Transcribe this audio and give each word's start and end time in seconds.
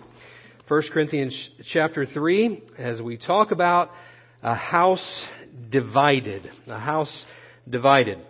1 0.68 0.82
Corinthians 0.92 1.50
chapter 1.72 2.06
3, 2.06 2.62
as 2.78 3.02
we 3.02 3.16
talk 3.16 3.50
about 3.50 3.90
a 4.44 4.54
house 4.54 5.24
divided. 5.72 6.48
A 6.68 6.78
house 6.78 7.24
divided. 7.68 8.20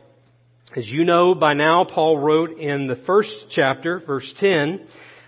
As 0.77 0.89
you 0.89 1.05
know 1.05 1.37
by 1.37 1.55
now, 1.55 1.85
Paul 1.85 2.19
wrote 2.19 2.59
in 2.59 2.89
the 2.89 3.01
first 3.07 3.31
chapter, 3.51 4.01
verse 4.01 4.35
10, 4.39 4.85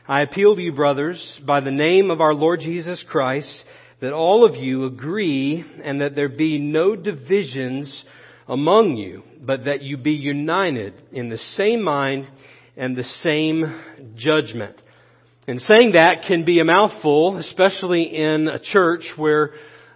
I 0.08 0.22
appeal 0.22 0.56
to 0.56 0.60
you, 0.60 0.72
brothers, 0.72 1.40
by 1.46 1.60
the 1.60 1.70
name 1.70 2.10
of 2.10 2.20
our 2.20 2.34
Lord 2.34 2.58
Jesus 2.58 3.04
Christ, 3.08 3.62
that 4.00 4.12
all 4.12 4.44
of 4.44 4.56
you 4.56 4.86
agree 4.86 5.64
and 5.84 6.00
that 6.00 6.16
there 6.16 6.28
be 6.28 6.58
no 6.58 6.96
divisions 6.96 8.04
among 8.48 8.96
you, 8.96 9.22
but 9.40 9.66
that 9.66 9.82
you 9.82 9.96
be 9.96 10.14
united 10.14 10.94
in 11.12 11.28
the 11.28 11.38
same 11.54 11.80
mind 11.80 12.26
and 12.76 12.96
the 12.96 13.04
same 13.04 13.82
judgment. 14.16 14.82
And 15.46 15.60
saying 15.60 15.92
that 15.92 16.24
can 16.26 16.44
be 16.44 16.58
a 16.58 16.64
mouthful, 16.64 17.36
especially 17.36 18.02
in 18.02 18.48
a 18.48 18.58
church 18.58 19.04
where 19.14 19.52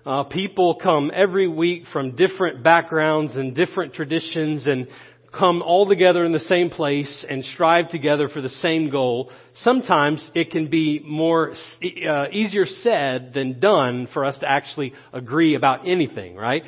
uh, 0.06 0.24
people 0.24 0.78
come 0.80 1.10
every 1.14 1.48
week 1.48 1.84
from 1.92 2.16
different 2.16 2.62
backgrounds 2.62 3.36
and 3.36 3.54
different 3.54 3.94
traditions 3.94 4.66
and 4.66 4.86
come 5.32 5.62
all 5.62 5.86
together 5.88 6.24
in 6.24 6.32
the 6.32 6.40
same 6.40 6.70
place 6.70 7.24
and 7.28 7.44
strive 7.44 7.88
together 7.88 8.28
for 8.28 8.40
the 8.40 8.48
same 8.48 8.90
goal, 8.90 9.30
sometimes 9.54 10.30
it 10.34 10.50
can 10.50 10.68
be 10.68 11.00
more 11.04 11.52
uh, 11.52 12.24
easier 12.32 12.66
said 12.66 13.32
than 13.34 13.60
done 13.60 14.08
for 14.12 14.24
us 14.24 14.38
to 14.40 14.50
actually 14.50 14.92
agree 15.12 15.54
about 15.54 15.86
anything, 15.88 16.34
right? 16.34 16.62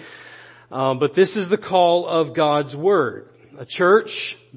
Um, 0.71 0.99
but 0.99 1.15
this 1.15 1.31
is 1.37 1.49
the 1.49 1.59
call 1.59 2.07
of 2.09 2.35
God's 2.35 2.75
word. 2.75 3.29
A 3.59 3.67
church 3.67 4.11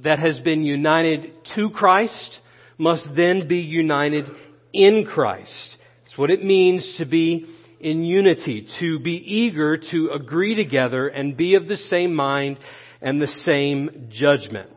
that 0.03 0.19
has 0.19 0.39
been 0.39 0.63
united 0.63 1.31
to 1.55 1.69
Christ 1.71 2.39
must 2.77 3.07
then 3.15 3.47
be 3.47 3.57
united 3.57 4.25
in 4.71 5.05
Christ. 5.05 5.77
It's 6.05 6.17
what 6.17 6.29
it 6.29 6.43
means 6.43 6.95
to 6.99 7.05
be 7.05 7.45
in 7.79 8.03
unity, 8.03 8.67
to 8.79 8.99
be 8.99 9.15
eager 9.15 9.77
to 9.77 10.11
agree 10.13 10.55
together 10.55 11.07
and 11.07 11.35
be 11.35 11.55
of 11.55 11.67
the 11.67 11.77
same 11.77 12.15
mind 12.15 12.57
and 13.01 13.21
the 13.21 13.27
same 13.27 14.09
judgment. 14.09 14.69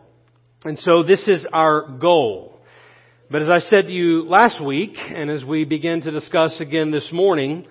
And 0.64 0.78
so 0.78 1.02
this 1.02 1.27
is 1.28 1.47
our 1.52 1.98
goal. 1.98 2.60
But 3.30 3.42
as 3.42 3.50
I 3.50 3.60
said 3.60 3.86
to 3.86 3.92
you 3.92 4.28
last 4.28 4.62
week, 4.62 4.97
and 4.97 5.30
as 5.30 5.44
we 5.44 5.64
begin 5.64 6.00
to 6.02 6.10
discuss 6.10 6.60
again 6.60 6.91
this 6.91 7.08
morning, 7.12 7.66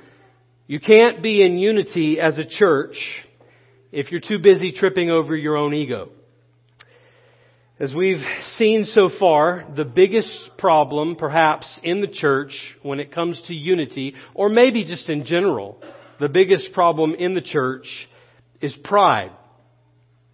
you 0.68 0.80
can't 0.80 1.24
be 1.24 1.44
in 1.44 1.58
unity 1.58 2.20
as 2.20 2.38
a 2.38 2.46
church 2.46 2.96
if 3.92 4.12
you're 4.12 4.22
too 4.22 4.40
busy 4.40 4.72
tripping 4.72 5.10
over 5.10 5.36
your 5.36 5.58
own 5.58 5.74
ego. 5.74 6.10
As 7.80 7.94
we've 7.94 8.24
seen 8.58 8.86
so 8.86 9.10
far, 9.20 9.68
the 9.76 9.86
biggest 9.86 10.30
problem 10.58 11.16
perhaps 11.16 11.80
in 11.84 12.02
the 12.02 12.08
church 12.08 12.52
when 12.82 13.00
it 13.00 13.14
comes 13.14 13.40
to 13.48 13.54
unity, 13.54 14.16
or 14.34 14.50
maybe 14.50 14.84
just 14.84 15.10
in 15.10 15.26
general, 15.26 15.80
the 16.20 16.30
biggest 16.30 16.74
problem 16.74 17.14
in 17.14 17.36
the 17.36 17.42
church 17.42 17.86
is 18.62 18.76
pride. 18.84 19.32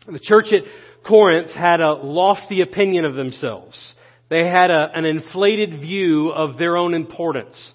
The 0.06 0.20
church 0.20 0.48
at 0.52 0.64
Corinth 1.08 1.52
had 1.52 1.80
a 1.80 1.94
lofty 1.94 2.62
opinion 2.62 3.06
of 3.06 3.16
themselves. 3.16 3.94
They 4.30 4.46
had 4.46 4.70
a, 4.70 4.90
an 4.94 5.06
inflated 5.06 5.80
view 5.80 6.30
of 6.30 6.58
their 6.58 6.76
own 6.76 6.94
importance, 6.94 7.72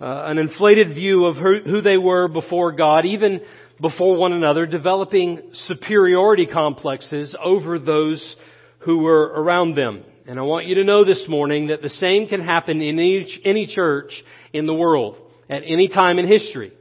uh, 0.00 0.24
an 0.26 0.38
inflated 0.38 0.94
view 0.94 1.24
of 1.24 1.36
who, 1.36 1.62
who 1.64 1.80
they 1.80 1.96
were 1.96 2.28
before 2.28 2.70
God, 2.70 3.06
even 3.06 3.40
before 3.80 4.16
one 4.16 4.32
another, 4.32 4.66
developing 4.66 5.50
superiority 5.66 6.46
complexes 6.46 7.34
over 7.42 7.80
those 7.80 8.36
who 8.80 8.98
were 8.98 9.24
around 9.24 9.74
them. 9.74 10.04
And 10.28 10.38
I 10.38 10.42
want 10.42 10.66
you 10.66 10.76
to 10.76 10.84
know 10.84 11.04
this 11.04 11.26
morning 11.28 11.68
that 11.68 11.82
the 11.82 11.90
same 11.90 12.28
can 12.28 12.40
happen 12.40 12.82
in 12.82 13.00
each, 13.00 13.40
any 13.44 13.66
church 13.66 14.12
in 14.52 14.66
the 14.66 14.74
world 14.74 15.16
at 15.50 15.62
any 15.66 15.88
time 15.88 16.20
in 16.20 16.28
history. 16.28 16.72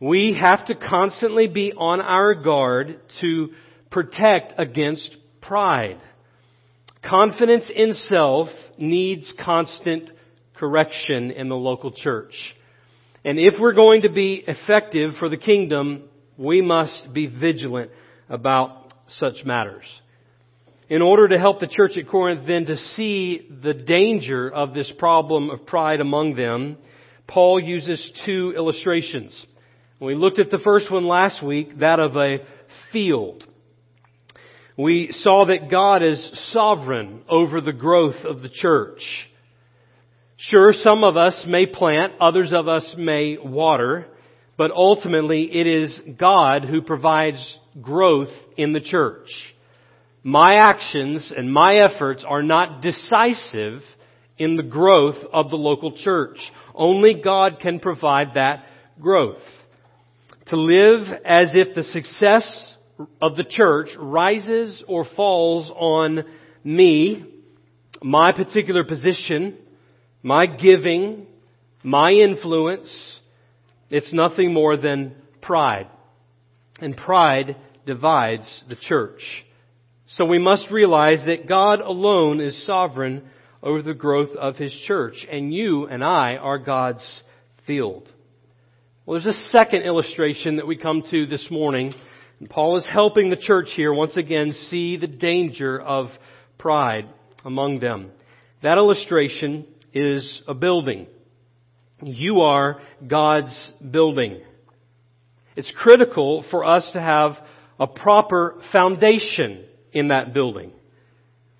We 0.00 0.38
have 0.40 0.66
to 0.66 0.76
constantly 0.76 1.48
be 1.48 1.72
on 1.72 2.00
our 2.00 2.34
guard 2.34 3.00
to 3.20 3.50
protect 3.92 4.54
against 4.58 5.08
pride. 5.40 6.00
Confidence 7.04 7.70
in 7.74 7.94
self 7.94 8.48
needs 8.78 9.32
constant 9.44 10.10
correction 10.56 11.30
in 11.30 11.48
the 11.48 11.56
local 11.56 11.92
church. 11.92 12.34
And 13.24 13.38
if 13.38 13.54
we're 13.60 13.74
going 13.74 14.02
to 14.02 14.08
be 14.08 14.42
effective 14.46 15.12
for 15.18 15.28
the 15.28 15.36
kingdom, 15.36 16.08
we 16.36 16.60
must 16.60 17.12
be 17.12 17.26
vigilant 17.26 17.90
about 18.28 18.92
such 19.06 19.44
matters. 19.44 19.84
In 20.88 21.02
order 21.02 21.28
to 21.28 21.38
help 21.38 21.60
the 21.60 21.66
church 21.66 21.92
at 21.96 22.08
Corinth 22.08 22.46
then 22.46 22.66
to 22.66 22.76
see 22.76 23.48
the 23.62 23.74
danger 23.74 24.50
of 24.50 24.74
this 24.74 24.92
problem 24.98 25.50
of 25.50 25.66
pride 25.66 26.00
among 26.00 26.34
them, 26.34 26.76
Paul 27.26 27.60
uses 27.60 28.12
two 28.26 28.52
illustrations. 28.56 29.46
We 30.00 30.14
looked 30.14 30.38
at 30.38 30.50
the 30.50 30.58
first 30.58 30.90
one 30.90 31.06
last 31.06 31.42
week, 31.42 31.78
that 31.78 32.00
of 32.00 32.16
a 32.16 32.38
field. 32.92 33.46
We 34.76 35.08
saw 35.12 35.46
that 35.46 35.70
God 35.70 36.02
is 36.02 36.50
sovereign 36.52 37.22
over 37.28 37.60
the 37.60 37.72
growth 37.72 38.24
of 38.24 38.40
the 38.40 38.48
church. 38.48 39.02
Sure, 40.38 40.72
some 40.72 41.04
of 41.04 41.16
us 41.16 41.44
may 41.46 41.66
plant, 41.66 42.14
others 42.20 42.52
of 42.52 42.68
us 42.68 42.94
may 42.96 43.36
water, 43.38 44.06
but 44.56 44.70
ultimately 44.70 45.44
it 45.52 45.66
is 45.66 46.00
God 46.18 46.64
who 46.64 46.82
provides 46.82 47.56
growth 47.80 48.30
in 48.56 48.72
the 48.72 48.80
church. 48.80 49.28
My 50.24 50.54
actions 50.54 51.32
and 51.36 51.52
my 51.52 51.76
efforts 51.76 52.24
are 52.26 52.42
not 52.42 52.80
decisive 52.80 53.82
in 54.38 54.56
the 54.56 54.62
growth 54.62 55.16
of 55.32 55.50
the 55.50 55.56
local 55.56 55.96
church. 55.96 56.38
Only 56.74 57.20
God 57.22 57.58
can 57.60 57.78
provide 57.78 58.34
that 58.34 58.64
growth. 59.00 59.42
To 60.46 60.56
live 60.56 61.06
as 61.24 61.50
if 61.54 61.74
the 61.74 61.84
success 61.84 62.71
of 63.20 63.36
the 63.36 63.44
church 63.44 63.90
rises 63.98 64.82
or 64.86 65.04
falls 65.16 65.70
on 65.74 66.24
me, 66.64 67.24
my 68.02 68.32
particular 68.32 68.84
position, 68.84 69.56
my 70.22 70.46
giving, 70.46 71.26
my 71.82 72.10
influence. 72.10 72.92
It's 73.90 74.12
nothing 74.12 74.52
more 74.52 74.76
than 74.76 75.14
pride. 75.40 75.88
And 76.80 76.96
pride 76.96 77.56
divides 77.86 78.64
the 78.68 78.76
church. 78.76 79.20
So 80.08 80.24
we 80.24 80.38
must 80.38 80.70
realize 80.70 81.24
that 81.26 81.48
God 81.48 81.80
alone 81.80 82.40
is 82.40 82.66
sovereign 82.66 83.24
over 83.62 83.82
the 83.82 83.94
growth 83.94 84.34
of 84.36 84.56
His 84.56 84.72
church. 84.86 85.26
And 85.30 85.52
you 85.52 85.86
and 85.86 86.02
I 86.04 86.36
are 86.36 86.58
God's 86.58 87.22
field. 87.66 88.08
Well, 89.04 89.20
there's 89.20 89.34
a 89.34 89.48
second 89.48 89.82
illustration 89.82 90.56
that 90.56 90.66
we 90.66 90.76
come 90.76 91.02
to 91.10 91.26
this 91.26 91.48
morning 91.50 91.92
and 92.42 92.50
Paul 92.50 92.76
is 92.76 92.84
helping 92.90 93.30
the 93.30 93.36
church 93.36 93.68
here 93.76 93.94
once 93.94 94.16
again 94.16 94.52
see 94.68 94.96
the 94.96 95.06
danger 95.06 95.80
of 95.80 96.08
pride 96.58 97.08
among 97.44 97.78
them. 97.78 98.10
That 98.64 98.78
illustration 98.78 99.64
is 99.94 100.42
a 100.48 100.52
building. 100.52 101.06
You 102.02 102.40
are 102.40 102.80
God's 103.06 103.72
building. 103.88 104.40
It's 105.54 105.72
critical 105.76 106.44
for 106.50 106.64
us 106.64 106.90
to 106.94 107.00
have 107.00 107.34
a 107.78 107.86
proper 107.86 108.60
foundation 108.72 109.64
in 109.92 110.08
that 110.08 110.34
building 110.34 110.72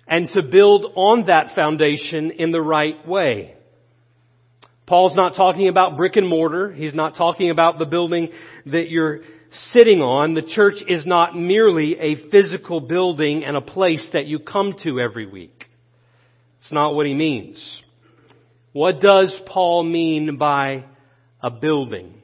and 0.05 0.27
to 0.31 0.43
build 0.43 0.85
on 0.95 1.27
that 1.27 1.55
foundation 1.55 2.31
in 2.31 2.51
the 2.51 2.61
right 2.61 3.07
way. 3.07 3.55
Paul's 4.85 5.15
not 5.15 5.37
talking 5.37 5.69
about 5.69 5.95
brick 5.95 6.17
and 6.17 6.27
mortar. 6.27 6.73
He's 6.73 6.93
not 6.93 7.15
talking 7.15 7.51
about 7.51 7.79
the 7.79 7.85
building 7.85 8.27
that 8.65 8.89
you're 8.89 9.21
sitting 9.71 10.01
on, 10.01 10.33
the 10.33 10.41
church 10.41 10.75
is 10.87 11.05
not 11.05 11.35
merely 11.35 11.97
a 11.99 12.29
physical 12.29 12.79
building 12.79 13.43
and 13.43 13.55
a 13.55 13.61
place 13.61 14.05
that 14.13 14.25
you 14.25 14.39
come 14.39 14.75
to 14.83 14.99
every 14.99 15.25
week. 15.25 15.65
It's 16.61 16.71
not 16.71 16.95
what 16.95 17.05
he 17.05 17.13
means. 17.13 17.81
What 18.71 19.01
does 19.01 19.33
Paul 19.45 19.83
mean 19.83 20.37
by 20.37 20.85
a 21.41 21.51
building? 21.51 22.15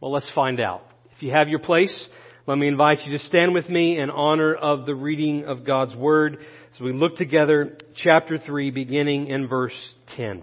Well, 0.00 0.12
let's 0.12 0.28
find 0.34 0.60
out. 0.60 0.82
If 1.16 1.22
you 1.22 1.32
have 1.32 1.48
your 1.48 1.58
place, 1.58 2.08
let 2.46 2.58
me 2.58 2.68
invite 2.68 3.06
you 3.06 3.16
to 3.16 3.24
stand 3.24 3.54
with 3.54 3.68
me 3.68 3.98
in 3.98 4.10
honor 4.10 4.54
of 4.54 4.84
the 4.84 4.94
reading 4.94 5.44
of 5.44 5.64
God's 5.64 5.96
Word 5.96 6.38
as 6.74 6.80
we 6.80 6.92
look 6.92 7.16
together 7.16 7.78
chapter 7.96 8.38
3 8.38 8.70
beginning 8.70 9.28
in 9.28 9.48
verse 9.48 9.76
10. 10.16 10.42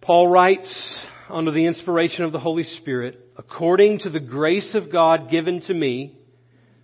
Paul 0.00 0.28
writes 0.28 1.04
under 1.28 1.50
the 1.50 1.66
inspiration 1.66 2.24
of 2.24 2.32
the 2.32 2.40
Holy 2.40 2.64
Spirit, 2.64 3.18
according 3.36 4.00
to 4.00 4.10
the 4.10 4.20
grace 4.20 4.74
of 4.74 4.92
God 4.92 5.30
given 5.30 5.60
to 5.62 5.74
me, 5.74 6.18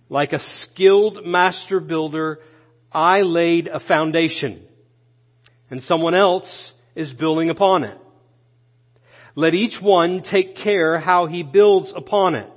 like 0.09 0.33
a 0.33 0.39
skilled 0.61 1.25
master 1.25 1.79
builder, 1.79 2.39
I 2.91 3.21
laid 3.21 3.67
a 3.67 3.79
foundation 3.79 4.65
and 5.69 5.81
someone 5.83 6.15
else 6.15 6.71
is 6.95 7.13
building 7.13 7.49
upon 7.49 7.83
it. 7.83 7.97
Let 9.35 9.53
each 9.53 9.79
one 9.81 10.23
take 10.29 10.55
care 10.55 10.99
how 10.99 11.27
he 11.27 11.43
builds 11.43 11.93
upon 11.95 12.35
it. 12.35 12.49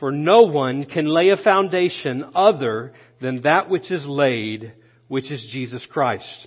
For 0.00 0.10
no 0.10 0.42
one 0.42 0.86
can 0.86 1.06
lay 1.06 1.30
a 1.30 1.36
foundation 1.36 2.24
other 2.34 2.94
than 3.20 3.42
that 3.42 3.68
which 3.68 3.90
is 3.90 4.04
laid, 4.06 4.72
which 5.08 5.30
is 5.30 5.46
Jesus 5.52 5.84
Christ. 5.90 6.46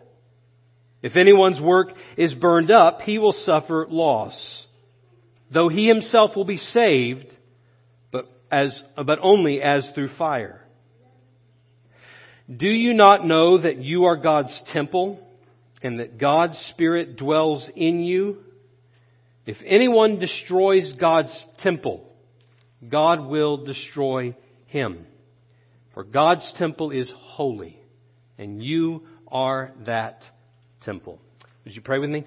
If 1.01 1.15
anyone's 1.15 1.59
work 1.59 1.89
is 2.17 2.33
burned 2.33 2.71
up, 2.71 3.01
he 3.01 3.17
will 3.17 3.33
suffer 3.33 3.87
loss, 3.89 4.65
though 5.51 5.67
he 5.67 5.87
himself 5.87 6.35
will 6.35 6.45
be 6.45 6.57
saved, 6.57 7.25
but 8.11 8.25
as, 8.51 8.79
but 8.95 9.19
only 9.21 9.61
as 9.61 9.89
through 9.95 10.15
fire. 10.17 10.61
Do 12.55 12.67
you 12.67 12.93
not 12.93 13.25
know 13.25 13.57
that 13.57 13.77
you 13.77 14.05
are 14.05 14.17
God's 14.17 14.61
temple 14.73 15.19
and 15.81 15.99
that 15.99 16.19
God's 16.19 16.57
Spirit 16.71 17.17
dwells 17.17 17.67
in 17.75 18.03
you? 18.03 18.37
If 19.45 19.57
anyone 19.65 20.19
destroys 20.19 20.93
God's 20.99 21.45
temple, 21.59 22.07
God 22.87 23.25
will 23.25 23.65
destroy 23.65 24.35
him. 24.67 25.07
For 25.93 26.03
God's 26.03 26.53
temple 26.57 26.91
is 26.91 27.11
holy, 27.15 27.79
and 28.37 28.63
you 28.63 29.07
are 29.27 29.71
that 29.85 30.21
temple. 30.21 30.37
Would 31.63 31.75
you 31.75 31.81
pray 31.81 31.99
with 31.99 32.09
me? 32.09 32.23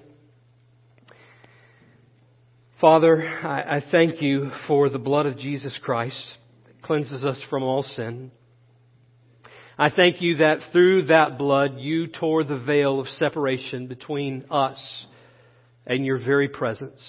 Father, 2.79 3.21
I, 3.21 3.77
I 3.77 3.83
thank 3.91 4.21
you 4.21 4.49
for 4.67 4.89
the 4.89 4.99
blood 4.99 5.25
of 5.25 5.37
Jesus 5.37 5.77
Christ 5.83 6.31
that 6.65 6.81
cleanses 6.81 7.23
us 7.23 7.41
from 7.49 7.63
all 7.63 7.83
sin. 7.83 8.31
I 9.77 9.89
thank 9.89 10.21
you 10.21 10.37
that 10.37 10.59
through 10.71 11.07
that 11.07 11.37
blood 11.37 11.79
you 11.79 12.07
tore 12.07 12.45
the 12.45 12.57
veil 12.57 13.01
of 13.01 13.07
separation 13.07 13.87
between 13.87 14.45
us 14.49 15.05
and 15.85 16.05
your 16.05 16.17
very 16.17 16.47
presence. 16.47 17.01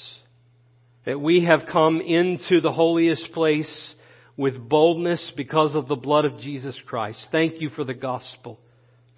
That 1.04 1.20
we 1.20 1.44
have 1.44 1.68
come 1.70 2.00
into 2.00 2.60
the 2.60 2.72
holiest 2.72 3.30
place 3.32 3.94
with 4.36 4.68
boldness 4.68 5.32
because 5.36 5.76
of 5.76 5.86
the 5.86 5.94
blood 5.94 6.24
of 6.24 6.40
Jesus 6.40 6.76
Christ. 6.86 7.28
Thank 7.30 7.60
you 7.60 7.68
for 7.68 7.84
the 7.84 7.94
gospel, 7.94 8.58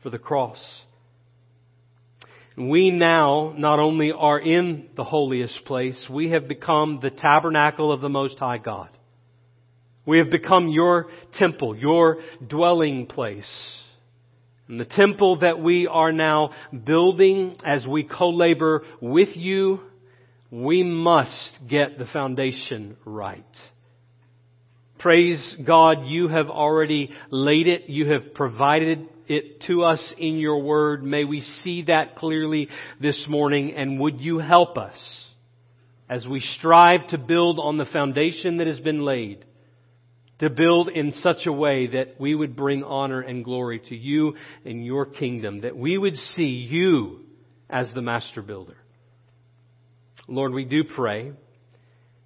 for 0.03 0.11
the 0.11 0.19
cross. 0.19 0.61
We 2.59 2.91
now 2.91 3.53
not 3.57 3.79
only 3.79 4.11
are 4.11 4.41
in 4.41 4.89
the 4.97 5.05
holiest 5.05 5.65
place, 5.65 6.09
we 6.11 6.31
have 6.31 6.49
become 6.49 6.99
the 7.01 7.11
tabernacle 7.11 7.93
of 7.93 8.01
the 8.01 8.09
Most 8.09 8.39
High 8.41 8.59
God. 8.59 8.89
We 10.05 10.19
have 10.19 10.31
become 10.31 10.69
your 10.69 11.07
temple, 11.35 11.77
your 11.77 12.19
dwelling 12.45 13.07
place. 13.07 13.49
And 14.67 14.81
the 14.81 14.87
temple 14.87 15.39
that 15.41 15.61
we 15.61 15.87
are 15.87 16.11
now 16.11 16.51
building 16.85 17.57
as 17.65 17.87
we 17.87 18.03
co-labor 18.03 18.83
with 19.01 19.37
you, 19.37 19.81
we 20.51 20.83
must 20.83 21.61
get 21.69 21.97
the 21.97 22.07
foundation 22.07 22.97
right. 23.05 23.45
Praise 24.99 25.57
God, 25.65 26.07
you 26.07 26.27
have 26.27 26.49
already 26.49 27.13
laid 27.31 27.69
it, 27.69 27.89
you 27.89 28.11
have 28.11 28.35
provided 28.35 29.09
it 29.29 29.63
to 29.67 29.85
us 29.85 30.15
in 30.19 30.39
your 30.39 30.63
word. 30.63 31.03
May 31.03 31.25
we 31.25 31.41
see 31.41 31.83
that 31.85 32.17
clearly 32.17 32.69
this 33.01 33.27
morning 33.29 33.75
and 33.75 34.01
would 34.01 34.21
you 34.21 34.39
help 34.39 34.79
us 34.79 34.97
as 36.09 36.27
we 36.27 36.41
strive 36.41 37.07
to 37.09 37.19
build 37.19 37.59
on 37.59 37.77
the 37.77 37.85
foundation 37.85 38.59
that 38.59 38.67
has 38.67 38.81
been 38.81 39.05
laid, 39.05 39.45
to 40.39 40.49
build 40.49 40.89
in 40.89 41.13
such 41.13 41.47
a 41.47 41.53
way 41.53 41.89
that 41.89 42.19
we 42.19 42.35
would 42.35 42.57
bring 42.57 42.83
honor 42.83 43.21
and 43.21 43.45
glory 43.45 43.81
to 43.89 43.97
you 43.97 44.35
and 44.65 44.85
your 44.85 45.05
kingdom, 45.05 45.61
that 45.61 45.77
we 45.77 45.99
would 45.99 46.17
see 46.17 46.45
you 46.45 47.21
as 47.69 47.93
the 47.95 48.03
master 48.03 48.41
builder. 48.41 48.77
Lord, 50.27 50.53
we 50.53 50.65
do 50.65 50.85
pray 50.85 51.33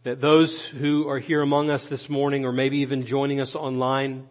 that 0.05 0.21
those 0.21 0.71
who 0.79 1.09
are 1.09 1.21
here 1.21 1.43
among 1.43 1.71
us 1.71 1.87
this 1.89 2.05
morning 2.09 2.45
or 2.45 2.53
maybe 2.53 2.79
even 2.79 3.07
joining 3.07 3.41
us 3.41 3.55
online 3.55 4.29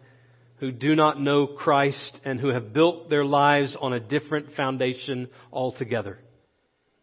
who 0.62 0.70
do 0.70 0.94
not 0.94 1.20
know 1.20 1.48
Christ 1.48 2.20
and 2.24 2.38
who 2.38 2.50
have 2.50 2.72
built 2.72 3.10
their 3.10 3.24
lives 3.24 3.76
on 3.80 3.92
a 3.92 3.98
different 3.98 4.54
foundation 4.54 5.28
altogether. 5.52 6.20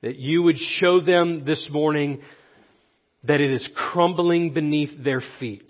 That 0.02 0.16
you 0.16 0.44
would 0.44 0.58
show 0.58 1.02
them 1.02 1.44
this 1.44 1.68
morning 1.70 2.22
that 3.26 3.42
it 3.42 3.52
is 3.52 3.70
crumbling 3.76 4.54
beneath 4.54 5.04
their 5.04 5.22
feet 5.42 5.70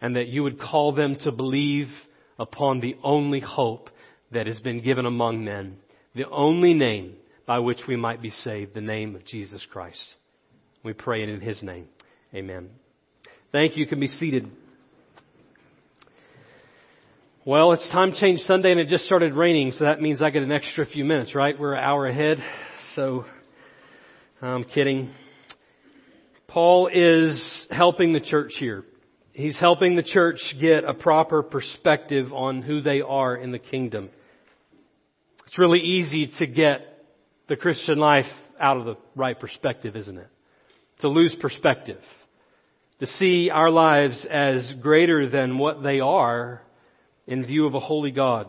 and 0.00 0.14
that 0.14 0.28
you 0.28 0.44
would 0.44 0.60
call 0.60 0.92
them 0.92 1.16
to 1.24 1.32
believe 1.32 1.88
upon 2.38 2.78
the 2.78 2.94
only 3.02 3.40
hope 3.40 3.90
that 4.30 4.46
has 4.46 4.60
been 4.60 4.84
given 4.84 5.04
among 5.04 5.44
men, 5.44 5.78
the 6.14 6.30
only 6.30 6.74
name 6.74 7.16
by 7.44 7.58
which 7.58 7.80
we 7.88 7.96
might 7.96 8.22
be 8.22 8.30
saved, 8.30 8.72
the 8.72 8.80
name 8.80 9.16
of 9.16 9.24
Jesus 9.24 9.66
Christ. 9.72 10.14
We 10.84 10.92
pray 10.92 11.24
it 11.24 11.28
in 11.28 11.40
His 11.40 11.60
name. 11.60 11.88
Amen. 12.32 12.70
Thank 13.50 13.76
you. 13.76 13.82
You 13.82 13.88
can 13.88 13.98
be 13.98 14.06
seated. 14.06 14.48
Well, 17.44 17.72
it's 17.72 17.90
time 17.90 18.12
change 18.12 18.38
Sunday 18.42 18.70
and 18.70 18.78
it 18.78 18.86
just 18.86 19.04
started 19.04 19.34
raining, 19.34 19.72
so 19.72 19.84
that 19.84 20.00
means 20.00 20.22
I 20.22 20.30
get 20.30 20.44
an 20.44 20.52
extra 20.52 20.86
few 20.86 21.04
minutes, 21.04 21.34
right? 21.34 21.58
We're 21.58 21.74
an 21.74 21.82
hour 21.82 22.06
ahead. 22.06 22.38
So, 22.94 23.24
I'm 24.40 24.62
kidding. 24.62 25.12
Paul 26.46 26.86
is 26.86 27.66
helping 27.68 28.12
the 28.12 28.20
church 28.20 28.52
here. 28.60 28.84
He's 29.32 29.58
helping 29.58 29.96
the 29.96 30.04
church 30.04 30.40
get 30.60 30.84
a 30.84 30.94
proper 30.94 31.42
perspective 31.42 32.32
on 32.32 32.62
who 32.62 32.80
they 32.80 33.00
are 33.00 33.34
in 33.34 33.50
the 33.50 33.58
kingdom. 33.58 34.10
It's 35.48 35.58
really 35.58 35.80
easy 35.80 36.30
to 36.38 36.46
get 36.46 37.06
the 37.48 37.56
Christian 37.56 37.98
life 37.98 38.30
out 38.60 38.76
of 38.76 38.84
the 38.84 38.94
right 39.16 39.38
perspective, 39.40 39.96
isn't 39.96 40.16
it? 40.16 40.28
To 41.00 41.08
lose 41.08 41.34
perspective. 41.40 42.02
To 43.00 43.06
see 43.08 43.50
our 43.52 43.70
lives 43.70 44.24
as 44.30 44.72
greater 44.80 45.28
than 45.28 45.58
what 45.58 45.82
they 45.82 45.98
are 45.98 46.62
in 47.26 47.46
view 47.46 47.66
of 47.66 47.74
a 47.74 47.80
holy 47.80 48.10
God. 48.10 48.48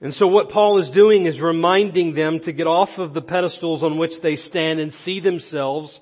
And 0.00 0.14
so 0.14 0.26
what 0.26 0.48
Paul 0.48 0.80
is 0.80 0.90
doing 0.90 1.26
is 1.26 1.40
reminding 1.40 2.14
them 2.14 2.40
to 2.44 2.52
get 2.52 2.66
off 2.66 2.88
of 2.96 3.12
the 3.12 3.20
pedestals 3.20 3.82
on 3.82 3.98
which 3.98 4.12
they 4.22 4.36
stand 4.36 4.80
and 4.80 4.92
see 5.04 5.20
themselves 5.20 5.98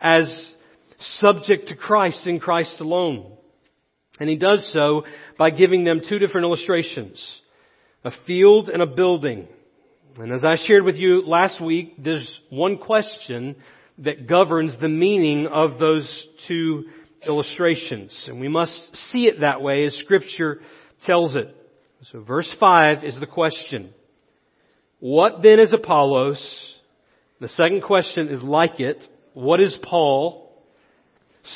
as 0.00 0.54
subject 1.18 1.68
to 1.68 1.76
Christ 1.76 2.26
in 2.26 2.40
Christ 2.40 2.76
alone. 2.80 3.32
And 4.18 4.28
he 4.28 4.36
does 4.36 4.70
so 4.72 5.04
by 5.38 5.50
giving 5.50 5.84
them 5.84 6.00
two 6.08 6.18
different 6.18 6.46
illustrations. 6.46 7.22
A 8.04 8.12
field 8.26 8.68
and 8.68 8.80
a 8.80 8.86
building. 8.86 9.48
And 10.16 10.32
as 10.32 10.44
I 10.44 10.56
shared 10.64 10.84
with 10.84 10.96
you 10.96 11.22
last 11.26 11.62
week, 11.62 11.94
there's 11.98 12.30
one 12.48 12.78
question 12.78 13.56
that 13.98 14.26
governs 14.28 14.78
the 14.80 14.88
meaning 14.88 15.46
of 15.46 15.78
those 15.78 16.26
two 16.46 16.84
illustrations. 17.26 18.26
And 18.28 18.40
we 18.40 18.48
must 18.48 18.96
see 19.10 19.26
it 19.26 19.40
that 19.40 19.62
way 19.62 19.84
as 19.86 19.94
scripture 19.96 20.60
tells 21.04 21.36
it. 21.36 21.54
So 22.12 22.22
verse 22.22 22.52
5 22.60 23.04
is 23.04 23.18
the 23.18 23.26
question. 23.26 23.92
What 25.00 25.42
then 25.42 25.60
is 25.60 25.72
Apollos? 25.72 26.74
The 27.40 27.48
second 27.48 27.82
question 27.82 28.28
is 28.28 28.42
like 28.42 28.80
it. 28.80 29.02
what 29.32 29.60
is 29.60 29.76
Paul? 29.82 30.42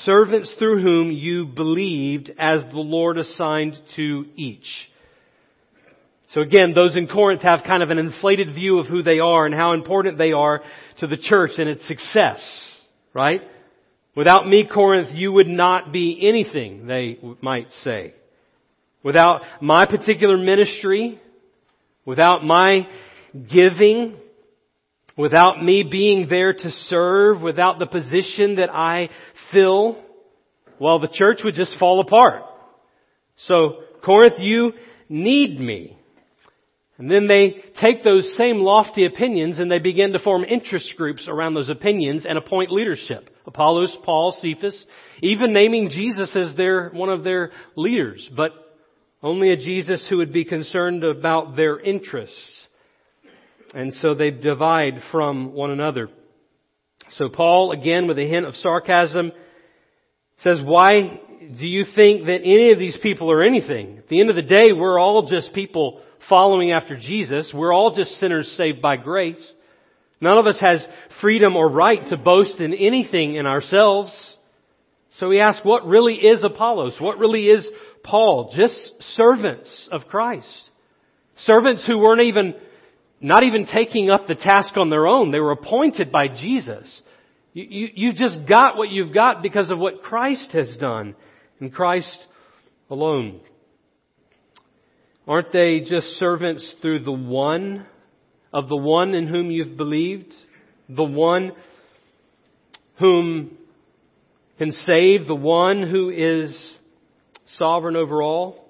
Servants 0.03 0.55
through 0.59 0.83
whom 0.83 1.11
you 1.11 1.47
believed 1.47 2.31
as 2.39 2.61
the 2.73 2.79
Lord 2.79 3.17
assigned 3.17 3.79
to 3.97 4.27
each. 4.37 4.67
So 6.35 6.43
again, 6.43 6.75
those 6.75 6.95
in 6.95 7.09
Corinth 7.09 7.41
have 7.43 7.61
kind 7.67 7.83
of 7.83 7.91
an 7.91 7.99
inflated 7.99 8.55
view 8.55 8.81
of 8.81 8.87
who 8.87 9.03
they 9.03 9.19
are 9.19 9.47
and 9.47 9.55
how 9.55 9.73
important 9.73 10.19
they 10.19 10.33
are 10.33 10.61
to 10.99 11.07
the 11.07 11.17
church 11.17 11.53
and 11.57 11.71
its 11.71 11.89
success, 11.89 12.39
right? 13.15 13.41
Without 14.15 14.49
me, 14.49 14.67
Corinth, 14.67 15.11
you 15.15 15.33
would 15.33 15.47
not 15.47 15.93
be 15.93 16.19
anything, 16.29 16.87
they 16.87 17.19
might 17.41 17.71
say. 17.85 18.15
Without 19.03 19.43
my 19.61 19.87
particular 19.87 20.37
ministry, 20.37 21.21
without 22.05 22.45
my 22.45 22.89
giving, 23.33 24.17
without 25.17 25.63
me 25.63 25.83
being 25.89 26.27
there 26.29 26.53
to 26.53 26.71
serve, 26.89 27.41
without 27.43 27.79
the 27.79 27.87
position 27.87 28.57
that 28.57 28.71
I 28.73 29.11
fill, 29.53 30.03
well, 30.81 30.99
the 30.99 31.09
church 31.13 31.41
would 31.45 31.55
just 31.55 31.79
fall 31.79 32.01
apart. 32.01 32.43
So, 33.47 33.81
Corinth, 34.05 34.39
you 34.39 34.73
need 35.09 35.61
me. 35.61 35.97
And 36.99 37.09
then 37.09 37.29
they 37.29 37.63
take 37.81 38.03
those 38.03 38.37
same 38.37 38.59
lofty 38.59 39.07
opinions 39.07 39.61
and 39.61 39.71
they 39.71 39.79
begin 39.79 40.13
to 40.13 40.19
form 40.19 40.45
interest 40.45 40.95
groups 40.97 41.29
around 41.29 41.55
those 41.55 41.69
opinions 41.69 42.27
and 42.29 42.37
appoint 42.37 42.73
leadership. 42.73 43.31
Apollos, 43.49 43.97
Paul, 44.05 44.37
Cephas, 44.41 44.85
even 45.23 45.53
naming 45.53 45.89
Jesus 45.89 46.37
as 46.37 46.55
their, 46.55 46.91
one 46.91 47.09
of 47.09 47.25
their 47.25 47.51
leaders, 47.75 48.29
but 48.37 48.51
only 49.23 49.51
a 49.51 49.57
Jesus 49.57 50.07
who 50.09 50.19
would 50.19 50.33
be 50.33 50.45
concerned 50.45 51.03
about 51.03 51.57
their 51.57 51.81
interests. 51.81 52.67
And 53.75 53.93
so 53.95 54.15
they 54.15 54.31
divide 54.31 55.01
from 55.11 55.55
one 55.55 55.71
another. 55.71 56.09
So 57.13 57.29
Paul, 57.31 57.73
again 57.73 58.07
with 58.07 58.19
a 58.19 58.29
hint 58.29 58.47
of 58.47 58.55
sarcasm, 58.57 59.33
says, 60.39 60.61
why 60.63 61.21
do 61.59 61.67
you 61.67 61.85
think 61.97 62.27
that 62.27 62.43
any 62.43 62.71
of 62.73 62.79
these 62.79 62.99
people 63.03 63.31
are 63.33 63.43
anything? 63.43 63.99
At 63.99 64.09
the 64.09 64.21
end 64.21 64.31
of 64.31 64.37
the 64.37 64.43
day, 64.43 64.73
we're 64.73 65.01
all 65.01 65.27
just 65.27 65.55
people 65.55 66.03
following 66.29 66.71
after 66.71 66.99
Jesus. 66.99 67.51
We're 67.55 67.73
all 67.73 67.95
just 67.97 68.13
sinners 68.21 68.55
saved 68.59 68.83
by 68.83 68.97
grace. 68.97 69.53
None 70.21 70.39
of 70.39 70.47
us 70.47 70.59
has 70.61 70.87
freedom 71.21 71.57
or 71.57 71.69
right 71.69 72.07
to 72.09 72.17
boast 72.17 72.59
in 72.59 72.75
anything 72.75 73.37
in 73.37 73.47
ourselves. 73.47 74.13
So 75.19 75.31
he 75.31 75.41
asks, 75.41 75.65
what 75.65 75.87
really 75.87 76.15
is 76.15 76.43
Apollos? 76.45 76.97
What 77.01 77.19
really 77.19 77.47
is 77.47 77.67
Paul? 78.03 78.53
Just 78.57 78.95
servants 79.17 79.89
of 79.93 80.07
Christ. 80.09 80.71
Servants 81.45 81.87
who 81.87 81.99
weren't 81.99 82.23
even, 82.23 82.55
not 83.21 83.45
even 83.45 83.67
taking 83.67 84.11
up 84.11 84.27
the 84.27 84.35
task 84.35 84.77
on 84.77 84.91
their 84.91 85.07
own. 85.07 85.31
They 85.31 85.41
were 85.41 85.53
appointed 85.53 86.11
by 86.11 86.29
Jesus. 86.29 87.03
You, 87.53 87.67
you, 87.69 87.89
you've 87.95 88.17
just 88.17 88.39
got 88.49 88.77
what 88.77 88.91
you've 88.91 89.15
got 89.15 89.43
because 89.43 89.71
of 89.71 89.79
what 89.79 90.03
Christ 90.03 90.51
has 90.53 90.77
done 90.79 91.15
and 91.61 91.73
Christ 91.73 92.17
alone. 92.91 93.41
Aren't 95.27 95.53
they 95.53 95.81
just 95.81 96.07
servants 96.19 96.75
through 96.81 97.05
the 97.05 97.13
one 97.13 97.87
of 98.53 98.69
the 98.69 98.77
one 98.77 99.15
in 99.15 99.27
whom 99.27 99.51
you've 99.51 99.77
believed? 99.77 100.33
The 100.89 101.05
one 101.05 101.53
whom 102.99 103.57
can 104.59 104.73
save, 104.73 105.27
the 105.27 105.35
one 105.35 105.89
who 105.89 106.11
is 106.11 106.79
sovereign 107.57 107.97
over 107.97 108.23
all? 108.23 108.65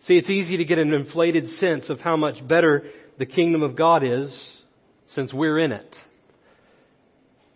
See, 0.00 0.14
it's 0.14 0.30
easy 0.30 0.58
to 0.58 0.64
get 0.64 0.78
an 0.78 0.92
inflated 0.92 1.48
sense 1.48 1.90
of 1.90 2.00
how 2.00 2.16
much 2.16 2.46
better 2.46 2.84
the 3.18 3.26
kingdom 3.26 3.62
of 3.62 3.76
God 3.76 4.02
is 4.04 4.52
since 5.08 5.32
we're 5.32 5.58
in 5.58 5.72
it. 5.72 5.96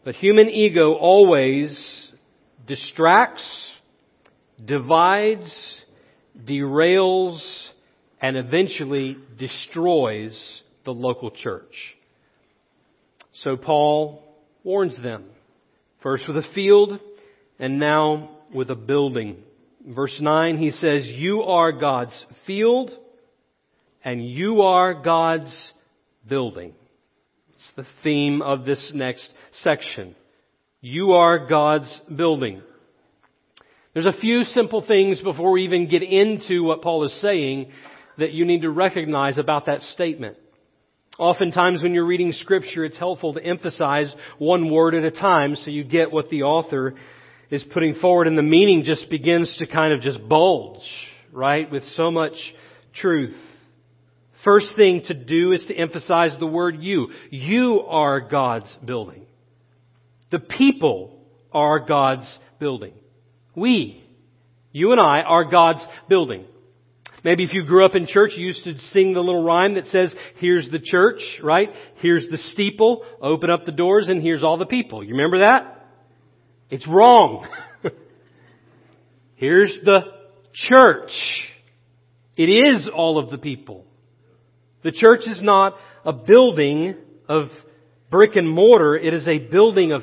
But 0.05 0.17
human 0.17 0.49
ego 0.49 0.95
always 0.95 2.11
distracts, 2.67 3.45
divides, 4.65 5.55
derails, 6.45 7.41
and 8.21 8.37
eventually 8.37 9.17
destroys 9.39 10.62
the 10.85 10.93
local 10.93 11.31
church. 11.31 11.97
So 13.43 13.57
Paul 13.57 14.23
warns 14.65 15.01
them, 15.03 15.25
first 16.03 16.25
with 16.29 16.37
a 16.37 16.49
field 16.55 17.01
and 17.59 17.79
now 17.79 18.31
with 18.55 18.71
a 18.71 18.75
building. 18.75 19.43
Verse 19.87 20.17
9, 20.21 20.59
he 20.59 20.71
says, 20.71 21.07
You 21.07 21.43
are 21.43 21.73
God's 21.73 22.27
field 22.47 22.91
and 24.05 24.29
you 24.29 24.63
are 24.63 24.95
God's 24.95 25.73
building. 26.29 26.75
It's 27.55 27.73
the 27.77 27.87
theme 28.03 28.43
of 28.43 28.65
this 28.65 28.93
next 28.95 29.33
section. 29.63 30.15
You 30.81 31.13
are 31.13 31.47
God's 31.47 32.01
building. 32.15 32.63
There's 33.95 34.07
a 34.07 34.21
few 34.21 34.43
simple 34.43 34.85
things 34.87 35.21
before 35.21 35.53
we 35.53 35.65
even 35.65 35.89
get 35.89 36.03
into 36.03 36.65
what 36.65 36.83
Paul 36.83 37.05
is 37.05 37.21
saying 37.21 37.71
that 38.19 38.33
you 38.33 38.45
need 38.45 38.63
to 38.63 38.71
recognize 38.71 39.39
about 39.39 39.67
that 39.67 39.81
statement. 39.81 40.37
Oftentimes 41.19 41.83
when 41.83 41.93
you're 41.93 42.07
reading 42.07 42.33
scripture, 42.33 42.85
it's 42.85 42.99
helpful 42.99 43.35
to 43.35 43.45
emphasize 43.45 44.15
one 44.39 44.71
word 44.71 44.95
at 44.95 45.05
a 45.05 45.11
time 45.11 45.57
so 45.57 45.71
you 45.71 45.85
get 45.85 46.11
what 46.11 46.31
the 46.31 46.43
author 46.43 46.95
is 47.51 47.63
putting 47.73 47.97
forward 47.97 48.27
and 48.27 48.39
the 48.39 48.43
meaning 48.43 48.83
just 48.83 49.11
begins 49.11 49.55
to 49.59 49.67
kind 49.67 49.93
of 49.93 50.01
just 50.01 50.27
bulge, 50.27 50.83
right? 51.31 51.71
With 51.71 51.83
so 51.97 52.11
much 52.11 52.33
truth. 52.95 53.37
First 54.43 54.75
thing 54.75 55.03
to 55.07 55.15
do 55.15 55.53
is 55.53 55.65
to 55.69 55.75
emphasize 55.75 56.35
the 56.41 56.47
word 56.47 56.77
you. 56.81 57.09
You 57.31 57.83
are 57.83 58.21
God's 58.21 58.75
building. 58.85 59.27
The 60.31 60.39
people 60.39 61.21
are 61.53 61.79
God's 61.79 62.39
building. 62.59 62.95
We, 63.55 64.03
you 64.73 64.93
and 64.93 65.01
I, 65.01 65.21
are 65.21 65.45
God's 65.45 65.87
building. 66.09 66.47
Maybe 67.25 67.45
if 67.45 67.53
you 67.53 67.65
grew 67.65 67.85
up 67.85 67.95
in 67.95 68.07
church, 68.07 68.33
you 68.37 68.47
used 68.47 68.65
to 68.65 68.77
sing 68.91 69.13
the 69.13 69.21
little 69.21 69.45
rhyme 69.45 69.75
that 69.75 69.87
says, 69.87 70.13
here's 70.39 70.69
the 70.71 70.81
church, 70.81 71.21
right? 71.43 71.69
Here's 71.97 72.29
the 72.29 72.39
steeple, 72.39 73.05
open 73.21 73.49
up 73.49 73.65
the 73.65 73.73
doors, 73.73 74.09
and 74.09 74.21
here's 74.21 74.43
all 74.43 74.59
the 74.59 74.67
people. 74.67 75.05
You 75.05 75.15
remember 75.15 75.39
that? 75.39 75.87
It's 76.69 76.87
wrong. 76.89 77.47
here's 79.37 79.79
the 79.85 80.01
church. 80.53 81.13
It 82.37 82.49
is 82.49 82.89
all 82.93 83.19
of 83.19 83.31
the 83.31 83.39
people. 83.39 83.85
The 84.83 84.91
church 84.91 85.21
is 85.27 85.41
not 85.43 85.77
a 86.05 86.13
building 86.13 86.97
of 87.29 87.49
brick 88.11 88.35
and 88.35 88.51
mortar, 88.51 88.97
it 88.97 89.15
is 89.15 89.27
a 89.29 89.39
building 89.39 89.93
of 89.93 90.03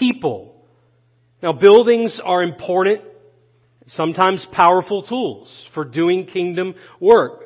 people. 0.00 0.54
Now 1.42 1.52
buildings 1.52 2.20
are 2.22 2.42
important 2.42 3.02
sometimes 3.88 4.46
powerful 4.52 5.02
tools 5.02 5.68
for 5.74 5.84
doing 5.84 6.26
kingdom 6.26 6.74
work. 7.00 7.42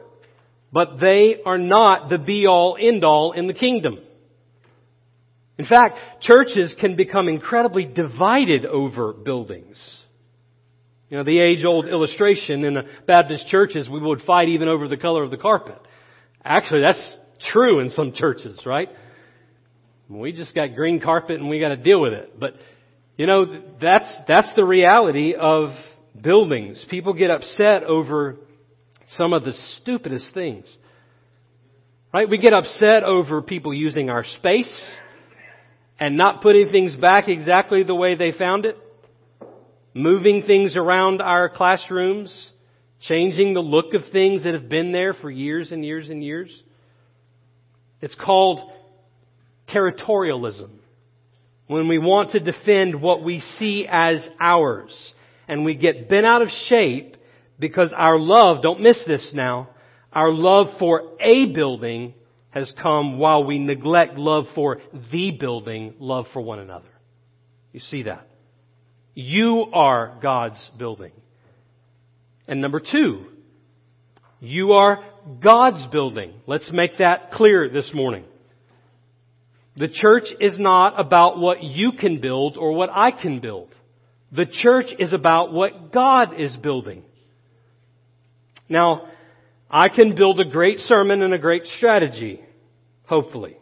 But 0.72 1.00
they 1.00 1.36
are 1.44 1.58
not 1.58 2.08
the 2.08 2.18
be 2.18 2.46
all 2.46 2.76
end 2.80 3.04
all 3.04 3.32
in 3.32 3.46
the 3.46 3.54
kingdom. 3.54 3.98
In 5.58 5.66
fact, 5.66 5.98
churches 6.22 6.74
can 6.80 6.96
become 6.96 7.28
incredibly 7.28 7.84
divided 7.84 8.64
over 8.64 9.12
buildings. 9.12 9.78
You 11.10 11.18
know, 11.18 11.24
the 11.24 11.40
age 11.40 11.64
old 11.64 11.86
illustration 11.86 12.64
in 12.64 12.78
Baptist 13.06 13.48
churches, 13.48 13.88
we 13.88 14.00
would 14.00 14.22
fight 14.22 14.48
even 14.48 14.68
over 14.68 14.86
the 14.86 14.96
color 14.96 15.24
of 15.24 15.30
the 15.30 15.36
carpet. 15.36 15.78
Actually, 16.44 16.82
that's 16.82 17.16
true 17.52 17.80
in 17.80 17.90
some 17.90 18.12
churches, 18.14 18.60
right? 18.64 18.88
We 20.08 20.32
just 20.32 20.54
got 20.54 20.74
green 20.74 21.00
carpet 21.00 21.40
and 21.40 21.48
we 21.48 21.60
got 21.60 21.68
to 21.68 21.76
deal 21.76 22.00
with 22.00 22.12
it. 22.12 22.38
But, 22.38 22.54
you 23.16 23.26
know, 23.26 23.60
that's, 23.80 24.10
that's 24.26 24.48
the 24.56 24.64
reality 24.64 25.34
of 25.34 25.70
buildings. 26.18 26.84
People 26.88 27.12
get 27.12 27.30
upset 27.30 27.84
over 27.84 28.36
some 29.16 29.32
of 29.32 29.44
the 29.44 29.52
stupidest 29.80 30.32
things. 30.32 30.72
Right? 32.12 32.28
We 32.28 32.38
get 32.38 32.52
upset 32.52 33.04
over 33.04 33.42
people 33.42 33.72
using 33.72 34.10
our 34.10 34.24
space 34.24 34.90
and 35.98 36.16
not 36.16 36.42
putting 36.42 36.70
things 36.70 36.94
back 36.94 37.28
exactly 37.28 37.84
the 37.84 37.94
way 37.94 38.16
they 38.16 38.32
found 38.32 38.64
it. 38.64 38.76
Moving 39.94 40.42
things 40.46 40.76
around 40.76 41.20
our 41.20 41.48
classrooms. 41.48 42.34
Changing 43.02 43.54
the 43.54 43.60
look 43.60 43.94
of 43.94 44.02
things 44.12 44.44
that 44.44 44.54
have 44.54 44.68
been 44.68 44.92
there 44.92 45.14
for 45.14 45.30
years 45.30 45.72
and 45.72 45.84
years 45.84 46.10
and 46.10 46.22
years. 46.22 46.50
It's 48.00 48.14
called 48.14 48.60
territorialism. 49.72 50.70
When 51.66 51.86
we 51.86 51.98
want 51.98 52.32
to 52.32 52.40
defend 52.40 53.00
what 53.00 53.22
we 53.22 53.40
see 53.40 53.86
as 53.88 54.26
ours 54.40 55.14
and 55.50 55.64
we 55.64 55.74
get 55.74 56.08
bent 56.08 56.24
out 56.24 56.42
of 56.42 56.48
shape 56.68 57.16
because 57.58 57.92
our 57.94 58.16
love, 58.16 58.62
don't 58.62 58.80
miss 58.80 59.02
this 59.04 59.32
now, 59.34 59.70
our 60.12 60.30
love 60.30 60.78
for 60.78 61.16
a 61.20 61.52
building 61.52 62.14
has 62.50 62.72
come 62.80 63.18
while 63.18 63.42
we 63.42 63.58
neglect 63.58 64.16
love 64.16 64.44
for 64.54 64.80
the 65.10 65.32
building, 65.32 65.94
love 65.98 66.26
for 66.32 66.40
one 66.40 66.60
another. 66.60 66.88
You 67.72 67.80
see 67.80 68.04
that? 68.04 68.28
You 69.14 69.66
are 69.72 70.18
God's 70.22 70.70
building. 70.78 71.12
And 72.46 72.60
number 72.60 72.80
two, 72.80 73.24
you 74.38 74.72
are 74.74 75.04
God's 75.42 75.84
building. 75.88 76.32
Let's 76.46 76.70
make 76.72 76.98
that 76.98 77.32
clear 77.32 77.68
this 77.68 77.90
morning. 77.92 78.24
The 79.76 79.88
church 79.88 80.28
is 80.38 80.60
not 80.60 80.98
about 80.98 81.40
what 81.40 81.64
you 81.64 81.90
can 81.98 82.20
build 82.20 82.56
or 82.56 82.72
what 82.72 82.88
I 82.90 83.10
can 83.10 83.40
build. 83.40 83.70
The 84.32 84.46
church 84.46 84.86
is 84.98 85.12
about 85.12 85.52
what 85.52 85.92
God 85.92 86.40
is 86.40 86.54
building. 86.56 87.02
Now, 88.68 89.08
I 89.68 89.88
can 89.88 90.14
build 90.14 90.40
a 90.40 90.44
great 90.44 90.78
sermon 90.80 91.22
and 91.22 91.34
a 91.34 91.38
great 91.38 91.64
strategy, 91.76 92.40
hopefully. 93.06 93.56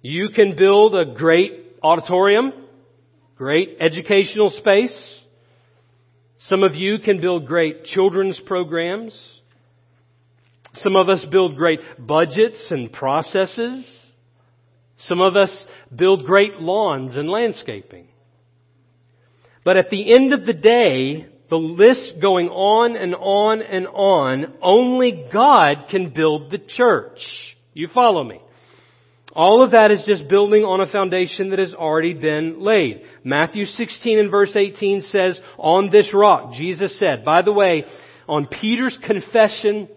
You 0.00 0.28
can 0.34 0.56
build 0.56 0.94
a 0.94 1.14
great 1.14 1.52
auditorium, 1.82 2.52
great 3.36 3.78
educational 3.80 4.50
space. 4.50 5.20
Some 6.40 6.62
of 6.62 6.74
you 6.74 6.98
can 6.98 7.20
build 7.20 7.46
great 7.46 7.84
children's 7.84 8.40
programs. 8.46 9.18
Some 10.74 10.96
of 10.96 11.08
us 11.08 11.24
build 11.30 11.56
great 11.56 11.80
budgets 11.98 12.68
and 12.70 12.92
processes. 12.92 13.86
Some 14.98 15.20
of 15.20 15.36
us 15.36 15.66
build 15.94 16.24
great 16.24 16.60
lawns 16.60 17.16
and 17.16 17.28
landscaping. 17.28 18.08
But 19.64 19.76
at 19.76 19.90
the 19.90 20.14
end 20.14 20.32
of 20.32 20.44
the 20.44 20.52
day, 20.52 21.26
the 21.50 21.56
list 21.56 22.14
going 22.20 22.48
on 22.48 22.96
and 22.96 23.14
on 23.14 23.62
and 23.62 23.86
on, 23.86 24.54
only 24.62 25.26
God 25.32 25.86
can 25.90 26.10
build 26.10 26.50
the 26.50 26.58
church. 26.58 27.20
You 27.74 27.88
follow 27.92 28.24
me? 28.24 28.40
All 29.34 29.64
of 29.64 29.70
that 29.70 29.90
is 29.90 30.02
just 30.06 30.28
building 30.28 30.62
on 30.62 30.80
a 30.80 30.90
foundation 30.90 31.50
that 31.50 31.58
has 31.58 31.74
already 31.74 32.12
been 32.12 32.60
laid. 32.62 33.02
Matthew 33.24 33.64
16 33.64 34.18
and 34.18 34.30
verse 34.30 34.54
18 34.54 35.02
says, 35.02 35.40
on 35.56 35.90
this 35.90 36.12
rock, 36.12 36.52
Jesus 36.52 36.98
said, 36.98 37.24
by 37.24 37.40
the 37.40 37.52
way, 37.52 37.84
on 38.28 38.46
Peter's 38.46 38.98
confession 39.04 39.88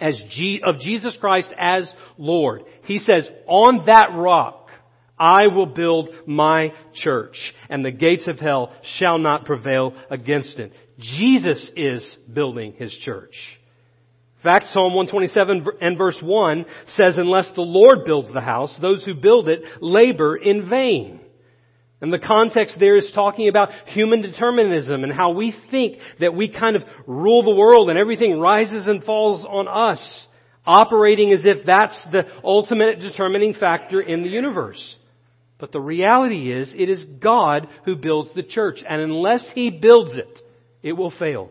as 0.00 0.22
G, 0.30 0.60
of 0.64 0.80
Jesus 0.80 1.16
Christ 1.18 1.50
as 1.56 1.90
Lord, 2.18 2.62
he 2.84 2.98
says, 2.98 3.28
on 3.46 3.86
that 3.86 4.10
rock, 4.14 4.63
I 5.24 5.46
will 5.46 5.64
build 5.64 6.10
my 6.26 6.74
church, 6.92 7.38
and 7.70 7.82
the 7.82 7.90
gates 7.90 8.28
of 8.28 8.38
hell 8.38 8.74
shall 8.98 9.16
not 9.16 9.46
prevail 9.46 9.94
against 10.10 10.58
it. 10.58 10.72
Jesus 10.98 11.70
is 11.74 12.04
building 12.30 12.74
his 12.74 12.92
church. 12.92 13.34
Fact, 14.42 14.66
Psalm 14.74 14.92
127 14.94 15.66
and 15.80 15.96
verse 15.96 16.18
1 16.22 16.66
says, 16.88 17.16
unless 17.16 17.50
the 17.54 17.62
Lord 17.62 18.04
builds 18.04 18.34
the 18.34 18.42
house, 18.42 18.76
those 18.82 19.02
who 19.06 19.14
build 19.14 19.48
it 19.48 19.62
labor 19.80 20.36
in 20.36 20.68
vain. 20.68 21.20
And 22.02 22.12
the 22.12 22.18
context 22.18 22.76
there 22.78 22.98
is 22.98 23.10
talking 23.14 23.48
about 23.48 23.70
human 23.86 24.20
determinism 24.20 25.04
and 25.04 25.12
how 25.12 25.30
we 25.30 25.56
think 25.70 25.96
that 26.20 26.34
we 26.34 26.52
kind 26.52 26.76
of 26.76 26.82
rule 27.06 27.42
the 27.42 27.54
world 27.54 27.88
and 27.88 27.98
everything 27.98 28.38
rises 28.38 28.86
and 28.86 29.02
falls 29.02 29.46
on 29.48 29.68
us, 29.68 30.26
operating 30.66 31.32
as 31.32 31.40
if 31.46 31.64
that's 31.64 32.06
the 32.12 32.24
ultimate 32.44 32.98
determining 32.98 33.54
factor 33.54 34.02
in 34.02 34.22
the 34.22 34.28
universe. 34.28 34.96
But 35.64 35.72
the 35.72 35.80
reality 35.80 36.52
is, 36.52 36.74
it 36.76 36.90
is 36.90 37.06
God 37.22 37.66
who 37.86 37.96
builds 37.96 38.28
the 38.34 38.42
church, 38.42 38.80
and 38.86 39.00
unless 39.00 39.50
He 39.54 39.70
builds 39.70 40.10
it, 40.12 40.40
it 40.82 40.92
will 40.92 41.10
fail. 41.10 41.48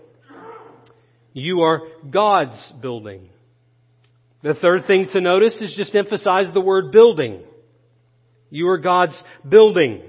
You 1.34 1.62
are 1.62 1.82
God's 2.08 2.74
building. 2.80 3.30
The 4.44 4.54
third 4.54 4.86
thing 4.86 5.08
to 5.14 5.20
notice 5.20 5.60
is 5.60 5.74
just 5.76 5.96
emphasize 5.96 6.54
the 6.54 6.62
word 6.62 6.92
building. 6.92 7.42
You 8.52 8.68
are 8.68 8.78
God's 8.78 9.20
building. 9.50 10.04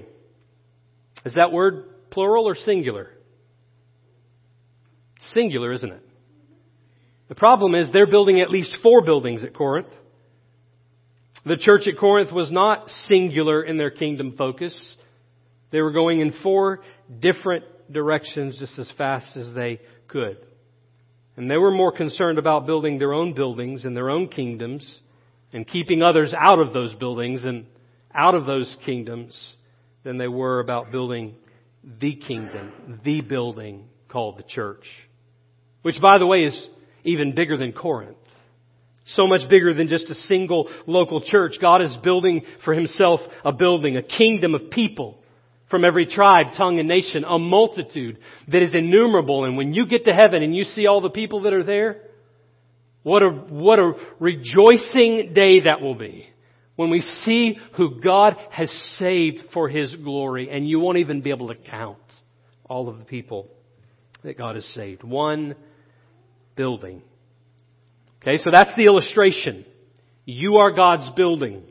Is 1.25 1.33
that 1.33 1.51
word 1.51 1.85
plural 2.11 2.47
or 2.47 2.53
singular? 2.53 3.09
Singular, 5.33 5.73
isn't 5.73 5.91
it? 5.91 6.03
The 7.27 7.33
problem 7.33 7.73
is 7.73 7.91
they're 7.91 8.05
building 8.05 8.39
at 8.39 8.51
least 8.51 8.77
four 8.83 9.01
buildings 9.01 9.43
at 9.43 9.55
Corinth. 9.55 9.89
The 11.45 11.57
church 11.57 11.87
at 11.87 11.99
Corinth 11.99 12.31
was 12.31 12.51
not 12.51 12.89
singular 13.07 13.61
in 13.61 13.77
their 13.77 13.91
kingdom 13.91 14.35
focus. 14.35 14.75
They 15.71 15.81
were 15.81 15.91
going 15.91 16.19
in 16.19 16.33
four 16.41 16.81
different 17.19 17.65
directions 17.91 18.57
just 18.57 18.79
as 18.79 18.91
fast 18.97 19.37
as 19.37 19.53
they 19.53 19.79
could. 20.07 20.37
And 21.37 21.51
they 21.51 21.57
were 21.57 21.71
more 21.71 21.91
concerned 21.91 22.39
about 22.39 22.65
building 22.65 22.97
their 22.97 23.13
own 23.13 23.33
buildings 23.33 23.85
and 23.85 23.95
their 23.95 24.09
own 24.09 24.27
kingdoms 24.27 24.99
and 25.53 25.67
keeping 25.67 26.01
others 26.01 26.33
out 26.35 26.59
of 26.59 26.73
those 26.73 26.95
buildings 26.95 27.43
and 27.43 27.65
out 28.13 28.33
of 28.33 28.45
those 28.45 28.75
kingdoms 28.85 29.37
than 30.03 30.17
they 30.17 30.27
were 30.27 30.59
about 30.59 30.91
building 30.91 31.35
the 31.99 32.15
kingdom, 32.15 33.01
the 33.03 33.21
building 33.21 33.85
called 34.09 34.37
the 34.37 34.43
church. 34.43 34.85
Which, 35.83 36.01
by 36.01 36.17
the 36.17 36.25
way, 36.25 36.43
is 36.43 36.69
even 37.03 37.35
bigger 37.35 37.57
than 37.57 37.73
Corinth. 37.73 38.17
So 39.05 39.27
much 39.27 39.47
bigger 39.49 39.73
than 39.73 39.87
just 39.87 40.09
a 40.09 40.15
single 40.15 40.69
local 40.87 41.21
church. 41.21 41.53
God 41.61 41.81
is 41.81 41.95
building 42.03 42.43
for 42.63 42.73
himself 42.73 43.19
a 43.43 43.51
building, 43.51 43.97
a 43.97 44.01
kingdom 44.01 44.55
of 44.55 44.71
people 44.71 45.19
from 45.69 45.85
every 45.85 46.05
tribe, 46.05 46.47
tongue, 46.57 46.79
and 46.79 46.87
nation, 46.87 47.23
a 47.27 47.37
multitude 47.37 48.17
that 48.47 48.61
is 48.61 48.71
innumerable. 48.73 49.45
And 49.45 49.57
when 49.57 49.73
you 49.73 49.85
get 49.85 50.05
to 50.05 50.13
heaven 50.13 50.43
and 50.43 50.55
you 50.55 50.63
see 50.63 50.87
all 50.87 51.01
the 51.01 51.09
people 51.09 51.43
that 51.43 51.53
are 51.53 51.63
there, 51.63 52.01
what 53.03 53.21
a, 53.21 53.29
what 53.29 53.77
a 53.77 53.93
rejoicing 54.19 55.33
day 55.33 55.61
that 55.61 55.81
will 55.81 55.95
be. 55.95 56.27
When 56.75 56.89
we 56.89 57.01
see 57.01 57.57
who 57.77 58.01
God 58.01 58.35
has 58.51 58.69
saved 58.97 59.43
for 59.53 59.69
His 59.69 59.95
glory, 59.95 60.49
and 60.49 60.67
you 60.67 60.79
won't 60.79 60.97
even 60.97 61.21
be 61.21 61.29
able 61.29 61.47
to 61.47 61.55
count 61.55 61.99
all 62.65 62.89
of 62.89 62.97
the 62.97 63.05
people 63.05 63.47
that 64.23 64.37
God 64.37 64.55
has 64.55 64.65
saved. 64.73 65.03
One 65.03 65.55
building. 66.55 67.03
Okay, 68.25 68.41
so 68.43 68.49
that's 68.49 68.75
the 68.75 68.85
illustration. 68.85 69.65
You 70.25 70.55
are 70.55 70.71
God's 70.71 71.11
building. 71.15 71.61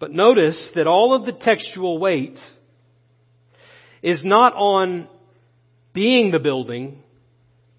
But 0.00 0.10
notice 0.10 0.72
that 0.74 0.88
all 0.88 1.14
of 1.14 1.24
the 1.26 1.32
textual 1.32 1.98
weight 1.98 2.40
is 4.02 4.22
not 4.24 4.52
on 4.54 5.06
being 5.92 6.32
the 6.32 6.40
building, 6.40 6.98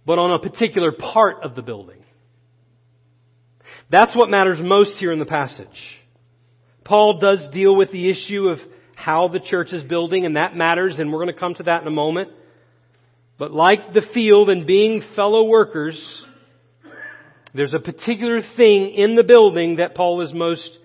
but 0.05 0.19
on 0.19 0.31
a 0.31 0.39
particular 0.39 0.93
part 0.93 1.43
of 1.43 1.55
the 1.55 1.61
building. 1.61 1.97
That's 3.89 4.15
what 4.15 4.29
matters 4.29 4.57
most 4.61 4.93
here 4.97 5.11
in 5.11 5.19
the 5.19 5.25
passage. 5.25 5.67
Paul 6.85 7.19
does 7.19 7.49
deal 7.51 7.75
with 7.75 7.91
the 7.91 8.09
issue 8.09 8.47
of 8.47 8.59
how 8.95 9.27
the 9.27 9.41
church 9.41 9.73
is 9.73 9.83
building, 9.83 10.25
and 10.25 10.37
that 10.37 10.55
matters, 10.55 10.97
and 10.97 11.11
we're 11.11 11.25
going 11.25 11.33
to 11.33 11.39
come 11.39 11.55
to 11.55 11.63
that 11.63 11.81
in 11.81 11.89
a 11.89 11.91
moment. 11.91 12.29
But 13.37 13.51
like 13.51 13.93
the 13.93 14.03
field 14.13 14.47
and 14.47 14.65
being 14.65 15.03
fellow 15.13 15.43
workers, 15.43 16.25
there's 17.53 17.73
a 17.73 17.79
particular 17.79 18.41
thing 18.55 18.93
in 18.95 19.15
the 19.15 19.23
building 19.23 19.77
that 19.77 19.95
Paul 19.95 20.21
is 20.21 20.33
most 20.33 20.79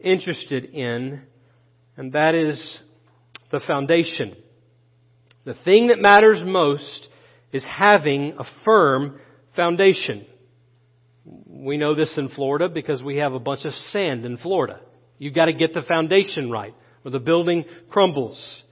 interested 0.00 0.64
in, 0.64 1.22
and 1.96 2.12
that 2.12 2.34
is 2.34 2.80
the 3.50 3.60
foundation. 3.60 4.36
The 5.44 5.54
thing 5.64 5.88
that 5.88 5.98
matters 5.98 6.40
most 6.44 7.08
is 7.52 7.64
having 7.64 8.36
a 8.38 8.44
firm 8.64 9.20
foundation. 9.56 10.26
We 11.46 11.76
know 11.76 11.94
this 11.94 12.14
in 12.16 12.28
Florida 12.30 12.68
because 12.68 13.02
we 13.02 13.16
have 13.16 13.34
a 13.34 13.38
bunch 13.38 13.64
of 13.64 13.72
sand 13.74 14.24
in 14.24 14.38
Florida. 14.38 14.80
You've 15.18 15.34
got 15.34 15.46
to 15.46 15.52
get 15.52 15.74
the 15.74 15.82
foundation 15.82 16.50
right 16.50 16.74
or 17.04 17.10
the 17.10 17.18
building 17.18 17.64
crumbles. 17.90 18.62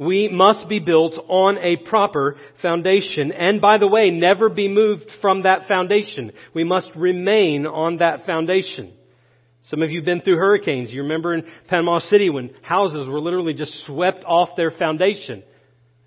We 0.00 0.28
must 0.28 0.66
be 0.66 0.78
built 0.78 1.12
on 1.28 1.58
a 1.58 1.76
proper 1.76 2.38
foundation. 2.62 3.32
And 3.32 3.60
by 3.60 3.76
the 3.76 3.86
way, 3.86 4.10
never 4.10 4.48
be 4.48 4.66
moved 4.66 5.04
from 5.20 5.42
that 5.42 5.68
foundation. 5.68 6.32
We 6.54 6.64
must 6.64 6.90
remain 6.96 7.66
on 7.66 7.98
that 7.98 8.24
foundation. 8.24 8.94
Some 9.64 9.82
of 9.82 9.90
you 9.90 10.00
have 10.00 10.06
been 10.06 10.22
through 10.22 10.38
hurricanes. 10.38 10.90
You 10.90 11.02
remember 11.02 11.34
in 11.34 11.44
Panama 11.68 11.98
City 11.98 12.30
when 12.30 12.54
houses 12.62 13.08
were 13.08 13.20
literally 13.20 13.52
just 13.52 13.84
swept 13.84 14.24
off 14.24 14.56
their 14.56 14.70
foundation 14.70 15.42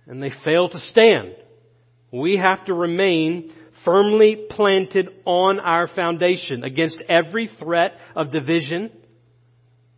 and 0.07 0.23
they 0.23 0.31
failed 0.43 0.71
to 0.71 0.79
stand. 0.79 1.35
We 2.11 2.37
have 2.37 2.65
to 2.65 2.73
remain 2.73 3.53
firmly 3.85 4.47
planted 4.49 5.09
on 5.25 5.59
our 5.59 5.87
foundation 5.87 6.63
against 6.63 6.99
every 7.07 7.47
threat 7.59 7.93
of 8.15 8.31
division, 8.31 8.89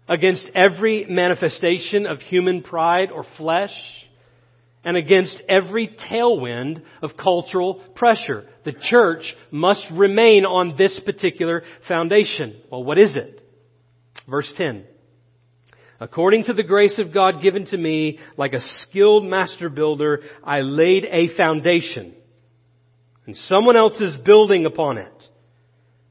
against 0.07 0.47
every 0.53 1.05
manifestation 1.09 2.05
of 2.05 2.19
human 2.19 2.61
pride 2.61 3.11
or 3.11 3.25
flesh, 3.37 3.73
and 4.83 4.95
against 4.95 5.41
every 5.49 5.87
tailwind 6.09 6.83
of 7.01 7.17
cultural 7.17 7.81
pressure. 7.95 8.45
The 8.65 8.73
church 8.73 9.33
must 9.49 9.83
remain 9.91 10.45
on 10.45 10.75
this 10.77 10.99
particular 11.03 11.63
foundation. 11.87 12.61
Well, 12.71 12.83
what 12.83 12.99
is 12.99 13.15
it? 13.15 13.41
Verse 14.29 14.51
10. 14.57 14.85
According 15.99 16.43
to 16.45 16.53
the 16.53 16.63
grace 16.63 16.99
of 16.99 17.13
God 17.13 17.41
given 17.41 17.65
to 17.67 17.77
me, 17.77 18.19
like 18.37 18.53
a 18.53 18.59
skilled 18.81 19.25
master 19.25 19.69
builder, 19.69 20.21
I 20.43 20.59
laid 20.59 21.05
a 21.05 21.35
foundation. 21.35 22.13
And 23.25 23.35
someone 23.35 23.77
else 23.77 23.99
is 23.99 24.17
building 24.17 24.65
upon 24.65 24.99
it. 24.99 25.23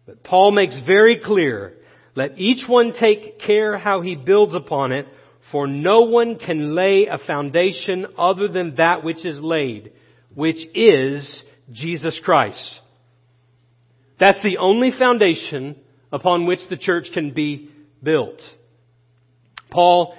But 0.07 0.24
Paul 0.24 0.50
makes 0.50 0.80
very 0.85 1.20
clear, 1.22 1.74
let 2.14 2.38
each 2.38 2.68
one 2.68 2.92
take 2.98 3.40
care 3.40 3.79
how 3.79 4.00
he 4.00 4.14
builds 4.14 4.55
upon 4.55 4.92
it, 4.92 5.07
for 5.50 5.66
no 5.66 6.03
one 6.03 6.38
can 6.38 6.74
lay 6.74 7.07
a 7.07 7.18
foundation 7.18 8.07
other 8.16 8.48
than 8.48 8.77
that 8.77 9.05
which 9.05 9.24
is 9.24 9.38
laid, 9.40 9.92
which 10.35 10.59
is 10.74 11.42
Jesus 11.72 12.20
Christ. 12.24 12.81
That's 14.18 14.42
the 14.42 14.59
only 14.59 14.90
foundation 14.96 15.77
upon 16.12 16.46
which 16.46 16.61
the 16.70 16.77
church 16.77 17.09
can 17.12 17.35
be 17.35 17.70
built. 18.03 18.40
Paul 19.70 20.14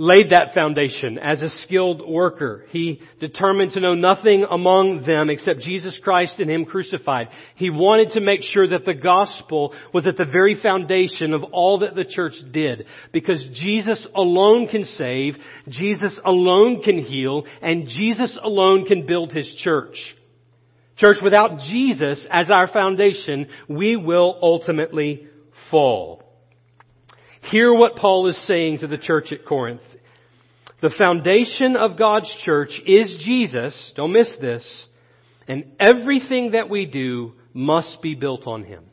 laid 0.00 0.30
that 0.30 0.54
foundation 0.54 1.18
as 1.18 1.42
a 1.42 1.50
skilled 1.64 2.08
worker. 2.08 2.64
He 2.68 3.02
determined 3.18 3.72
to 3.72 3.80
know 3.80 3.94
nothing 3.94 4.46
among 4.48 5.04
them 5.04 5.28
except 5.28 5.58
Jesus 5.58 5.98
Christ 6.02 6.38
and 6.38 6.48
Him 6.48 6.64
crucified. 6.64 7.28
He 7.56 7.68
wanted 7.68 8.12
to 8.12 8.20
make 8.20 8.42
sure 8.42 8.68
that 8.68 8.84
the 8.84 8.94
gospel 8.94 9.74
was 9.92 10.06
at 10.06 10.16
the 10.16 10.24
very 10.24 10.58
foundation 10.62 11.34
of 11.34 11.42
all 11.42 11.80
that 11.80 11.96
the 11.96 12.04
church 12.04 12.34
did. 12.52 12.86
Because 13.12 13.44
Jesus 13.52 14.06
alone 14.14 14.68
can 14.68 14.84
save, 14.84 15.34
Jesus 15.68 16.16
alone 16.24 16.80
can 16.82 17.02
heal, 17.02 17.44
and 17.60 17.88
Jesus 17.88 18.38
alone 18.40 18.86
can 18.86 19.04
build 19.04 19.32
His 19.32 19.52
church. 19.64 19.96
Church, 20.96 21.16
without 21.22 21.60
Jesus 21.60 22.24
as 22.30 22.50
our 22.50 22.68
foundation, 22.68 23.48
we 23.68 23.96
will 23.96 24.38
ultimately 24.40 25.26
fall. 25.72 26.22
Hear 27.50 27.72
what 27.72 27.96
Paul 27.96 28.28
is 28.28 28.46
saying 28.46 28.78
to 28.78 28.86
the 28.86 28.98
church 28.98 29.32
at 29.32 29.46
Corinth. 29.46 29.80
The 30.80 30.94
foundation 30.96 31.76
of 31.76 31.98
God's 31.98 32.30
church 32.44 32.80
is 32.86 33.16
Jesus. 33.24 33.92
Don't 33.96 34.12
miss 34.12 34.32
this. 34.40 34.86
And 35.48 35.72
everything 35.80 36.52
that 36.52 36.68
we 36.68 36.86
do 36.86 37.32
must 37.52 38.00
be 38.00 38.14
built 38.14 38.46
on 38.46 38.62
Him. 38.62 38.84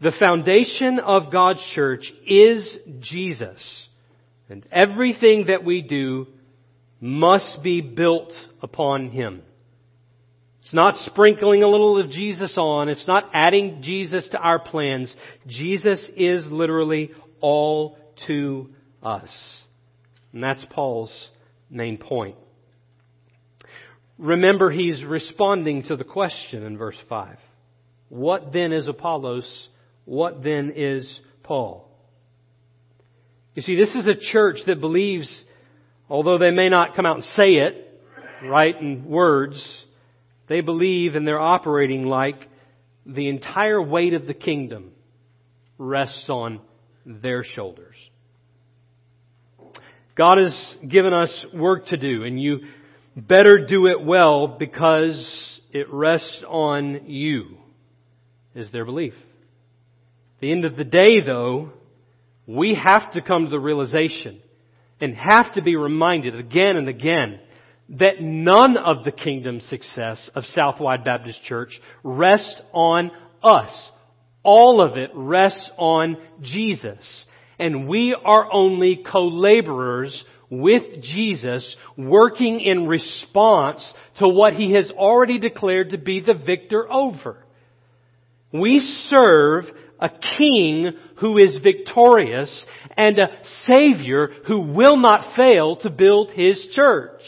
The 0.00 0.12
foundation 0.18 1.00
of 1.00 1.32
God's 1.32 1.64
church 1.74 2.12
is 2.26 2.76
Jesus. 3.00 3.86
And 4.48 4.66
everything 4.70 5.46
that 5.46 5.64
we 5.64 5.82
do 5.82 6.26
must 7.00 7.62
be 7.62 7.80
built 7.80 8.32
upon 8.62 9.08
Him. 9.08 9.42
It's 10.60 10.74
not 10.74 10.96
sprinkling 11.06 11.62
a 11.62 11.68
little 11.68 11.98
of 11.98 12.10
Jesus 12.10 12.54
on. 12.56 12.88
It's 12.88 13.08
not 13.08 13.30
adding 13.34 13.82
Jesus 13.82 14.28
to 14.32 14.38
our 14.38 14.58
plans. 14.58 15.14
Jesus 15.46 16.08
is 16.16 16.46
literally 16.50 17.10
all 17.40 17.98
to 18.26 18.70
us. 19.02 19.30
And 20.34 20.42
that's 20.42 20.66
Paul's 20.70 21.30
main 21.70 21.96
point. 21.96 22.36
Remember, 24.18 24.70
he's 24.70 25.02
responding 25.04 25.84
to 25.84 25.96
the 25.96 26.04
question 26.04 26.64
in 26.64 26.76
verse 26.76 26.98
5. 27.08 27.38
What 28.08 28.52
then 28.52 28.72
is 28.72 28.88
Apollos? 28.88 29.68
What 30.04 30.42
then 30.42 30.72
is 30.74 31.20
Paul? 31.44 31.88
You 33.54 33.62
see, 33.62 33.76
this 33.76 33.94
is 33.94 34.08
a 34.08 34.32
church 34.32 34.58
that 34.66 34.80
believes, 34.80 35.44
although 36.10 36.38
they 36.38 36.50
may 36.50 36.68
not 36.68 36.96
come 36.96 37.06
out 37.06 37.16
and 37.16 37.24
say 37.24 37.54
it, 37.54 38.02
right, 38.44 38.74
in 38.80 39.04
words, 39.04 39.84
they 40.48 40.60
believe 40.60 41.14
and 41.14 41.26
they're 41.26 41.40
operating 41.40 42.04
like 42.04 42.48
the 43.06 43.28
entire 43.28 43.80
weight 43.80 44.14
of 44.14 44.26
the 44.26 44.34
kingdom 44.34 44.90
rests 45.78 46.26
on 46.28 46.60
their 47.06 47.44
shoulders. 47.44 47.94
God 50.16 50.38
has 50.38 50.76
given 50.88 51.12
us 51.12 51.46
work 51.52 51.86
to 51.86 51.96
do, 51.96 52.24
and 52.24 52.40
you 52.40 52.60
better 53.16 53.66
do 53.66 53.86
it 53.86 54.04
well 54.04 54.46
because 54.46 55.60
it 55.72 55.92
rests 55.92 56.38
on 56.46 57.06
you, 57.06 57.56
is 58.54 58.70
their 58.70 58.84
belief. 58.84 59.14
At 59.14 60.40
the 60.40 60.52
end 60.52 60.64
of 60.64 60.76
the 60.76 60.84
day, 60.84 61.20
though, 61.24 61.70
we 62.46 62.74
have 62.74 63.12
to 63.12 63.22
come 63.22 63.44
to 63.44 63.50
the 63.50 63.58
realization 63.58 64.40
and 65.00 65.14
have 65.16 65.54
to 65.54 65.62
be 65.62 65.74
reminded 65.74 66.38
again 66.38 66.76
and 66.76 66.88
again 66.88 67.40
that 67.88 68.20
none 68.20 68.76
of 68.76 69.04
the 69.04 69.12
kingdom 69.12 69.60
success 69.60 70.30
of 70.34 70.44
Southwide 70.54 71.04
Baptist 71.04 71.42
Church 71.44 71.80
rests 72.02 72.60
on 72.72 73.10
us. 73.42 73.70
All 74.42 74.80
of 74.80 74.96
it 74.96 75.10
rests 75.14 75.70
on 75.76 76.16
Jesus 76.40 77.24
and 77.58 77.88
we 77.88 78.16
are 78.24 78.52
only 78.52 79.04
co-laborers 79.10 80.24
with 80.50 81.02
Jesus 81.02 81.76
working 81.96 82.60
in 82.60 82.86
response 82.86 83.92
to 84.18 84.28
what 84.28 84.54
he 84.54 84.72
has 84.72 84.90
already 84.90 85.38
declared 85.38 85.90
to 85.90 85.98
be 85.98 86.20
the 86.20 86.34
victor 86.34 86.90
over. 86.90 87.38
We 88.52 88.80
serve 89.08 89.64
a 90.00 90.10
king 90.38 90.92
who 91.20 91.38
is 91.38 91.58
victorious 91.62 92.66
and 92.96 93.18
a 93.18 93.28
savior 93.66 94.28
who 94.46 94.60
will 94.60 94.96
not 94.96 95.36
fail 95.36 95.76
to 95.76 95.90
build 95.90 96.30
his 96.30 96.64
church. 96.72 97.22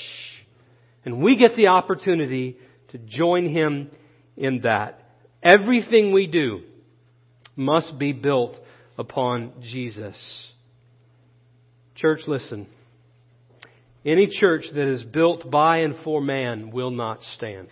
And 1.04 1.22
we 1.22 1.36
get 1.36 1.56
the 1.56 1.68
opportunity 1.68 2.58
to 2.88 2.98
join 2.98 3.48
him 3.48 3.90
in 4.36 4.60
that. 4.62 5.00
Everything 5.42 6.12
we 6.12 6.26
do 6.26 6.62
must 7.56 7.98
be 7.98 8.12
built 8.12 8.56
upon 8.98 9.52
Jesus. 9.62 10.16
Church, 11.94 12.20
listen. 12.26 12.66
Any 14.04 14.28
church 14.28 14.64
that 14.74 14.88
is 14.88 15.02
built 15.02 15.50
by 15.50 15.78
and 15.78 15.96
for 16.04 16.20
man 16.20 16.70
will 16.70 16.90
not 16.90 17.22
stand. 17.22 17.68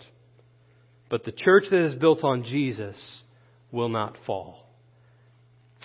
But 1.09 1.23
the 1.23 1.31
church 1.31 1.65
that 1.71 1.85
is 1.85 1.95
built 1.95 2.23
on 2.23 2.43
Jesus 2.43 2.97
will 3.71 3.89
not 3.89 4.17
fall. 4.25 4.65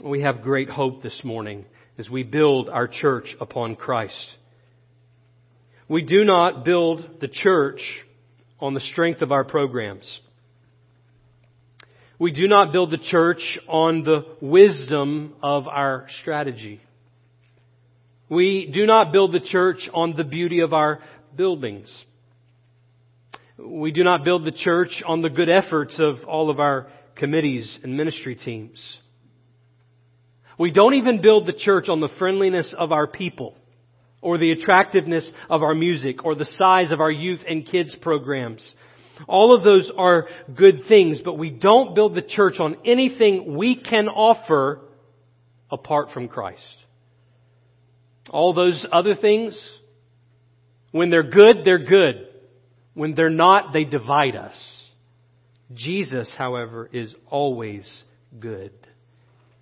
We 0.03 0.22
have 0.22 0.42
great 0.42 0.70
hope 0.70 1.03
this 1.03 1.20
morning 1.24 1.66
as 1.98 2.09
we 2.09 2.22
build 2.22 2.68
our 2.68 2.88
church 2.88 3.37
upon 3.40 3.76
Christ. 3.76 4.37
We 5.88 6.03
do 6.03 6.24
not 6.24 6.64
build 6.64 7.20
the 7.20 7.29
church 7.29 7.83
on 8.59 8.74
the 8.74 8.81
strength 8.81 9.22
of 9.22 9.33
our 9.33 9.44
programs. 9.44 10.20
We 12.20 12.33
do 12.33 12.48
not 12.48 12.70
build 12.70 12.90
the 12.90 12.98
church 12.98 13.59
on 13.66 14.04
the 14.04 14.26
wisdom 14.42 15.37
of 15.42 15.66
our 15.66 16.06
strategy. 16.20 16.83
We 18.28 18.70
do 18.70 18.85
not 18.85 19.11
build 19.11 19.33
the 19.33 19.40
church 19.40 19.88
on 19.94 20.14
the 20.14 20.24
beauty 20.24 20.61
of 20.61 20.74
our 20.74 21.00
buildings. 21.35 21.90
We 23.56 23.90
do 23.90 24.04
not 24.04 24.22
build 24.22 24.44
the 24.44 24.52
church 24.52 25.02
on 25.06 25.22
the 25.22 25.30
good 25.30 25.48
efforts 25.48 25.98
of 25.98 26.16
all 26.28 26.50
of 26.50 26.61
our 26.61 26.88
committees 27.16 27.80
and 27.83 27.96
ministry 27.96 28.35
teams. 28.35 28.98
We 30.59 30.72
don't 30.72 30.94
even 30.94 31.22
build 31.22 31.46
the 31.46 31.54
church 31.54 31.88
on 31.88 32.00
the 32.00 32.11
friendliness 32.18 32.74
of 32.76 32.92
our 32.92 33.06
people 33.06 33.56
or 34.20 34.37
the 34.37 34.52
attractiveness 34.52 35.33
of 35.48 35.62
our 35.62 35.74
music 35.74 36.22
or 36.22 36.35
the 36.35 36.44
size 36.44 36.92
of 36.92 37.00
our 37.00 37.11
youth 37.11 37.40
and 37.48 37.66
kids 37.66 37.96
programs 38.02 38.74
all 39.28 39.54
of 39.54 39.62
those 39.62 39.90
are 39.96 40.28
good 40.54 40.83
things, 40.88 41.20
but 41.24 41.38
we 41.38 41.50
don't 41.50 41.94
build 41.94 42.14
the 42.14 42.22
church 42.22 42.59
on 42.59 42.76
anything 42.85 43.56
we 43.56 43.80
can 43.80 44.09
offer 44.09 44.80
apart 45.70 46.11
from 46.12 46.28
Christ. 46.28 46.87
All 48.30 48.54
those 48.54 48.87
other 48.92 49.14
things, 49.14 49.61
when 50.92 51.11
they're 51.11 51.22
good, 51.22 51.59
they're 51.64 51.85
good. 51.85 52.28
When 52.94 53.14
they're 53.14 53.30
not, 53.30 53.72
they 53.72 53.85
divide 53.85 54.37
us. 54.37 54.56
Jesus, 55.72 56.33
however, 56.37 56.88
is 56.92 57.14
always 57.28 58.04
good. 58.38 58.72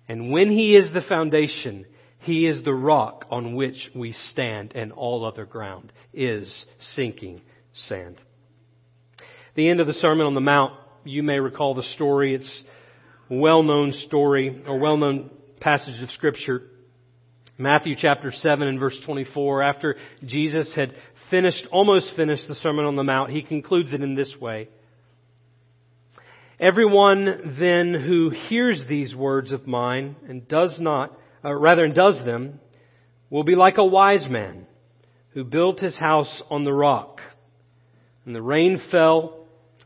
And 0.07 0.31
when 0.31 0.49
He 0.49 0.75
is 0.75 0.91
the 0.93 1.03
foundation, 1.07 1.85
He 2.19 2.47
is 2.47 2.63
the 2.63 2.73
rock 2.73 3.25
on 3.29 3.55
which 3.55 3.91
we 3.93 4.13
stand, 4.13 4.73
and 4.75 4.91
all 4.91 5.25
other 5.25 5.45
ground 5.45 5.93
is 6.13 6.65
sinking 6.79 7.41
sand 7.73 8.19
the 9.55 9.69
end 9.69 9.79
of 9.79 9.87
the 9.87 9.93
Sermon 9.93 10.25
on 10.25 10.33
the 10.33 10.41
Mount, 10.41 10.73
you 11.03 11.23
may 11.23 11.39
recall 11.39 11.73
the 11.73 11.83
story. 11.83 12.35
It's 12.35 12.61
a 13.29 13.35
well-known 13.35 13.91
story 14.07 14.63
or 14.67 14.79
well-known 14.79 15.29
passage 15.59 16.01
of 16.01 16.09
Scripture. 16.11 16.63
Matthew 17.57 17.95
chapter 17.97 18.31
7 18.31 18.67
and 18.67 18.79
verse 18.79 18.99
24. 19.05 19.63
After 19.63 19.95
Jesus 20.25 20.73
had 20.75 20.93
finished, 21.29 21.67
almost 21.71 22.11
finished 22.15 22.47
the 22.47 22.55
Sermon 22.55 22.85
on 22.85 22.95
the 22.95 23.03
Mount, 23.03 23.31
he 23.31 23.41
concludes 23.41 23.91
it 23.91 24.01
in 24.01 24.15
this 24.15 24.33
way. 24.39 24.69
Everyone 26.59 27.55
then 27.59 27.93
who 27.93 28.29
hears 28.29 28.83
these 28.87 29.15
words 29.15 29.51
of 29.51 29.65
mine 29.65 30.15
and 30.27 30.47
does 30.47 30.75
not, 30.79 31.17
uh, 31.43 31.53
rather 31.53 31.85
and 31.85 31.95
does 31.95 32.17
them, 32.25 32.59
will 33.29 33.43
be 33.43 33.55
like 33.55 33.77
a 33.77 33.85
wise 33.85 34.25
man 34.29 34.65
who 35.31 35.43
built 35.43 35.79
his 35.79 35.97
house 35.97 36.43
on 36.49 36.65
the 36.65 36.73
rock. 36.73 37.21
And 38.25 38.35
the 38.35 38.41
rain 38.41 38.81
fell, 38.91 39.38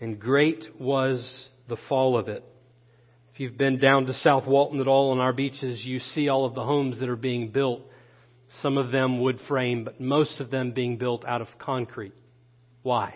and 0.00 0.18
great 0.18 0.64
was 0.78 1.48
the 1.68 1.76
fall 1.88 2.16
of 2.16 2.28
it. 2.28 2.44
If 3.32 3.40
you've 3.40 3.58
been 3.58 3.78
down 3.78 4.06
to 4.06 4.14
South 4.14 4.46
Walton 4.46 4.80
at 4.80 4.88
all 4.88 5.10
on 5.12 5.18
our 5.18 5.32
beaches, 5.32 5.84
you 5.84 5.98
see 5.98 6.28
all 6.28 6.44
of 6.44 6.54
the 6.54 6.64
homes 6.64 6.98
that 7.00 7.08
are 7.08 7.16
being 7.16 7.50
built 7.50 7.82
some 8.62 8.78
of 8.78 8.90
them 8.90 9.20
wood 9.20 9.38
frame, 9.46 9.84
but 9.84 10.00
most 10.00 10.40
of 10.40 10.50
them 10.50 10.72
being 10.72 10.96
built 10.96 11.24
out 11.24 11.40
of 11.40 11.48
concrete. 11.58 12.12
Why? 12.82 13.14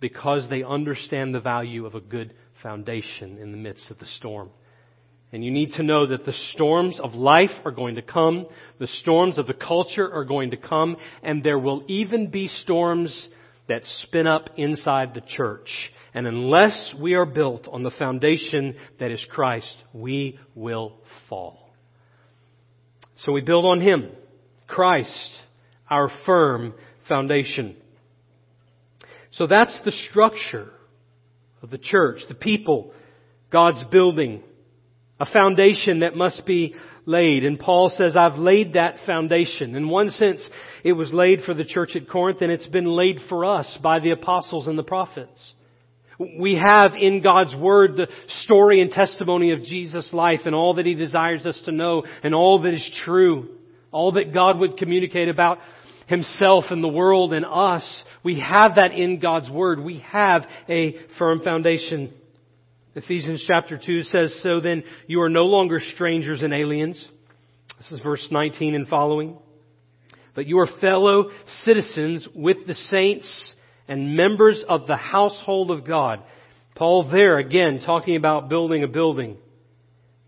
Because 0.00 0.46
they 0.48 0.62
understand 0.62 1.34
the 1.34 1.40
value 1.40 1.86
of 1.86 1.94
a 1.94 2.00
good 2.00 2.34
foundation 2.62 3.38
in 3.38 3.50
the 3.50 3.56
midst 3.56 3.90
of 3.90 3.98
the 3.98 4.06
storm. 4.06 4.50
And 5.32 5.42
you 5.42 5.50
need 5.50 5.72
to 5.72 5.82
know 5.82 6.06
that 6.06 6.26
the 6.26 6.34
storms 6.52 7.00
of 7.00 7.14
life 7.14 7.50
are 7.64 7.70
going 7.70 7.94
to 7.94 8.02
come, 8.02 8.46
the 8.78 8.86
storms 8.86 9.38
of 9.38 9.46
the 9.46 9.54
culture 9.54 10.12
are 10.12 10.26
going 10.26 10.50
to 10.50 10.58
come, 10.58 10.96
and 11.22 11.42
there 11.42 11.58
will 11.58 11.84
even 11.88 12.30
be 12.30 12.48
storms 12.48 13.28
that 13.68 13.82
spin 13.84 14.26
up 14.26 14.50
inside 14.56 15.14
the 15.14 15.20
church. 15.20 15.68
And 16.14 16.26
unless 16.26 16.94
we 17.00 17.14
are 17.14 17.24
built 17.24 17.68
on 17.70 17.82
the 17.82 17.90
foundation 17.90 18.76
that 19.00 19.10
is 19.10 19.24
Christ, 19.30 19.74
we 19.92 20.38
will 20.54 20.98
fall. 21.28 21.70
So 23.18 23.32
we 23.32 23.40
build 23.40 23.64
on 23.64 23.80
Him, 23.80 24.10
Christ, 24.66 25.42
our 25.88 26.10
firm 26.26 26.74
foundation. 27.08 27.76
So 29.32 29.46
that's 29.46 29.78
the 29.84 29.92
structure 30.10 30.70
of 31.62 31.70
the 31.70 31.78
church, 31.78 32.20
the 32.28 32.34
people, 32.34 32.92
God's 33.50 33.84
building, 33.90 34.42
a 35.22 35.26
foundation 35.32 36.00
that 36.00 36.16
must 36.16 36.44
be 36.44 36.74
laid. 37.06 37.44
And 37.44 37.56
Paul 37.56 37.92
says, 37.96 38.16
I've 38.16 38.40
laid 38.40 38.72
that 38.72 38.96
foundation. 39.06 39.76
In 39.76 39.88
one 39.88 40.10
sense, 40.10 40.48
it 40.82 40.94
was 40.94 41.12
laid 41.12 41.42
for 41.42 41.54
the 41.54 41.64
church 41.64 41.94
at 41.94 42.08
Corinth 42.08 42.42
and 42.42 42.50
it's 42.50 42.66
been 42.66 42.86
laid 42.86 43.20
for 43.28 43.44
us 43.44 43.78
by 43.80 44.00
the 44.00 44.10
apostles 44.10 44.66
and 44.66 44.76
the 44.76 44.82
prophets. 44.82 45.54
We 46.18 46.56
have 46.56 46.94
in 46.98 47.22
God's 47.22 47.54
Word 47.54 47.94
the 47.96 48.08
story 48.42 48.80
and 48.80 48.90
testimony 48.90 49.52
of 49.52 49.62
Jesus' 49.62 50.12
life 50.12 50.40
and 50.44 50.56
all 50.56 50.74
that 50.74 50.86
He 50.86 50.94
desires 50.94 51.46
us 51.46 51.60
to 51.66 51.72
know 51.72 52.02
and 52.24 52.34
all 52.34 52.60
that 52.62 52.74
is 52.74 53.00
true. 53.04 53.48
All 53.92 54.12
that 54.12 54.34
God 54.34 54.58
would 54.58 54.76
communicate 54.76 55.28
about 55.28 55.58
Himself 56.08 56.64
and 56.70 56.82
the 56.82 56.88
world 56.88 57.32
and 57.32 57.46
us. 57.48 58.04
We 58.24 58.40
have 58.40 58.74
that 58.74 58.90
in 58.90 59.20
God's 59.20 59.50
Word. 59.50 59.78
We 59.78 60.00
have 60.00 60.42
a 60.68 60.96
firm 61.16 61.42
foundation. 61.42 62.12
Ephesians 62.94 63.42
chapter 63.46 63.80
2 63.84 64.02
says, 64.02 64.38
So 64.42 64.60
then 64.60 64.84
you 65.06 65.22
are 65.22 65.30
no 65.30 65.46
longer 65.46 65.80
strangers 65.80 66.42
and 66.42 66.52
aliens. 66.52 67.08
This 67.78 67.92
is 67.92 68.00
verse 68.00 68.26
19 68.30 68.74
and 68.74 68.86
following. 68.86 69.38
But 70.34 70.46
you 70.46 70.58
are 70.58 70.68
fellow 70.80 71.30
citizens 71.64 72.26
with 72.34 72.66
the 72.66 72.74
saints 72.74 73.54
and 73.88 74.16
members 74.16 74.62
of 74.68 74.86
the 74.86 74.96
household 74.96 75.70
of 75.70 75.86
God. 75.86 76.22
Paul 76.74 77.08
there 77.10 77.38
again 77.38 77.80
talking 77.84 78.16
about 78.16 78.48
building 78.48 78.84
a 78.84 78.88
building. 78.88 79.38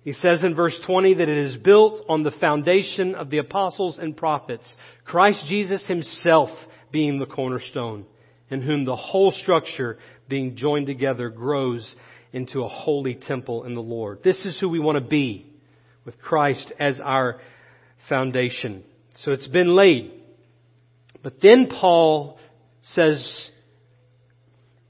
He 0.03 0.13
says 0.13 0.43
in 0.43 0.55
verse 0.55 0.79
20 0.87 1.15
that 1.15 1.29
it 1.29 1.39
is 1.47 1.57
built 1.57 2.05
on 2.09 2.23
the 2.23 2.31
foundation 2.31 3.15
of 3.15 3.31
the 3.31 3.39
apostles 3.39 3.99
and 3.99 4.17
prophets, 4.17 4.71
Christ 5.05 5.47
Jesus 5.49 5.87
himself 5.87 6.51
being 6.93 7.19
the 7.19 7.27
cornerstone, 7.27 8.05
in 8.51 8.61
whom 8.61 8.85
the 8.85 8.97
whole 8.97 9.33
structure 9.33 9.99
being 10.29 10.57
joined 10.57 10.87
together 10.87 11.31
grows 11.31 11.95
into 12.35 12.65
a 12.65 12.69
holy 12.69 13.15
temple 13.15 13.65
in 13.65 13.75
the 13.75 13.81
Lord. 13.81 14.23
This 14.23 14.45
is 14.45 14.59
who 14.61 14.69
we 14.69 14.81
want 14.81 14.97
to 14.97 15.09
be 15.09 15.47
with 16.05 16.21
Christ 16.21 16.73
as 16.79 17.01
our 17.01 17.41
foundation. 18.09 18.83
So 19.23 19.33
it's 19.33 19.47
been 19.47 19.75
laid. 19.75 20.13
But 21.23 21.35
then 21.41 21.69
Paul 21.69 22.39
says, 22.83 23.51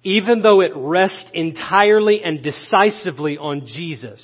even 0.02 0.40
though 0.40 0.62
it 0.62 0.72
rests 0.74 1.26
entirely 1.32 2.22
and 2.24 2.42
decisively 2.42 3.36
on 3.36 3.66
Jesus, 3.66 4.22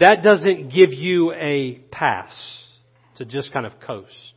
that 0.00 0.22
doesn't 0.22 0.72
give 0.72 0.92
you 0.94 1.32
a 1.34 1.74
pass 1.90 2.32
to 3.16 3.26
just 3.26 3.52
kind 3.52 3.66
of 3.66 3.72
coast. 3.86 4.32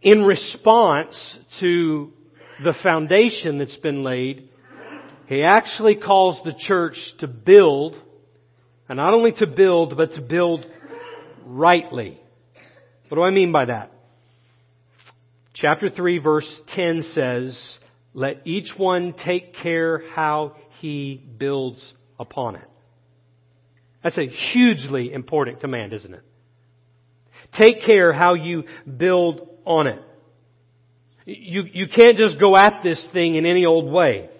In 0.00 0.22
response 0.22 1.38
to 1.58 2.12
the 2.62 2.74
foundation 2.82 3.58
that's 3.58 3.76
been 3.78 4.04
laid, 4.04 4.47
he 5.28 5.42
actually 5.42 5.94
calls 5.94 6.40
the 6.42 6.54
church 6.58 6.96
to 7.18 7.26
build, 7.26 7.94
and 8.88 8.96
not 8.96 9.12
only 9.12 9.32
to 9.32 9.46
build, 9.46 9.94
but 9.94 10.12
to 10.12 10.22
build 10.22 10.64
rightly. 11.44 12.18
What 13.08 13.16
do 13.16 13.22
I 13.22 13.30
mean 13.30 13.52
by 13.52 13.66
that? 13.66 13.92
Chapter 15.52 15.90
3 15.90 16.18
verse 16.18 16.62
10 16.74 17.02
says, 17.12 17.78
let 18.14 18.46
each 18.46 18.72
one 18.78 19.14
take 19.22 19.54
care 19.54 20.02
how 20.12 20.56
he 20.80 21.22
builds 21.36 21.92
upon 22.18 22.56
it. 22.56 22.68
That's 24.02 24.16
a 24.16 24.28
hugely 24.28 25.12
important 25.12 25.60
command, 25.60 25.92
isn't 25.92 26.14
it? 26.14 26.22
Take 27.52 27.82
care 27.84 28.14
how 28.14 28.32
you 28.32 28.64
build 28.96 29.46
on 29.66 29.88
it. 29.88 30.00
You, 31.26 31.64
you 31.70 31.86
can't 31.94 32.16
just 32.16 32.40
go 32.40 32.56
at 32.56 32.80
this 32.82 33.06
thing 33.12 33.34
in 33.34 33.44
any 33.44 33.66
old 33.66 33.92
way. 33.92 34.30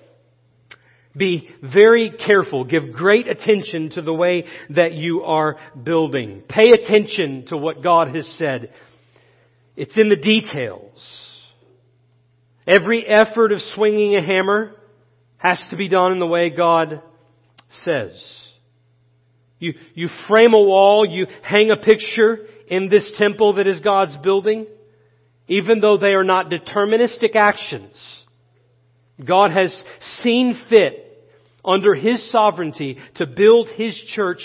Be 1.16 1.49
very 1.62 2.11
careful. 2.11 2.64
Give 2.64 2.92
great 2.92 3.27
attention 3.29 3.90
to 3.90 4.03
the 4.03 4.12
way 4.12 4.44
that 4.71 4.92
you 4.92 5.23
are 5.23 5.57
building. 5.83 6.42
Pay 6.49 6.71
attention 6.71 7.47
to 7.49 7.57
what 7.57 7.83
God 7.83 8.14
has 8.14 8.27
said. 8.38 8.73
It's 9.77 9.99
in 9.99 10.09
the 10.09 10.16
details. 10.16 11.29
Every 12.66 13.07
effort 13.07 13.53
of 13.53 13.61
swinging 13.75 14.16
a 14.16 14.23
hammer 14.23 14.75
has 15.38 15.61
to 15.71 15.77
be 15.77 15.88
done 15.88 16.12
in 16.12 16.18
the 16.18 16.27
way 16.27 16.51
God 16.51 17.03
says. 17.85 18.12
You, 19.59 19.75
you 19.94 20.09
frame 20.29 20.55
a 20.55 20.61
wall, 20.61 21.07
you 21.09 21.27
hang 21.42 21.71
a 21.71 21.83
picture 21.83 22.47
in 22.68 22.88
this 22.88 23.11
temple 23.16 23.55
that 23.55 23.66
is 23.66 23.81
God's 23.81 24.16
building, 24.18 24.66
even 25.49 25.81
though 25.81 25.97
they 25.97 26.12
are 26.12 26.25
not 26.25 26.51
deterministic 26.51 27.35
actions. 27.35 27.97
God 29.25 29.51
has 29.51 29.75
seen 30.23 30.59
fit 30.69 31.05
under 31.65 31.95
His 31.95 32.31
sovereignty 32.31 32.99
to 33.17 33.27
build 33.27 33.69
His 33.75 33.95
church 34.15 34.39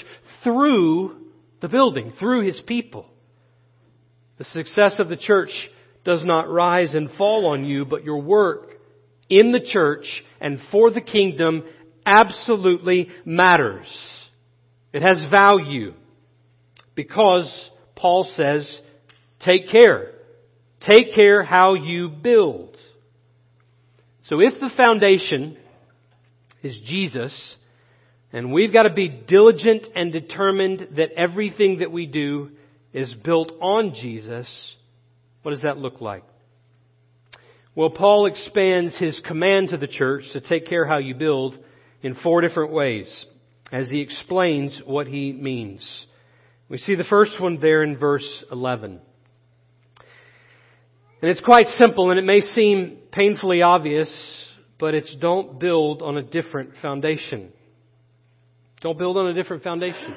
through 0.44 1.16
the 1.62 1.70
building, 1.70 2.14
through 2.20 2.46
His 2.46 2.62
people. 2.66 3.06
The 4.38 4.46
success 4.46 4.96
of 5.00 5.10
the 5.10 5.18
church 5.18 5.52
does 6.04 6.24
not 6.26 6.50
rise 6.50 6.96
and 6.96 7.10
fall 7.18 7.46
on 7.48 7.66
you, 7.66 7.86
but 7.86 8.04
your 8.04 8.22
work 8.22 8.72
in 9.30 9.52
the 9.52 9.62
church 9.62 10.06
and 10.42 10.60
for 10.72 10.92
the 10.92 11.02
kingdom 11.02 11.64
absolutely 12.06 13.10
matters. 13.26 13.88
It 14.92 15.02
has 15.02 15.20
value 15.32 15.94
because 16.96 17.70
Paul 17.96 18.30
says, 18.36 18.82
take 19.40 19.70
care. 19.72 20.12
Take 20.88 21.16
care 21.16 21.44
how 21.44 21.76
you 21.76 22.10
build. 22.10 22.73
So 24.26 24.40
if 24.40 24.54
the 24.60 24.72
foundation 24.78 25.58
is 26.62 26.78
Jesus, 26.86 27.56
and 28.32 28.54
we've 28.54 28.72
got 28.72 28.84
to 28.84 28.94
be 28.94 29.10
diligent 29.10 29.88
and 29.96 30.12
determined 30.14 30.96
that 30.96 31.12
everything 31.18 31.80
that 31.80 31.92
we 31.92 32.06
do 32.06 32.52
is 32.94 33.14
built 33.14 33.52
on 33.62 33.94
Jesus, 33.94 34.48
what 35.42 35.52
does 35.52 35.64
that 35.64 35.78
look 35.78 36.00
like? 36.00 36.24
Well, 37.76 37.90
Paul 37.90 38.28
expands 38.28 38.98
his 38.98 39.20
command 39.26 39.70
to 39.70 39.78
the 39.78 39.88
church 39.88 40.24
to 40.34 40.42
take 40.42 40.68
care 40.68 40.86
how 40.86 41.00
you 41.00 41.16
build 41.16 41.58
in 42.02 42.16
four 42.16 42.42
different 42.42 42.72
ways 42.72 43.26
as 43.72 43.90
he 43.90 44.00
explains 44.00 44.80
what 44.86 45.08
he 45.08 45.34
means. 45.34 46.06
We 46.70 46.78
see 46.78 46.96
the 46.96 47.04
first 47.04 47.42
one 47.42 47.60
there 47.60 47.84
in 47.84 47.98
verse 47.98 48.46
11. 48.52 49.02
And 51.22 51.32
it's 51.32 51.42
quite 51.42 51.66
simple 51.66 52.10
and 52.10 52.20
it 52.20 52.26
may 52.26 52.40
seem 52.40 53.00
painfully 53.14 53.62
obvious, 53.62 54.12
but 54.80 54.94
it's 54.94 55.16
don't 55.22 55.60
build 55.60 56.02
on 56.02 56.18
a 56.18 56.24
different 56.24 56.72
foundation. 56.82 57.54
Don't 58.82 58.98
build 58.98 59.18
on 59.18 59.28
a 59.28 59.34
different 59.34 59.64
foundation. 59.64 60.16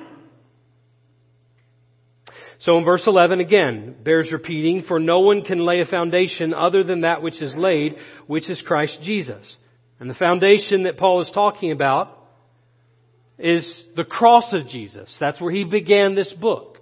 So 2.59 2.78
in 2.78 2.85
verse 2.85 3.04
11 3.06 3.38
again, 3.38 3.96
bears 4.02 4.32
repeating, 4.32 4.85
for 4.88 4.98
no 4.98 5.20
one 5.20 5.42
can 5.42 5.64
lay 5.64 5.80
a 5.80 5.87
foundation 5.87 6.54
other 6.54 6.82
than 6.82 7.02
that 7.02 7.22
which 7.22 7.40
is 7.40 7.54
laid, 7.54 7.96
which 8.26 8.50
is 8.50 8.61
Christ 8.66 8.98
Jesus. 9.02 9.56
And 10.00 10.11
the 10.11 10.14
foundation 10.14 10.85
that 10.85 10.96
Paul 10.96 11.22
is 11.22 11.30
talking 11.32 11.70
about 11.70 12.18
is 13.38 13.70
the 13.94 14.04
cross 14.04 14.52
of 14.52 14.68
Jesus. 14.68 15.14
That's 15.20 15.40
where 15.40 15.52
he 15.52 15.64
began 15.64 16.14
this 16.14 16.32
book. 16.32 16.78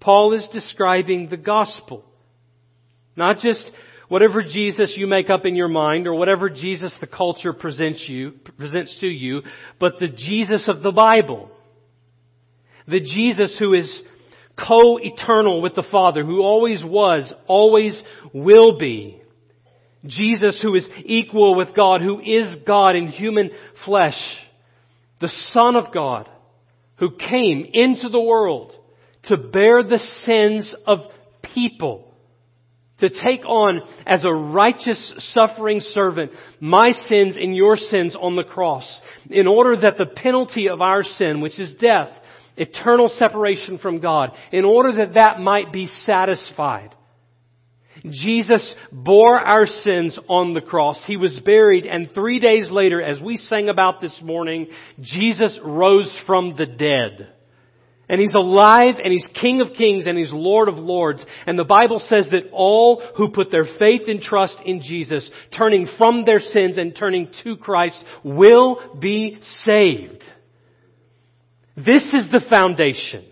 Paul 0.00 0.32
is 0.32 0.48
describing 0.52 1.28
the 1.28 1.36
gospel. 1.36 2.04
Not 3.16 3.38
just 3.38 3.70
whatever 4.08 4.42
Jesus 4.42 4.94
you 4.96 5.06
make 5.06 5.30
up 5.30 5.44
in 5.44 5.56
your 5.56 5.68
mind 5.68 6.06
or 6.06 6.14
whatever 6.14 6.48
Jesus 6.48 6.94
the 7.00 7.06
culture 7.06 7.52
presents 7.52 8.08
you, 8.08 8.32
presents 8.56 8.98
to 9.00 9.06
you, 9.06 9.42
but 9.80 9.94
the 9.98 10.08
Jesus 10.08 10.68
of 10.68 10.82
the 10.82 10.92
Bible. 10.92 11.50
The 12.86 13.00
Jesus 13.00 13.56
who 13.58 13.74
is 13.74 14.02
co-eternal 14.56 15.60
with 15.60 15.74
the 15.74 15.86
Father, 15.90 16.24
who 16.24 16.40
always 16.40 16.82
was, 16.84 17.32
always 17.46 18.00
will 18.32 18.78
be. 18.78 19.20
Jesus 20.04 20.60
who 20.62 20.74
is 20.74 20.88
equal 21.04 21.56
with 21.56 21.74
God, 21.74 22.00
who 22.00 22.20
is 22.20 22.56
God 22.66 22.96
in 22.96 23.08
human 23.08 23.50
flesh. 23.84 24.18
The 25.20 25.32
Son 25.52 25.76
of 25.76 25.92
God, 25.92 26.28
who 26.98 27.16
came 27.16 27.66
into 27.72 28.08
the 28.08 28.20
world 28.20 28.72
to 29.24 29.36
bear 29.36 29.82
the 29.82 29.98
sins 30.24 30.72
of 30.86 31.00
people. 31.54 32.05
To 33.00 33.10
take 33.10 33.44
on 33.44 33.82
as 34.06 34.24
a 34.24 34.32
righteous 34.32 35.14
suffering 35.34 35.80
servant 35.80 36.32
my 36.60 36.92
sins 37.08 37.36
and 37.36 37.54
your 37.54 37.76
sins 37.76 38.16
on 38.18 38.36
the 38.36 38.44
cross 38.44 38.86
in 39.28 39.46
order 39.46 39.76
that 39.82 39.98
the 39.98 40.06
penalty 40.06 40.68
of 40.68 40.80
our 40.80 41.02
sin, 41.02 41.42
which 41.42 41.60
is 41.60 41.74
death, 41.78 42.08
eternal 42.56 43.08
separation 43.08 43.76
from 43.78 44.00
God, 44.00 44.30
in 44.50 44.64
order 44.64 45.04
that 45.04 45.14
that 45.14 45.40
might 45.40 45.74
be 45.74 45.86
satisfied. 46.04 46.94
Jesus 48.10 48.74
bore 48.90 49.38
our 49.38 49.66
sins 49.66 50.18
on 50.28 50.54
the 50.54 50.60
cross. 50.60 51.02
He 51.06 51.16
was 51.16 51.38
buried 51.44 51.86
and 51.86 52.10
three 52.14 52.38
days 52.38 52.70
later, 52.70 53.02
as 53.02 53.20
we 53.20 53.36
sang 53.36 53.68
about 53.68 54.00
this 54.00 54.18
morning, 54.22 54.68
Jesus 55.00 55.58
rose 55.62 56.10
from 56.26 56.56
the 56.56 56.66
dead. 56.66 57.32
And 58.08 58.20
He's 58.20 58.34
alive 58.34 58.96
and 59.02 59.12
He's 59.12 59.26
King 59.40 59.60
of 59.60 59.74
Kings 59.76 60.06
and 60.06 60.16
He's 60.16 60.32
Lord 60.32 60.68
of 60.68 60.76
Lords. 60.76 61.24
And 61.46 61.58
the 61.58 61.64
Bible 61.64 62.00
says 62.06 62.28
that 62.30 62.50
all 62.52 63.02
who 63.16 63.30
put 63.30 63.50
their 63.50 63.66
faith 63.78 64.02
and 64.06 64.20
trust 64.20 64.56
in 64.64 64.80
Jesus, 64.82 65.28
turning 65.56 65.88
from 65.98 66.24
their 66.24 66.40
sins 66.40 66.78
and 66.78 66.94
turning 66.96 67.30
to 67.44 67.56
Christ, 67.56 68.02
will 68.22 68.96
be 69.00 69.38
saved. 69.64 70.22
This 71.76 72.04
is 72.12 72.28
the 72.30 72.44
foundation. 72.48 73.26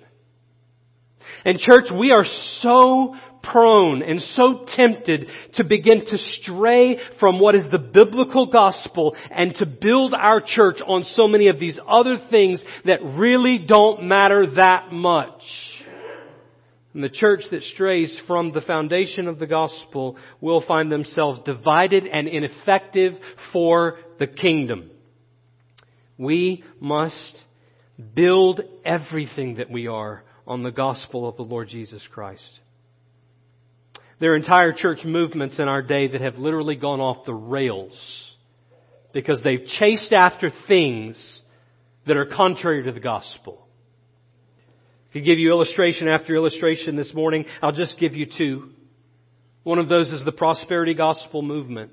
And 1.45 1.59
church, 1.59 1.87
we 1.99 2.11
are 2.11 2.25
so 2.61 3.15
prone 3.53 4.03
and 4.03 4.21
so 4.21 4.65
tempted 4.77 5.29
to 5.55 5.65
begin 5.65 6.05
to 6.07 6.19
stray 6.19 6.99
from 7.21 7.41
what 7.41 7.55
is 7.55 7.71
the 7.71 7.79
biblical 7.79 8.47
gospel 8.47 9.15
and 9.31 9.55
to 9.57 9.67
build 9.67 10.15
our 10.15 10.41
church 10.45 10.77
on 10.87 11.05
so 11.05 11.29
many 11.29 11.49
of 11.49 11.59
these 11.59 11.79
other 11.87 12.17
things 12.31 12.65
that 12.85 13.01
really 13.03 13.59
don't 13.59 14.05
matter 14.05 14.47
that 14.55 14.93
much. 14.93 15.43
And 16.95 17.03
the 17.03 17.09
church 17.09 17.43
that 17.51 17.63
strays 17.63 18.17
from 18.27 18.53
the 18.53 18.61
foundation 18.61 19.27
of 19.27 19.41
the 19.41 19.49
gospel 19.49 20.17
will 20.41 20.65
find 20.67 20.91
themselves 20.91 21.41
divided 21.45 22.07
and 22.07 22.29
ineffective 22.29 23.15
for 23.53 23.99
the 24.21 24.29
kingdom. 24.29 24.91
We 26.17 26.63
must 26.79 27.45
build 28.15 28.61
everything 28.85 29.57
that 29.57 29.71
we 29.71 29.89
are 29.89 30.23
on 30.47 30.63
the 30.63 30.71
gospel 30.71 31.29
of 31.29 31.37
the 31.37 31.43
Lord 31.43 31.69
Jesus 31.69 32.07
Christ. 32.13 32.61
There 34.21 34.33
are 34.33 34.37
entire 34.37 34.73
church 34.73 35.01
movements 35.05 35.59
in 35.59 35.69
our 35.69 35.83
day 35.83 36.09
that 36.09 36.21
have 36.21 36.37
literally 36.37 36.77
gone 36.77 37.01
off 37.01 37.27
the 37.27 37.35
rails 37.35 37.93
because 39.13 39.41
they've 39.43 39.67
chased 39.79 40.13
after 40.13 40.51
things 40.69 41.17
that 42.07 42.17
are 42.17 42.27
contrary 42.27 42.85
to 42.85 42.93
the 42.93 43.01
gospel. 43.01 43.67
I 45.11 45.13
could 45.15 45.25
give 45.25 45.39
you 45.39 45.51
illustration 45.51 46.09
after 46.09 46.35
illustration 46.35 46.97
this 46.97 47.13
morning. 47.15 47.45
I'll 47.63 47.73
just 47.73 47.99
give 47.99 48.15
you 48.15 48.27
two. 48.27 48.71
One 49.63 49.79
of 49.79 49.89
those 49.89 50.11
is 50.11 50.25
the 50.25 50.33
prosperity 50.33 50.95
gospel 50.95 51.43
movement. 51.43 51.93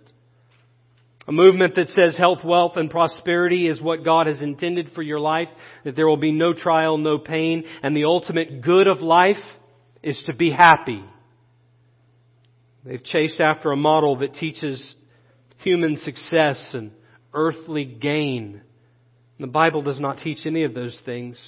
A 1.28 1.32
movement 1.32 1.76
that 1.76 1.88
says 1.90 2.18
health, 2.18 2.40
wealth, 2.44 2.74
and 2.76 2.90
prosperity 2.90 3.68
is 3.68 3.80
what 3.80 4.04
God 4.04 4.28
has 4.28 4.42
intended 4.42 4.92
for 4.94 5.04
your 5.04 5.20
life, 5.20 5.50
that 5.84 5.96
there 5.96 6.08
will 6.08 6.18
be 6.18 6.32
no 6.32 6.54
trial, 6.54 6.98
no 6.98 7.20
pain, 7.20 7.64
and 7.84 7.96
the 7.96 8.06
ultimate 8.06 8.62
good 8.62 8.88
of 8.88 9.02
life 9.02 9.42
is 10.02 10.22
to 10.26 10.34
be 10.34 10.50
happy. 10.50 11.04
They've 12.84 13.04
chased 13.04 13.40
after 13.40 13.72
a 13.72 13.78
model 13.78 14.18
that 14.18 14.34
teaches 14.34 14.96
human 15.58 15.98
success 15.98 16.72
and 16.74 16.92
earthly 17.34 17.86
gain. 17.86 18.62
The 19.40 19.48
Bible 19.48 19.82
does 19.82 20.00
not 20.00 20.18
teach 20.18 20.46
any 20.46 20.64
of 20.64 20.74
those 20.74 21.00
things. 21.06 21.40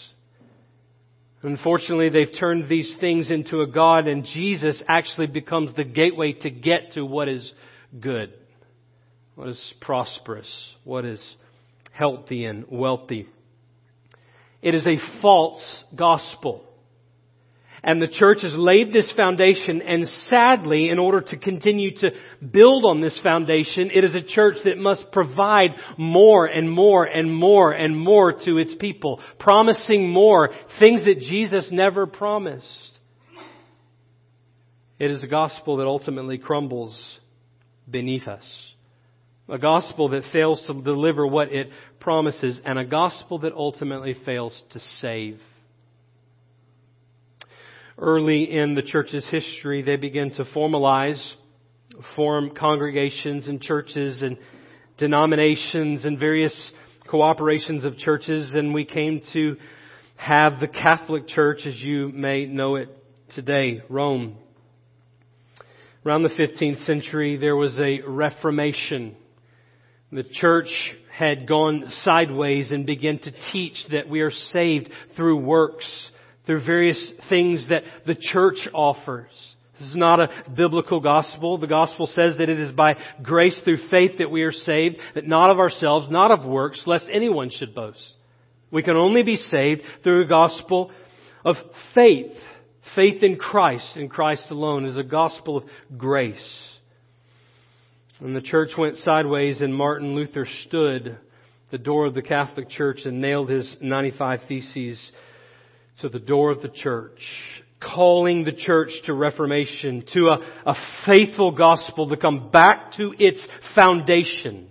Unfortunately, 1.41 2.10
they've 2.10 2.39
turned 2.39 2.69
these 2.69 2.96
things 3.00 3.30
into 3.30 3.62
a 3.62 3.67
God, 3.67 4.08
and 4.08 4.24
Jesus 4.24 4.82
actually 4.88 5.28
becomes 5.28 5.76
the 5.76 5.84
gateway 5.84 6.34
to 6.34 6.50
get 6.50 6.93
to 6.93 7.06
what 7.06 7.28
is 7.28 7.52
good, 8.00 8.32
what 9.36 9.50
is 9.50 9.74
prosperous, 9.82 10.50
what 10.86 11.04
is 11.04 11.22
healthy 11.91 12.46
and 12.46 12.65
wealthy. 12.69 13.28
It 14.62 14.74
is 14.74 14.88
a 14.88 15.22
false 15.22 15.84
gospel. 15.93 16.63
And 17.86 18.02
the 18.02 18.08
church 18.08 18.43
has 18.43 18.54
laid 18.54 18.93
this 18.93 19.12
foundation 19.12 19.82
and 19.82 20.08
sadly, 20.30 20.89
in 20.89 21.00
order 21.00 21.19
to 21.19 21.38
continue 21.38 21.93
to 21.98 22.12
build 22.39 22.86
on 22.86 23.02
this 23.02 23.19
foundation, 23.22 23.91
it 23.93 24.06
is 24.06 24.15
a 24.15 24.22
church 24.22 24.56
that 24.63 24.78
must 24.78 25.12
provide 25.12 25.72
more 25.98 26.46
and 26.46 26.72
more 26.72 27.04
and 27.04 27.34
more 27.34 27.74
and 27.74 27.98
more 27.98 28.32
to 28.46 28.58
its 28.58 28.74
people, 28.80 29.19
promising 29.38 30.10
more, 30.10 30.50
things 30.80 31.04
that 31.04 31.19
Jesus 31.19 31.69
never 31.72 32.08
promised. 32.08 32.67
It 34.98 35.12
is 35.12 35.22
a 35.22 35.28
gospel 35.28 35.78
that 35.78 35.86
ultimately 35.86 36.38
crumbles 36.38 37.19
beneath 37.89 38.30
us. 38.30 38.46
A 39.50 39.60
gospel 39.60 40.08
that 40.10 40.24
fails 40.32 40.63
to 40.67 40.82
deliver 40.82 41.28
what 41.28 41.52
it 41.52 41.67
promises 42.00 42.62
and 42.63 42.80
a 42.80 42.86
gospel 42.86 43.39
that 43.39 43.52
ultimately 43.52 44.15
fails 44.26 44.60
to 44.72 44.80
save 45.00 45.41
early 47.98 48.52
in 48.52 48.74
the 48.74 48.82
church's 48.82 49.26
history, 49.30 49.82
they 49.82 49.96
began 49.96 50.32
to 50.32 50.46
formalize, 50.46 51.34
form 52.16 52.56
congregations 52.56 53.48
and 53.48 53.62
churches 53.62 54.22
and 54.22 54.38
denominations 54.98 56.06
and 56.06 56.20
various 56.20 56.72
cooperations 57.08 57.86
of 57.86 57.98
churches, 57.98 58.54
and 58.54 58.74
we 58.74 58.86
came 58.86 59.22
to 59.34 59.58
have 60.16 60.60
the 60.60 60.68
Catholic 60.68 61.28
Church 61.28 61.60
as 61.66 61.76
you 61.82 62.08
may 62.08 62.46
know 62.46 62.76
it 62.76 62.90
today, 63.36 63.82
Rome. 63.90 64.38
Around 66.06 66.24
the 66.24 66.30
15th 66.30 66.86
century, 66.86 67.38
there 67.38 67.56
was 67.56 67.78
a 67.78 68.02
Reformation. 68.06 69.16
The 70.12 70.24
church 70.24 70.70
had 71.12 71.48
gone 71.48 71.86
sideways 72.04 72.72
and 72.72 72.86
began 72.86 73.20
to 73.20 73.32
teach 73.52 73.76
that 73.92 74.10
we 74.10 74.22
are 74.22 74.32
saved 74.32 74.90
through 75.16 75.38
works 75.38 75.88
through 76.46 76.66
various 76.66 77.14
things 77.30 77.68
that 77.70 77.84
the 78.06 78.16
church 78.16 78.68
offers. 78.74 79.32
This 79.80 79.90
is 79.90 79.96
not 79.96 80.20
a 80.20 80.30
biblical 80.56 81.00
gospel. 81.00 81.58
The 81.58 81.68
gospel 81.68 82.08
says 82.08 82.36
that 82.38 82.50
it 82.50 82.60
is 82.60 82.72
by 82.72 82.96
grace 83.22 83.60
through 83.64 83.90
faith 83.90 84.20
that 84.20 84.30
we 84.30 84.44
are 84.44 84.52
saved, 84.52 84.98
that 85.16 85.28
not 85.28 85.50
of 85.50 85.60
ourselves, 85.60 86.08
not 86.10 86.32
of 86.32 86.46
works, 86.46 86.84
lest 86.86 87.06
anyone 87.12 87.50
should 87.50 87.74
boast. 87.74 88.14
We 88.72 88.84
can 88.84 88.96
only 88.96 89.24
be 89.24 89.36
saved 89.36 89.82
through 90.04 90.24
a 90.24 90.28
gospel 90.28 90.92
of 91.44 91.56
faith. 91.96 92.34
Faith 92.96 93.24
in 93.24 93.38
Christ, 93.38 93.98
in 93.98 94.10
Christ 94.10 94.52
alone, 94.52 94.86
is 94.86 94.98
a 94.98 95.04
gospel 95.04 95.58
of 95.58 95.64
grace. 95.98 96.70
And 98.20 98.36
the 98.36 98.42
church 98.42 98.72
went 98.78 98.98
sideways 98.98 99.60
and 99.62 99.76
Martin 99.76 100.16
Luther 100.16 100.48
stood 100.68 101.18
the 101.72 101.78
door 101.78 102.06
of 102.06 102.14
the 102.14 102.22
Catholic 102.22 102.70
Church 102.70 103.00
and 103.06 103.20
nailed 103.20 103.50
his 103.50 103.76
95 103.82 104.42
Theses 104.48 105.12
to 106.02 106.10
the 106.10 106.20
door 106.20 106.52
of 106.52 106.62
the 106.62 106.70
church, 106.70 107.20
calling 107.82 108.44
the 108.44 108.52
church 108.52 108.92
to 109.06 109.14
reformation, 109.14 110.04
to 110.14 110.28
a, 110.28 110.40
a 110.66 110.76
faithful 111.06 111.52
gospel 111.52 112.10
to 112.10 112.18
come 112.18 112.50
back 112.52 112.94
to 112.94 113.14
its 113.18 113.46
foundation. 113.76 114.70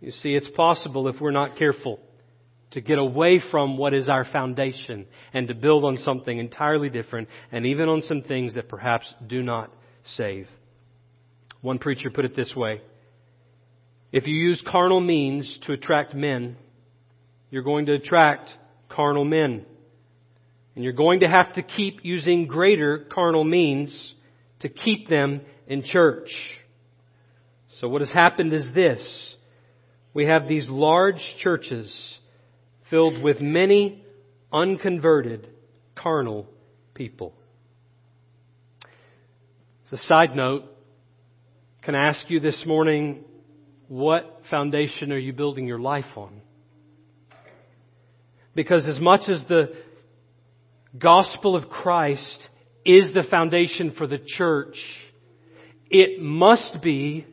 You 0.00 0.10
see, 0.10 0.34
it's 0.34 0.50
possible 0.50 1.08
if 1.08 1.20
we're 1.20 1.30
not 1.30 1.56
careful 1.56 2.00
to 2.72 2.80
get 2.80 2.98
away 2.98 3.40
from 3.50 3.78
what 3.78 3.94
is 3.94 4.08
our 4.08 4.24
foundation 4.24 5.06
and 5.32 5.46
to 5.48 5.54
build 5.54 5.84
on 5.84 5.96
something 5.98 6.36
entirely 6.36 6.90
different 6.90 7.28
and 7.52 7.64
even 7.66 7.88
on 7.88 8.02
some 8.02 8.22
things 8.22 8.56
that 8.56 8.68
perhaps 8.68 9.14
do 9.26 9.42
not 9.42 9.70
save. 10.16 10.48
One 11.60 11.78
preacher 11.78 12.10
put 12.10 12.24
it 12.24 12.36
this 12.36 12.52
way. 12.54 12.82
If 14.12 14.26
you 14.26 14.34
use 14.34 14.62
carnal 14.66 15.00
means 15.00 15.58
to 15.62 15.72
attract 15.72 16.14
men, 16.14 16.56
you're 17.50 17.62
going 17.62 17.86
to 17.86 17.94
attract 17.94 18.50
carnal 18.88 19.24
men. 19.24 19.64
And 20.74 20.82
you're 20.82 20.92
going 20.92 21.20
to 21.20 21.28
have 21.28 21.52
to 21.54 21.62
keep 21.62 22.00
using 22.04 22.46
greater 22.46 23.06
carnal 23.10 23.44
means 23.44 24.14
to 24.60 24.68
keep 24.68 25.08
them 25.08 25.42
in 25.66 25.82
church. 25.84 26.30
So 27.80 27.88
what 27.88 28.00
has 28.00 28.10
happened 28.10 28.52
is 28.52 28.68
this. 28.74 29.34
We 30.14 30.26
have 30.26 30.48
these 30.48 30.68
large 30.68 31.20
churches 31.40 32.18
filled 32.90 33.22
with 33.22 33.40
many 33.40 34.04
unconverted 34.52 35.48
carnal 35.96 36.46
people. 36.94 37.34
As 39.86 40.00
a 40.00 40.02
side 40.04 40.34
note, 40.34 40.64
can 41.82 41.94
I 41.94 42.08
ask 42.08 42.30
you 42.30 42.40
this 42.40 42.64
morning, 42.66 43.24
what 43.88 44.40
foundation 44.48 45.12
are 45.12 45.18
you 45.18 45.32
building 45.32 45.66
your 45.66 45.78
life 45.78 46.16
on? 46.16 46.40
Because 48.54 48.86
as 48.86 49.00
much 49.00 49.28
as 49.28 49.44
the 49.48 49.74
gospel 50.98 51.56
of 51.56 51.68
Christ 51.68 52.48
is 52.84 53.12
the 53.12 53.24
foundation 53.28 53.94
for 53.96 54.06
the 54.06 54.18
church, 54.18 54.76
it 55.90 56.20
must 56.20 56.82
be 56.82 57.26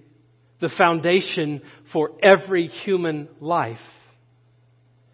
the 0.60 0.70
foundation 0.78 1.62
for 1.92 2.12
every 2.22 2.68
human 2.68 3.28
life. 3.40 3.80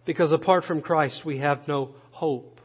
Because 0.05 0.31
apart 0.31 0.65
from 0.65 0.81
Christ, 0.81 1.21
we 1.25 1.39
have 1.39 1.67
no 1.67 1.95
hope. 2.11 2.59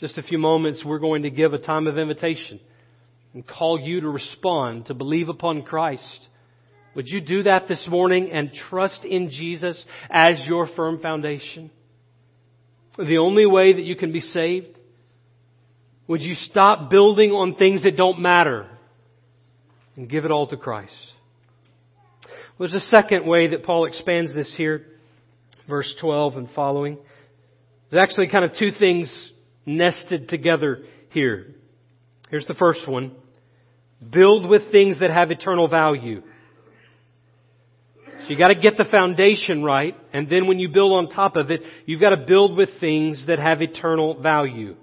Just 0.00 0.18
a 0.18 0.22
few 0.22 0.38
moments, 0.38 0.82
we're 0.84 0.98
going 0.98 1.22
to 1.22 1.30
give 1.30 1.52
a 1.52 1.58
time 1.58 1.86
of 1.86 1.96
invitation 1.96 2.58
and 3.34 3.46
call 3.46 3.78
you 3.78 4.00
to 4.00 4.08
respond, 4.08 4.86
to 4.86 4.94
believe 4.94 5.28
upon 5.28 5.62
Christ. 5.62 6.28
Would 6.94 7.08
you 7.08 7.20
do 7.20 7.44
that 7.44 7.68
this 7.68 7.86
morning 7.88 8.30
and 8.32 8.52
trust 8.52 9.04
in 9.04 9.30
Jesus 9.30 9.82
as 10.10 10.40
your 10.46 10.66
firm 10.74 11.00
foundation? 11.00 11.70
The 12.98 13.18
only 13.18 13.46
way 13.46 13.72
that 13.72 13.82
you 13.82 13.96
can 13.96 14.12
be 14.12 14.20
saved? 14.20 14.78
Would 16.08 16.20
you 16.20 16.34
stop 16.34 16.90
building 16.90 17.30
on 17.30 17.54
things 17.54 17.82
that 17.84 17.96
don't 17.96 18.20
matter 18.20 18.68
and 19.96 20.08
give 20.08 20.24
it 20.24 20.30
all 20.30 20.46
to 20.48 20.56
Christ? 20.56 20.94
There's 22.58 22.74
a 22.74 22.80
second 22.80 23.26
way 23.26 23.48
that 23.48 23.64
Paul 23.64 23.86
expands 23.86 24.34
this 24.34 24.52
here, 24.56 24.86
verse 25.68 25.92
12 26.00 26.36
and 26.36 26.48
following. 26.54 26.98
There's 27.90 28.02
actually 28.02 28.28
kind 28.28 28.44
of 28.44 28.52
two 28.58 28.70
things 28.78 29.32
nested 29.66 30.28
together 30.28 30.84
here. 31.10 31.54
Here's 32.30 32.46
the 32.46 32.54
first 32.54 32.88
one. 32.88 33.12
Build 34.10 34.48
with 34.48 34.70
things 34.70 35.00
that 35.00 35.10
have 35.10 35.30
eternal 35.30 35.68
value. 35.68 36.22
So 38.22 38.28
you 38.28 38.38
gotta 38.38 38.54
get 38.54 38.76
the 38.76 38.84
foundation 38.84 39.64
right, 39.64 39.96
and 40.12 40.28
then 40.28 40.46
when 40.46 40.60
you 40.60 40.68
build 40.68 40.92
on 40.92 41.08
top 41.08 41.36
of 41.36 41.50
it, 41.50 41.60
you've 41.86 42.00
gotta 42.00 42.24
build 42.24 42.56
with 42.56 42.68
things 42.78 43.26
that 43.26 43.40
have 43.40 43.60
eternal 43.62 44.20
value. 44.20 44.76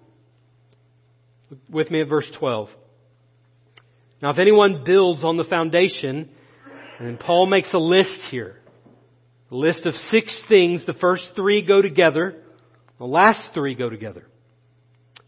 With 1.70 1.90
me 1.90 2.02
at 2.02 2.10
verse 2.10 2.30
12. 2.38 2.70
Now 4.22 4.32
if 4.32 4.40
anyone 4.40 4.84
builds 4.86 5.24
on 5.24 5.38
the 5.38 5.46
foundation, 5.46 6.30
and 7.00 7.18
Paul 7.18 7.46
makes 7.46 7.74
a 7.74 7.80
list 7.80 8.20
here, 8.30 8.58
a 9.52 9.56
list 9.56 9.86
of 9.86 9.94
six 9.94 10.44
things, 10.50 10.86
the 10.86 10.94
first 10.94 11.24
three 11.36 11.66
go 11.66 11.82
together, 11.82 12.44
the 12.98 13.06
last 13.06 13.54
three 13.54 13.74
go 13.74 13.90
together. 13.90 14.28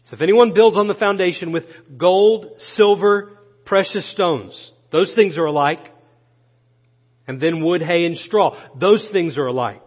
So 0.04 0.14
if 0.16 0.20
anyone 0.20 0.52
builds 0.52 0.76
on 0.76 0.86
the 0.86 0.94
foundation 0.94 1.50
with 1.50 1.64
gold, 1.96 2.46
silver, 2.58 3.38
precious 3.64 4.10
stones, 4.12 4.72
those 4.90 5.12
things 5.14 5.38
are 5.38 5.46
alike, 5.46 5.80
and 7.26 7.40
then 7.40 7.62
wood, 7.62 7.82
hay, 7.82 8.04
and 8.04 8.16
straw. 8.16 8.58
Those 8.78 9.06
things 9.12 9.38
are 9.38 9.46
alike. 9.46 9.80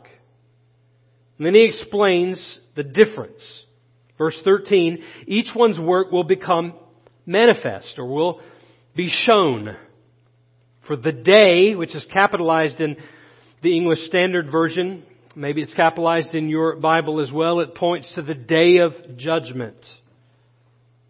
And 1.37 1.45
then 1.45 1.55
he 1.55 1.65
explains 1.65 2.59
the 2.75 2.83
difference. 2.83 3.63
Verse 4.17 4.39
13, 4.43 5.03
each 5.27 5.49
one's 5.55 5.79
work 5.79 6.11
will 6.11 6.23
become 6.23 6.73
manifest 7.25 7.95
or 7.97 8.05
will 8.05 8.41
be 8.95 9.09
shown. 9.09 9.75
For 10.87 10.95
the 10.95 11.11
day, 11.11 11.75
which 11.75 11.95
is 11.95 12.07
capitalized 12.13 12.79
in 12.79 12.95
the 13.61 13.75
English 13.75 13.99
Standard 14.07 14.51
Version, 14.51 15.03
maybe 15.35 15.61
it's 15.61 15.73
capitalized 15.73 16.33
in 16.33 16.47
your 16.47 16.77
Bible 16.77 17.19
as 17.19 17.31
well, 17.31 17.59
it 17.59 17.75
points 17.75 18.13
to 18.15 18.21
the 18.21 18.35
day 18.35 18.77
of 18.77 18.93
judgment. 19.17 19.77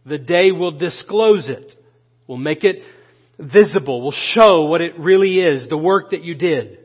The 0.06 0.18
day 0.18 0.52
will 0.52 0.72
disclose 0.72 1.48
it, 1.48 1.74
will 2.26 2.38
make 2.38 2.64
it 2.64 2.82
visible, 3.40 4.02
will 4.02 4.14
show 4.34 4.66
what 4.66 4.82
it 4.82 5.00
really 5.00 5.40
is, 5.40 5.68
the 5.70 5.78
work 5.78 6.12
that 6.12 6.24
you 6.24 6.36
did. 6.36 6.80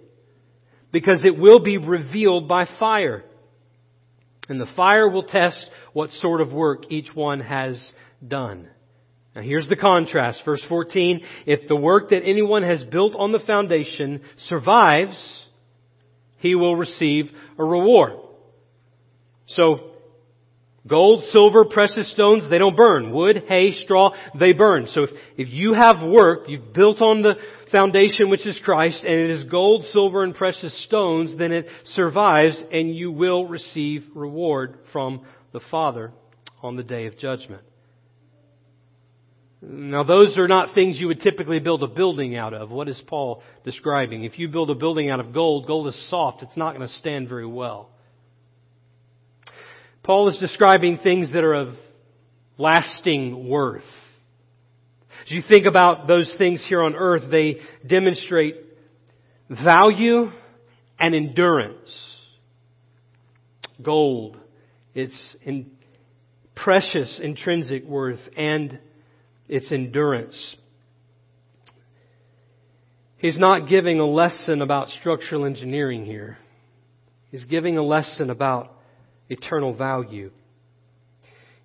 Because 0.92 1.22
it 1.24 1.38
will 1.38 1.60
be 1.60 1.78
revealed 1.78 2.48
by 2.48 2.66
fire. 2.78 3.24
And 4.48 4.60
the 4.60 4.70
fire 4.74 5.08
will 5.08 5.22
test 5.22 5.64
what 5.92 6.10
sort 6.10 6.40
of 6.40 6.52
work 6.52 6.90
each 6.90 7.14
one 7.14 7.40
has 7.40 7.92
done. 8.26 8.68
Now 9.34 9.42
here's 9.42 9.68
the 9.68 9.76
contrast. 9.76 10.42
Verse 10.44 10.64
14, 10.68 11.20
if 11.46 11.68
the 11.68 11.76
work 11.76 12.10
that 12.10 12.22
anyone 12.24 12.64
has 12.64 12.82
built 12.84 13.14
on 13.16 13.30
the 13.30 13.38
foundation 13.38 14.22
survives, 14.48 15.46
he 16.38 16.56
will 16.56 16.74
receive 16.74 17.30
a 17.58 17.64
reward. 17.64 18.14
So 19.46 19.89
Gold, 20.86 21.24
silver, 21.24 21.66
precious 21.66 22.10
stones, 22.12 22.48
they 22.48 22.56
don't 22.56 22.76
burn. 22.76 23.12
Wood, 23.12 23.44
hay, 23.46 23.72
straw, 23.72 24.12
they 24.38 24.52
burn. 24.52 24.86
So 24.88 25.02
if, 25.02 25.10
if 25.36 25.48
you 25.50 25.74
have 25.74 26.02
work, 26.02 26.48
you've 26.48 26.72
built 26.72 27.02
on 27.02 27.20
the 27.20 27.34
foundation 27.70 28.30
which 28.30 28.46
is 28.46 28.58
Christ, 28.64 29.04
and 29.04 29.12
it 29.12 29.30
is 29.30 29.44
gold, 29.44 29.84
silver, 29.92 30.22
and 30.24 30.34
precious 30.34 30.84
stones, 30.86 31.36
then 31.36 31.52
it 31.52 31.66
survives 31.84 32.62
and 32.72 32.94
you 32.94 33.12
will 33.12 33.46
receive 33.46 34.04
reward 34.14 34.78
from 34.90 35.26
the 35.52 35.60
Father 35.70 36.12
on 36.62 36.76
the 36.76 36.82
day 36.82 37.06
of 37.06 37.18
judgment. 37.18 37.62
Now 39.62 40.04
those 40.04 40.38
are 40.38 40.48
not 40.48 40.74
things 40.74 40.98
you 40.98 41.08
would 41.08 41.20
typically 41.20 41.58
build 41.58 41.82
a 41.82 41.86
building 41.86 42.36
out 42.36 42.54
of. 42.54 42.70
What 42.70 42.88
is 42.88 43.00
Paul 43.06 43.42
describing? 43.64 44.24
If 44.24 44.38
you 44.38 44.48
build 44.48 44.70
a 44.70 44.74
building 44.74 45.10
out 45.10 45.20
of 45.20 45.34
gold, 45.34 45.66
gold 45.66 45.88
is 45.88 46.08
soft. 46.08 46.42
It's 46.42 46.56
not 46.56 46.74
going 46.74 46.88
to 46.88 46.94
stand 46.94 47.28
very 47.28 47.46
well. 47.46 47.90
Paul 50.02 50.28
is 50.28 50.38
describing 50.38 50.98
things 50.98 51.32
that 51.32 51.44
are 51.44 51.54
of 51.54 51.74
lasting 52.58 53.48
worth. 53.48 53.82
As 55.24 55.32
you 55.32 55.42
think 55.46 55.66
about 55.66 56.06
those 56.06 56.34
things 56.38 56.64
here 56.68 56.82
on 56.82 56.94
earth, 56.94 57.30
they 57.30 57.58
demonstrate 57.86 58.56
value 59.48 60.30
and 60.98 61.14
endurance. 61.14 62.16
Gold, 63.82 64.36
its 64.94 65.36
in 65.42 65.70
precious 66.54 67.20
intrinsic 67.22 67.84
worth 67.84 68.20
and 68.36 68.78
its 69.48 69.72
endurance. 69.72 70.56
He's 73.16 73.38
not 73.38 73.68
giving 73.68 74.00
a 74.00 74.06
lesson 74.06 74.62
about 74.62 74.88
structural 74.88 75.44
engineering 75.44 76.06
here. 76.06 76.38
He's 77.30 77.44
giving 77.44 77.76
a 77.76 77.82
lesson 77.82 78.30
about 78.30 78.72
eternal 79.30 79.72
value. 79.74 80.30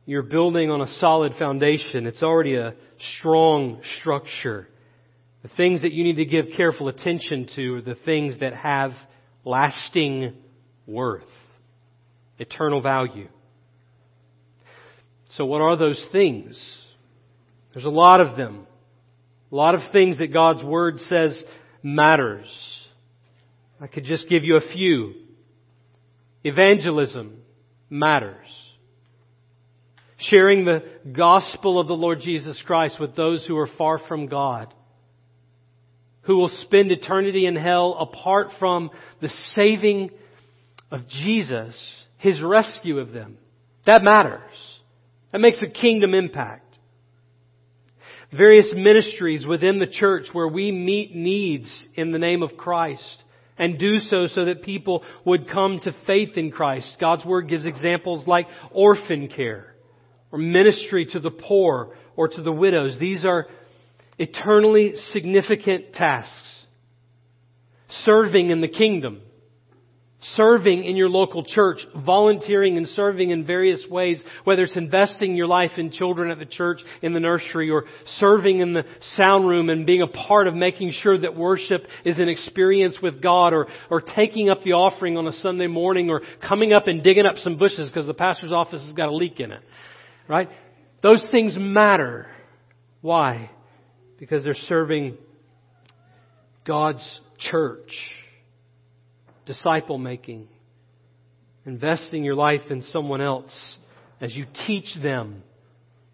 You're 0.05 0.23
building 0.23 0.69
on 0.69 0.81
a 0.81 0.87
solid 0.87 1.33
foundation. 1.37 2.05
It's 2.05 2.23
already 2.23 2.55
a 2.55 2.75
strong 3.17 3.81
structure. 3.99 4.69
The 5.41 5.49
things 5.49 5.81
that 5.81 5.91
you 5.91 6.03
need 6.03 6.17
to 6.17 6.25
give 6.25 6.45
careful 6.55 6.87
attention 6.87 7.49
to 7.55 7.75
are 7.75 7.81
the 7.81 7.97
things 8.05 8.39
that 8.39 8.53
have 8.53 8.91
lasting 9.43 10.35
worth, 10.87 11.23
eternal 12.39 12.81
value. 12.81 13.27
So 15.29 15.45
what 15.45 15.61
are 15.61 15.75
those 15.75 16.07
things? 16.11 16.57
There's 17.73 17.85
a 17.85 17.89
lot 17.89 18.21
of 18.21 18.37
them. 18.37 18.67
A 19.51 19.55
lot 19.55 19.75
of 19.75 19.81
things 19.91 20.19
that 20.19 20.31
God's 20.33 20.63
Word 20.63 20.99
says 21.01 21.43
matters. 21.83 22.47
I 23.81 23.87
could 23.87 24.05
just 24.05 24.29
give 24.29 24.43
you 24.43 24.55
a 24.55 24.73
few. 24.73 25.13
Evangelism, 26.43 27.41
matters. 27.99 28.47
Sharing 30.17 30.65
the 30.65 30.83
gospel 31.15 31.79
of 31.79 31.87
the 31.87 31.93
Lord 31.93 32.21
Jesus 32.21 32.61
Christ 32.65 32.99
with 32.99 33.15
those 33.15 33.45
who 33.45 33.57
are 33.57 33.69
far 33.77 33.99
from 34.07 34.27
God, 34.27 34.73
who 36.21 36.37
will 36.37 36.51
spend 36.63 36.91
eternity 36.91 37.45
in 37.45 37.55
hell 37.55 37.95
apart 37.99 38.47
from 38.57 38.89
the 39.21 39.29
saving 39.55 40.09
of 40.89 41.07
Jesus, 41.07 41.75
His 42.17 42.41
rescue 42.41 42.99
of 42.99 43.11
them. 43.11 43.37
That 43.85 44.03
matters. 44.03 44.41
That 45.31 45.41
makes 45.41 45.61
a 45.61 45.69
kingdom 45.69 46.13
impact. 46.13 46.63
Various 48.35 48.73
ministries 48.75 49.45
within 49.45 49.79
the 49.79 49.87
church 49.87 50.27
where 50.33 50.47
we 50.47 50.71
meet 50.71 51.15
needs 51.15 51.83
in 51.95 52.11
the 52.11 52.19
name 52.19 52.41
of 52.41 52.57
Christ 52.57 53.23
and 53.57 53.79
do 53.79 53.97
so 53.97 54.27
so 54.27 54.45
that 54.45 54.63
people 54.63 55.03
would 55.23 55.49
come 55.49 55.79
to 55.83 55.95
faith 56.05 56.37
in 56.37 56.51
Christ. 56.51 56.97
God's 56.99 57.25
Word 57.25 57.49
gives 57.49 57.65
examples 57.65 58.27
like 58.27 58.47
orphan 58.71 59.27
care 59.27 59.75
or 60.31 60.39
ministry 60.39 61.05
to 61.11 61.19
the 61.19 61.31
poor 61.31 61.95
or 62.15 62.27
to 62.27 62.41
the 62.41 62.51
widows. 62.51 62.97
These 62.99 63.23
are 63.23 63.47
eternally 64.17 64.93
significant 65.11 65.93
tasks. 65.93 66.65
Serving 68.03 68.49
in 68.49 68.61
the 68.61 68.67
kingdom 68.67 69.21
serving 70.33 70.83
in 70.83 70.95
your 70.95 71.09
local 71.09 71.43
church, 71.43 71.79
volunteering 72.05 72.77
and 72.77 72.87
serving 72.87 73.29
in 73.29 73.45
various 73.45 73.83
ways, 73.89 74.21
whether 74.43 74.63
it's 74.63 74.75
investing 74.75 75.35
your 75.35 75.47
life 75.47 75.71
in 75.77 75.91
children 75.91 76.31
at 76.31 76.39
the 76.39 76.45
church, 76.45 76.79
in 77.01 77.13
the 77.13 77.19
nursery, 77.19 77.69
or 77.69 77.85
serving 78.17 78.59
in 78.59 78.73
the 78.73 78.83
sound 79.15 79.47
room 79.47 79.69
and 79.69 79.85
being 79.85 80.01
a 80.01 80.07
part 80.07 80.47
of 80.47 80.55
making 80.55 80.91
sure 80.91 81.17
that 81.19 81.35
worship 81.35 81.81
is 82.03 82.19
an 82.19 82.29
experience 82.29 82.97
with 83.01 83.21
God, 83.21 83.53
or, 83.53 83.67
or 83.89 84.01
taking 84.01 84.49
up 84.49 84.63
the 84.63 84.73
offering 84.73 85.17
on 85.17 85.27
a 85.27 85.33
Sunday 85.33 85.67
morning, 85.67 86.09
or 86.09 86.21
coming 86.47 86.73
up 86.73 86.87
and 86.87 87.03
digging 87.03 87.25
up 87.25 87.37
some 87.37 87.57
bushes 87.57 87.89
because 87.89 88.07
the 88.07 88.13
pastor's 88.13 88.51
office 88.51 88.83
has 88.83 88.93
got 88.93 89.09
a 89.09 89.15
leak 89.15 89.39
in 89.39 89.51
it. 89.51 89.61
Right? 90.27 90.49
Those 91.03 91.23
things 91.31 91.55
matter. 91.57 92.27
Why? 93.01 93.51
Because 94.17 94.43
they're 94.43 94.55
serving 94.67 95.17
God's 96.65 97.21
church 97.37 97.91
disciple 99.45 99.97
making, 99.97 100.47
investing 101.65 102.23
your 102.23 102.35
life 102.35 102.69
in 102.69 102.81
someone 102.81 103.21
else 103.21 103.77
as 104.21 104.35
you 104.35 104.45
teach 104.65 104.95
them 105.01 105.43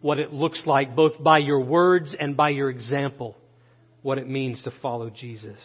what 0.01 0.19
it 0.19 0.34
looks 0.34 0.63
like, 0.65 0.95
both 0.95 1.21
by 1.21 1.38
your 1.38 1.61
words 1.61 2.15
and 2.19 2.36
by 2.36 2.49
your 2.49 2.69
example, 2.69 3.38
what 4.01 4.17
it 4.17 4.27
means 4.27 4.63
to 4.63 4.71
follow 4.82 5.09
Jesus. 5.09 5.59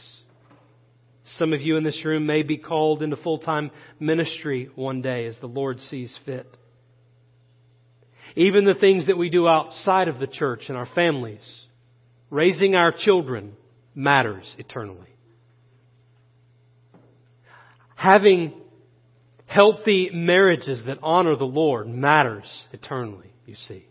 Some 1.39 1.53
of 1.53 1.61
you 1.61 1.77
in 1.77 1.85
this 1.85 2.05
room 2.05 2.27
may 2.27 2.43
be 2.43 2.57
called 2.57 3.03
into 3.03 3.17
full 3.17 3.39
time 3.39 3.71
ministry 3.99 4.71
one 4.75 5.03
day 5.03 5.27
as 5.27 5.37
the 5.41 5.49
Lord 5.49 5.81
sees 5.81 6.17
fit. 6.25 6.47
Even 8.37 8.65
the 8.65 8.75
things 8.75 9.07
that 9.07 9.19
we 9.19 9.31
do 9.31 9.49
outside 9.49 10.09
of 10.09 10.19
the 10.19 10.27
church 10.27 10.65
and 10.69 10.77
our 10.77 10.89
families, 10.95 11.45
raising 12.31 12.75
our 12.75 12.93
children 12.93 13.57
matters 13.95 14.55
eternally. 14.59 15.16
Having 17.97 18.53
healthy 19.47 20.11
marriages 20.13 20.83
that 20.87 20.99
honor 21.03 21.35
the 21.35 21.45
Lord 21.45 21.89
matters 21.89 22.45
eternally, 22.73 23.33
you 23.47 23.55
see. 23.55 23.87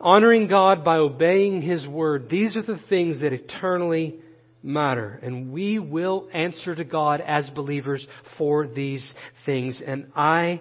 Honoring 0.00 0.46
God 0.46 0.84
by 0.84 0.98
obeying 0.98 1.60
His 1.60 1.86
Word, 1.86 2.28
these 2.30 2.54
are 2.56 2.62
the 2.62 2.80
things 2.88 3.20
that 3.22 3.32
eternally 3.32 4.20
matter. 4.62 5.18
And 5.22 5.50
we 5.52 5.78
will 5.78 6.28
answer 6.32 6.74
to 6.74 6.84
God 6.84 7.20
as 7.20 7.48
believers 7.50 8.06
for 8.36 8.66
these 8.66 9.12
things. 9.44 9.82
And 9.84 10.12
I 10.14 10.60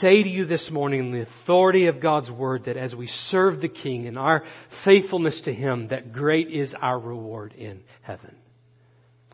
say 0.00 0.22
to 0.22 0.28
you 0.28 0.44
this 0.44 0.68
morning 0.70 1.00
in 1.00 1.12
the 1.12 1.26
authority 1.42 1.86
of 1.86 2.00
God's 2.00 2.30
Word 2.30 2.66
that 2.66 2.76
as 2.76 2.94
we 2.94 3.08
serve 3.28 3.60
the 3.60 3.68
King 3.68 4.06
and 4.06 4.18
our 4.18 4.44
faithfulness 4.84 5.40
to 5.46 5.52
Him, 5.52 5.88
that 5.88 6.12
great 6.12 6.52
is 6.52 6.74
our 6.80 6.98
reward 6.98 7.54
in 7.54 7.80
heaven. 8.02 8.36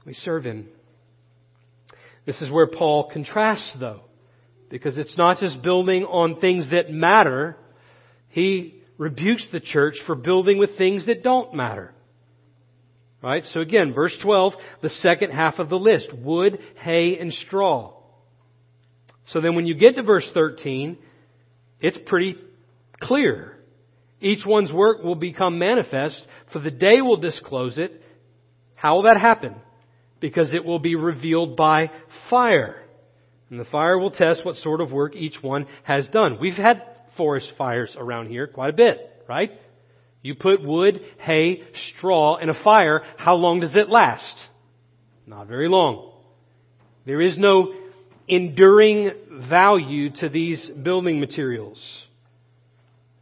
We 0.06 0.14
serve 0.14 0.44
Him. 0.44 0.68
This 2.26 2.42
is 2.42 2.50
where 2.50 2.66
Paul 2.66 3.08
contrasts 3.12 3.72
though, 3.78 4.02
because 4.68 4.98
it's 4.98 5.16
not 5.16 5.38
just 5.38 5.62
building 5.62 6.04
on 6.04 6.40
things 6.40 6.68
that 6.70 6.90
matter. 6.90 7.56
He 8.28 8.82
rebukes 8.98 9.46
the 9.52 9.60
church 9.60 9.94
for 10.06 10.14
building 10.14 10.58
with 10.58 10.76
things 10.76 11.06
that 11.06 11.22
don't 11.22 11.54
matter. 11.54 11.92
Right? 13.22 13.44
So 13.44 13.60
again, 13.60 13.94
verse 13.94 14.16
12, 14.22 14.52
the 14.82 14.90
second 14.90 15.30
half 15.30 15.58
of 15.58 15.68
the 15.68 15.78
list. 15.78 16.12
Wood, 16.12 16.58
hay, 16.82 17.18
and 17.18 17.32
straw. 17.32 17.94
So 19.28 19.40
then 19.40 19.54
when 19.54 19.66
you 19.66 19.74
get 19.74 19.96
to 19.96 20.02
verse 20.02 20.28
13, 20.34 20.98
it's 21.80 21.98
pretty 22.06 22.36
clear. 23.00 23.56
Each 24.20 24.44
one's 24.46 24.72
work 24.72 25.02
will 25.02 25.14
become 25.14 25.58
manifest, 25.58 26.24
for 26.52 26.58
the 26.58 26.70
day 26.70 27.00
will 27.00 27.16
disclose 27.16 27.78
it. 27.78 28.02
How 28.74 28.96
will 28.96 29.02
that 29.04 29.20
happen? 29.20 29.56
Because 30.26 30.52
it 30.52 30.64
will 30.64 30.80
be 30.80 30.96
revealed 30.96 31.56
by 31.56 31.92
fire. 32.30 32.82
And 33.48 33.60
the 33.60 33.64
fire 33.64 33.96
will 33.96 34.10
test 34.10 34.44
what 34.44 34.56
sort 34.56 34.80
of 34.80 34.90
work 34.90 35.14
each 35.14 35.36
one 35.40 35.68
has 35.84 36.08
done. 36.08 36.38
We've 36.40 36.54
had 36.54 36.82
forest 37.16 37.52
fires 37.56 37.94
around 37.96 38.26
here 38.26 38.48
quite 38.48 38.70
a 38.70 38.76
bit, 38.76 38.98
right? 39.28 39.52
You 40.22 40.34
put 40.34 40.64
wood, 40.64 41.00
hay, 41.20 41.62
straw 41.92 42.38
in 42.38 42.48
a 42.48 42.64
fire, 42.64 43.02
how 43.16 43.36
long 43.36 43.60
does 43.60 43.76
it 43.76 43.88
last? 43.88 44.36
Not 45.28 45.46
very 45.46 45.68
long. 45.68 46.10
There 47.04 47.20
is 47.22 47.38
no 47.38 47.72
enduring 48.26 49.12
value 49.48 50.10
to 50.16 50.28
these 50.28 50.68
building 50.82 51.20
materials. 51.20 51.78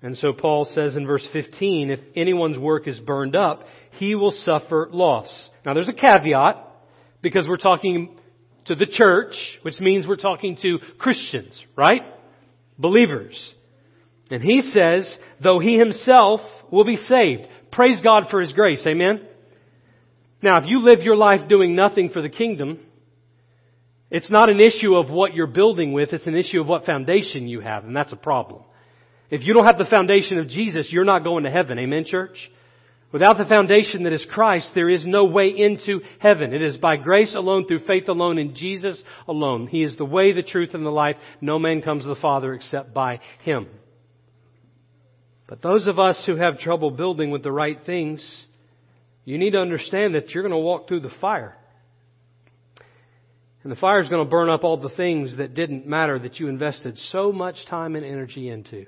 And 0.01 0.17
so 0.17 0.33
Paul 0.33 0.65
says 0.73 0.97
in 0.97 1.07
verse 1.07 1.29
15, 1.35 1.91
if 1.91 2.01
anyone's 2.17 2.59
work 2.59 2.89
is 2.89 2.99
burned 2.99 3.37
up, 3.37 3.65
he 3.99 4.15
will 4.15 4.31
suffer 4.31 4.89
loss. 4.91 5.29
Now 5.67 5.75
there's 5.75 5.91
a 5.91 5.93
caveat, 5.93 6.71
because 7.25 7.49
we're 7.49 7.57
talking 7.57 8.17
to 8.67 8.77
the 8.77 8.87
church, 8.87 9.35
which 9.63 9.81
means 9.81 10.07
we're 10.07 10.17
talking 10.17 10.57
to 10.63 10.79
Christians, 10.99 11.61
right? 11.75 12.03
Believers. 12.79 13.55
And 14.31 14.43
he 14.43 14.61
says, 14.61 15.19
though 15.43 15.59
he 15.59 15.77
himself 15.77 16.41
will 16.71 16.85
be 16.85 16.97
saved. 16.97 17.43
Praise 17.73 18.01
God 18.03 18.27
for 18.31 18.41
his 18.41 18.53
grace. 18.53 18.85
Amen? 18.87 19.27
Now, 20.41 20.59
if 20.59 20.65
you 20.67 20.81
live 20.81 21.01
your 21.01 21.17
life 21.17 21.49
doing 21.49 21.75
nothing 21.75 22.11
for 22.11 22.23
the 22.23 22.29
kingdom, 22.29 22.79
it's 24.11 24.31
not 24.31 24.49
an 24.49 24.61
issue 24.61 24.95
of 24.95 25.11
what 25.11 25.35
you're 25.35 25.47
building 25.47 25.93
with, 25.93 26.13
it's 26.13 26.27
an 26.27 26.37
issue 26.37 26.61
of 26.61 26.69
what 26.69 26.85
foundation 26.85 27.49
you 27.49 27.61
have, 27.61 27.85
and 27.85 27.97
that's 27.97 28.13
a 28.13 28.17
problem. 28.17 28.63
If 29.31 29.43
you 29.45 29.55
don't 29.55 29.65
have 29.65 29.79
the 29.79 29.87
foundation 29.87 30.39
of 30.39 30.49
Jesus, 30.49 30.89
you're 30.91 31.05
not 31.05 31.25
going 31.25 31.45
to 31.45 31.51
heaven. 31.51 31.79
Amen, 31.79 32.05
church? 32.07 32.37
Without 33.13 33.39
the 33.39 33.45
foundation 33.45 34.03
that 34.03 34.13
is 34.13 34.27
Christ, 34.29 34.71
there 34.75 34.91
is 34.91 35.07
no 35.07 35.25
way 35.27 35.49
into 35.49 36.01
heaven. 36.19 36.53
It 36.53 36.63
is 36.63 36.77
by 36.77 36.97
grace 36.97 37.35
alone, 37.35 37.67
through 37.67 37.87
faith 37.87 38.09
alone, 38.09 38.39
in 38.39 38.57
Jesus 38.57 39.01
alone. 39.29 39.69
He 39.69 39.85
is 39.85 39.97
the 39.97 40.05
way, 40.05 40.33
the 40.33 40.43
truth, 40.43 40.75
and 40.75 40.85
the 40.85 40.91
life. 40.91 41.17
No 41.41 41.61
man 41.61 41.81
comes 41.81 42.03
to 42.03 42.09
the 42.09 42.17
Father 42.17 42.55
except 42.55 42.93
by 42.93 43.21
Him. 43.45 43.69
But 45.47 45.63
those 45.63 45.87
of 45.87 45.99
us 45.99 46.23
who 46.27 46.37
have 46.37 46.59
trouble 46.59 46.91
building 46.91 47.31
with 47.31 47.45
the 47.45 47.53
right 47.53 47.79
things, 47.87 48.45
you 49.25 49.39
need 49.39 49.53
to 49.53 49.61
understand 49.61 50.15
that 50.15 50.31
you're 50.31 50.43
going 50.43 50.51
to 50.51 50.59
walk 50.59 50.89
through 50.89 51.01
the 51.01 51.13
fire. 51.21 51.57
And 53.63 53.73
the 53.73 53.77
fire 53.77 54.01
is 54.01 54.09
going 54.09 54.25
to 54.25 54.31
burn 54.31 54.51
up 54.51 54.63
all 54.63 54.77
the 54.77 54.91
things 54.91 55.37
that 55.39 55.55
didn't 55.55 55.87
matter 55.87 56.19
that 56.19 56.39
you 56.39 56.49
invested 56.49 56.99
so 57.11 57.33
much 57.33 57.57
time 57.69 57.97
and 57.97 58.05
energy 58.05 58.49
into. 58.49 58.87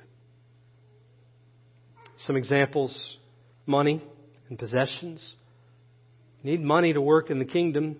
Some 2.26 2.36
examples 2.36 3.16
money 3.66 4.02
and 4.48 4.58
possessions. 4.58 5.34
You 6.42 6.52
need 6.52 6.60
money 6.60 6.92
to 6.92 7.00
work 7.00 7.30
in 7.30 7.38
the 7.38 7.44
kingdom. 7.44 7.96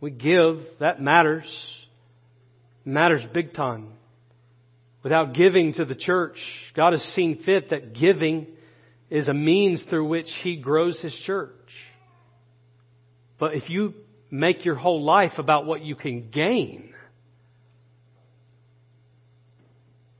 We 0.00 0.10
give, 0.10 0.60
that 0.78 1.00
matters. 1.00 1.44
It 2.84 2.90
matters 2.90 3.22
big 3.32 3.54
time 3.54 3.88
without 5.02 5.34
giving 5.34 5.72
to 5.74 5.84
the 5.84 5.94
church. 5.94 6.36
God 6.76 6.92
has 6.92 7.02
seen 7.14 7.42
fit 7.44 7.70
that 7.70 7.94
giving 7.94 8.46
is 9.08 9.28
a 9.28 9.34
means 9.34 9.82
through 9.88 10.08
which 10.08 10.28
He 10.42 10.56
grows 10.56 11.00
His 11.00 11.14
church. 11.24 11.50
But 13.38 13.54
if 13.54 13.70
you 13.70 13.94
make 14.30 14.64
your 14.64 14.76
whole 14.76 15.02
life 15.02 15.32
about 15.38 15.66
what 15.66 15.82
you 15.82 15.96
can 15.96 16.30
gain, 16.30 16.92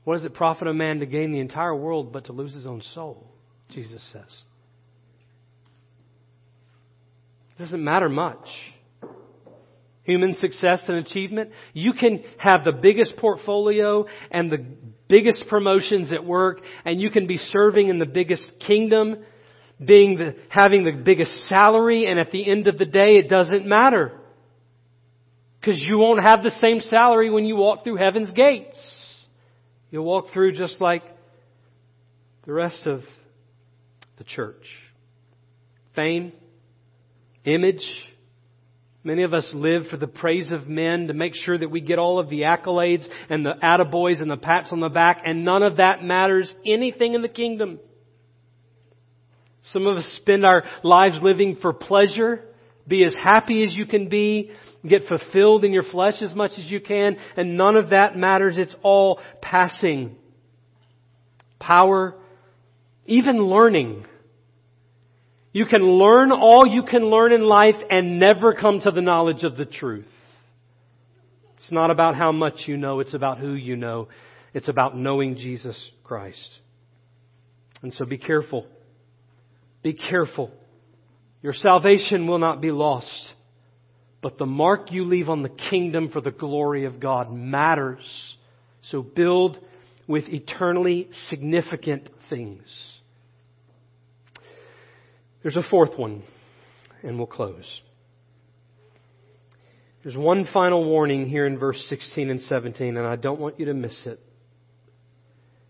what 0.03 0.15
does 0.15 0.25
it 0.25 0.33
profit 0.33 0.67
a 0.67 0.73
man 0.73 0.99
to 0.99 1.05
gain 1.05 1.31
the 1.31 1.39
entire 1.39 1.75
world 1.75 2.11
but 2.11 2.25
to 2.25 2.33
lose 2.33 2.53
his 2.53 2.65
own 2.65 2.81
soul? 2.93 3.30
Jesus 3.71 4.03
says. 4.11 4.41
It 7.55 7.63
doesn't 7.63 7.83
matter 7.83 8.09
much 8.09 8.47
human 10.03 10.35
success 10.35 10.81
and 10.87 10.97
achievement. 10.97 11.51
You 11.73 11.93
can 11.93 12.23
have 12.37 12.63
the 12.63 12.71
biggest 12.71 13.17
portfolio 13.17 14.05
and 14.29 14.51
the 14.51 14.65
biggest 15.07 15.45
promotions 15.49 16.11
at 16.13 16.25
work, 16.25 16.59
and 16.85 16.99
you 16.99 17.09
can 17.09 17.27
be 17.27 17.37
serving 17.37 17.89
in 17.89 17.99
the 17.99 18.05
biggest 18.05 18.43
kingdom, 18.65 19.23
being 19.83 20.17
the, 20.17 20.35
having 20.49 20.83
the 20.83 21.03
biggest 21.03 21.31
salary, 21.47 22.07
and 22.07 22.19
at 22.19 22.31
the 22.31 22.49
end 22.49 22.67
of 22.67 22.77
the 22.77 22.85
day, 22.85 23.17
it 23.17 23.29
doesn't 23.29 23.65
matter. 23.65 24.11
Because 25.59 25.79
you 25.79 25.97
won't 25.97 26.23
have 26.23 26.41
the 26.41 26.51
same 26.61 26.79
salary 26.79 27.29
when 27.29 27.45
you 27.45 27.55
walk 27.55 27.83
through 27.83 27.97
heaven's 27.97 28.31
gates. 28.33 28.77
You'll 29.91 30.05
walk 30.05 30.27
through 30.33 30.53
just 30.53 30.81
like 30.81 31.03
the 32.45 32.53
rest 32.53 32.87
of 32.87 33.01
the 34.21 34.25
church. 34.25 34.67
Fame, 35.95 36.31
image, 37.43 37.83
Many 39.03 39.23
of 39.23 39.33
us 39.33 39.49
live 39.55 39.87
for 39.87 39.97
the 39.97 40.05
praise 40.05 40.51
of 40.51 40.67
men 40.67 41.07
to 41.07 41.15
make 41.15 41.33
sure 41.33 41.57
that 41.57 41.71
we 41.71 41.81
get 41.81 41.97
all 41.97 42.19
of 42.19 42.29
the 42.29 42.41
accolades 42.41 43.07
and 43.31 43.43
the 43.43 43.53
attaboys 43.63 44.21
and 44.21 44.29
the 44.29 44.37
pats 44.37 44.69
on 44.71 44.79
the 44.79 44.89
back, 44.89 45.23
and 45.25 45.43
none 45.43 45.63
of 45.63 45.77
that 45.77 46.03
matters 46.03 46.53
anything 46.67 47.15
in 47.15 47.23
the 47.23 47.27
kingdom. 47.27 47.79
Some 49.71 49.87
of 49.87 49.97
us 49.97 50.05
spend 50.21 50.45
our 50.45 50.65
lives 50.83 51.15
living 51.19 51.57
for 51.59 51.73
pleasure, 51.73 52.43
be 52.87 53.03
as 53.03 53.15
happy 53.15 53.63
as 53.63 53.75
you 53.75 53.87
can 53.87 54.07
be, 54.07 54.51
get 54.87 55.07
fulfilled 55.07 55.63
in 55.65 55.73
your 55.73 55.89
flesh 55.91 56.21
as 56.21 56.35
much 56.35 56.51
as 56.59 56.69
you 56.69 56.79
can, 56.79 57.17
and 57.35 57.57
none 57.57 57.75
of 57.75 57.89
that 57.89 58.15
matters. 58.15 58.59
It's 58.59 58.75
all 58.83 59.19
passing. 59.41 60.15
Power, 61.59 62.13
even 63.07 63.45
learning 63.45 64.05
you 65.53 65.65
can 65.65 65.81
learn 65.81 66.31
all 66.31 66.65
you 66.65 66.83
can 66.83 67.05
learn 67.05 67.33
in 67.33 67.41
life 67.41 67.75
and 67.89 68.19
never 68.19 68.53
come 68.53 68.79
to 68.81 68.91
the 68.91 69.01
knowledge 69.01 69.43
of 69.43 69.57
the 69.57 69.65
truth. 69.65 70.07
It's 71.57 71.71
not 71.71 71.91
about 71.91 72.15
how 72.15 72.31
much 72.31 72.63
you 72.67 72.77
know, 72.77 73.01
it's 73.01 73.13
about 73.13 73.37
who 73.37 73.53
you 73.53 73.75
know. 73.75 74.07
It's 74.53 74.69
about 74.69 74.97
knowing 74.97 75.35
Jesus 75.35 75.77
Christ. 76.03 76.59
And 77.81 77.93
so 77.93 78.05
be 78.05 78.17
careful. 78.17 78.65
Be 79.83 79.93
careful. 79.93 80.51
Your 81.41 81.53
salvation 81.53 82.27
will 82.27 82.39
not 82.39 82.61
be 82.61 82.71
lost. 82.71 83.33
But 84.21 84.37
the 84.37 84.45
mark 84.45 84.91
you 84.91 85.05
leave 85.05 85.29
on 85.29 85.41
the 85.41 85.49
kingdom 85.49 86.09
for 86.11 86.21
the 86.21 86.31
glory 86.31 86.85
of 86.85 86.99
God 86.99 87.33
matters. 87.33 88.05
So 88.83 89.01
build 89.01 89.57
with 90.07 90.25
eternally 90.27 91.09
significant 91.29 92.09
things. 92.29 92.61
There's 95.43 95.55
a 95.55 95.63
fourth 95.69 95.97
one, 95.97 96.23
and 97.03 97.17
we'll 97.17 97.27
close. 97.27 97.81
There's 100.03 100.17
one 100.17 100.47
final 100.51 100.83
warning 100.83 101.27
here 101.27 101.45
in 101.45 101.57
verse 101.57 101.83
16 101.89 102.29
and 102.29 102.41
17, 102.41 102.97
and 102.97 103.05
I 103.05 103.15
don't 103.15 103.39
want 103.39 103.59
you 103.59 103.65
to 103.67 103.73
miss 103.73 104.05
it. 104.05 104.19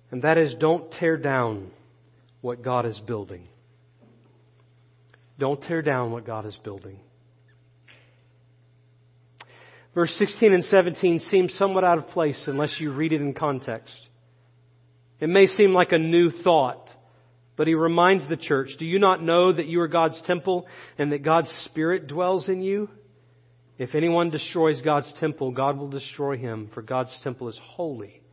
And 0.10 0.24
that 0.24 0.38
is 0.38 0.56
don't 0.60 0.92
tear 0.92 1.18
down 1.18 1.72
what 2.42 2.62
God 2.62 2.86
is 2.86 3.00
building. 3.06 3.48
Don't 5.40 5.62
tear 5.62 5.82
down 5.82 6.12
what 6.12 6.26
God 6.26 6.46
is 6.46 6.58
building. 6.64 7.00
Verse 9.94 10.14
16 10.18 10.54
and 10.54 10.64
17 10.64 11.20
seem 11.20 11.50
somewhat 11.50 11.84
out 11.84 11.98
of 11.98 12.08
place 12.08 12.42
unless 12.48 12.78
you 12.80 12.92
read 12.94 13.12
it 13.12 13.22
in 13.22 13.34
context. 13.34 13.94
It 15.20 15.28
may 15.28 15.48
seem 15.48 15.74
like 15.74 15.92
a 15.92 15.98
new 15.98 16.30
thought, 16.30 16.81
but 17.62 17.68
he 17.68 17.76
reminds 17.76 18.28
the 18.28 18.38
church, 18.38 18.72
do 18.80 18.88
you 18.88 18.98
not 18.98 19.22
know 19.22 19.54
that 19.54 19.68
you 19.68 19.82
are 19.82 19.88
God's 19.88 20.20
temple 20.26 20.66
and 20.98 21.12
that 21.12 21.22
God's 21.22 21.54
Spirit 21.66 22.08
dwells 22.08 22.50
in 22.50 22.64
you? 22.64 22.90
If 23.78 23.94
anyone 23.94 24.32
destroys 24.32 24.82
God's 24.82 25.14
temple, 25.20 25.52
God 25.52 25.78
will 25.78 25.88
destroy 25.88 26.38
him, 26.38 26.72
for 26.74 26.82
God's 26.82 27.16
temple 27.24 27.50
is 27.50 27.60
holy, 27.64 28.24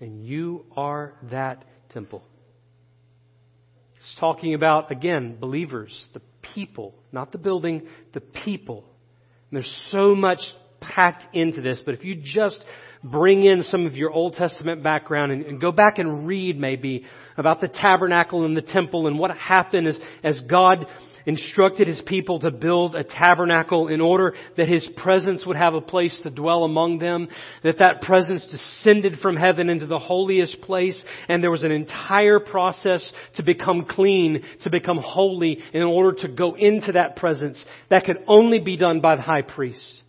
and 0.00 0.26
you 0.26 0.64
are 0.76 1.12
that 1.30 1.64
temple. 1.90 2.24
It's 3.98 4.16
talking 4.18 4.52
about, 4.52 4.90
again, 4.90 5.36
believers, 5.38 6.08
the 6.12 6.22
people, 6.52 6.92
not 7.12 7.30
the 7.30 7.38
building, 7.38 7.86
the 8.14 8.20
people. 8.20 8.78
And 9.48 9.58
there's 9.58 9.88
so 9.92 10.16
much 10.16 10.40
packed 10.80 11.36
into 11.36 11.60
this, 11.60 11.80
but 11.86 11.94
if 11.94 12.04
you 12.04 12.20
just 12.20 12.64
bring 13.02 13.44
in 13.44 13.62
some 13.62 13.86
of 13.86 13.94
your 13.94 14.10
Old 14.10 14.34
Testament 14.34 14.82
background 14.82 15.32
and, 15.32 15.44
and, 15.44 15.60
go 15.60 15.72
back 15.72 15.98
and 15.98 16.26
read 16.26 16.58
maybe 16.58 17.04
about 17.36 17.60
the 17.60 17.68
tabernacle 17.68 18.44
and 18.44 18.56
the 18.56 18.62
temple 18.62 19.06
and 19.06 19.18
what 19.18 19.36
happened 19.36 19.86
as, 19.86 19.98
as 20.22 20.40
God 20.48 20.86
instructed 21.26 21.88
his 21.88 22.00
people 22.06 22.38
to 22.38 22.50
build 22.50 22.94
a 22.94 23.04
tabernacle 23.04 23.88
in 23.88 24.00
order 24.00 24.34
that 24.56 24.68
his 24.68 24.86
presence 24.96 25.44
would 25.44 25.56
have 25.56 25.74
a 25.74 25.80
place 25.80 26.16
to 26.22 26.30
dwell 26.30 26.64
among 26.64 26.98
them, 26.98 27.28
that 27.64 27.80
that 27.80 28.00
presence 28.00 28.46
descended 28.46 29.18
from 29.18 29.36
heaven 29.36 29.68
into 29.68 29.86
the 29.86 29.98
holiest 29.98 30.60
place, 30.62 31.02
and 31.28 31.42
there 31.42 31.50
was 31.50 31.64
an 31.64 31.72
entire 31.72 32.38
process 32.38 33.12
to 33.34 33.42
become 33.42 33.84
clean, 33.84 34.42
to 34.62 34.70
become 34.70 34.98
holy 34.98 35.58
in 35.74 35.82
order 35.82 36.16
to 36.16 36.28
go 36.28 36.54
into 36.54 36.92
that 36.92 37.16
presence. 37.16 37.62
That 37.90 38.04
could 38.04 38.18
only 38.28 38.60
be 38.60 38.76
done 38.76 39.00
by 39.00 39.16
the 39.16 39.22
high 39.22 39.42
priest. 39.42 40.02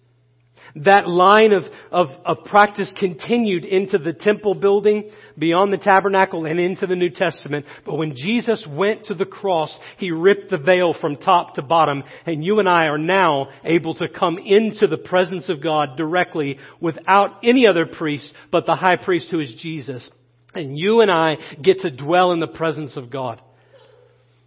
That 0.76 1.08
line 1.08 1.54
of, 1.54 1.64
of, 1.92 2.08
of 2.26 2.46
practice 2.46 2.92
continued 2.98 3.66
into 3.66 3.98
the 3.98 4.14
temple 4.14 4.56
building, 4.56 5.10
beyond 5.38 5.74
the 5.74 5.78
tabernacle, 5.78 6.46
and 6.46 6.60
into 6.60 6.88
the 6.88 6.96
New 6.96 7.10
Testament. 7.10 7.66
But 7.86 7.96
when 7.96 8.16
Jesus 8.16 8.66
went 8.70 9.06
to 9.06 9.14
the 9.14 9.26
cross, 9.26 9.76
He 9.98 10.12
ripped 10.12 10.50
the 10.50 10.58
veil 10.58 10.94
from 11.00 11.18
top 11.18 11.56
to 11.56 11.62
bottom, 11.62 12.04
and 12.26 12.44
you 12.44 12.60
and 12.60 12.70
I 12.70 12.86
are 12.86 12.98
now 12.98 13.48
able 13.64 13.96
to 13.96 14.08
come 14.08 14.38
into 14.38 14.88
the 14.88 14.98
presence 14.98 15.50
of 15.50 15.64
God 15.64 15.98
directly 15.98 16.58
without 16.80 17.44
any 17.44 17.66
other 17.68 17.86
priest 17.86 18.34
but 18.52 18.66
the 18.66 18.76
high 18.76 18.98
priest 18.98 19.30
who 19.32 19.40
is 19.40 19.54
Jesus. 19.62 20.08
And 20.54 20.78
you 20.78 21.02
and 21.02 21.12
I 21.12 21.38
get 21.62 21.80
to 21.82 21.92
dwell 21.92 22.32
in 22.32 22.40
the 22.40 22.48
presence 22.48 22.98
of 22.98 23.10
God. 23.10 23.42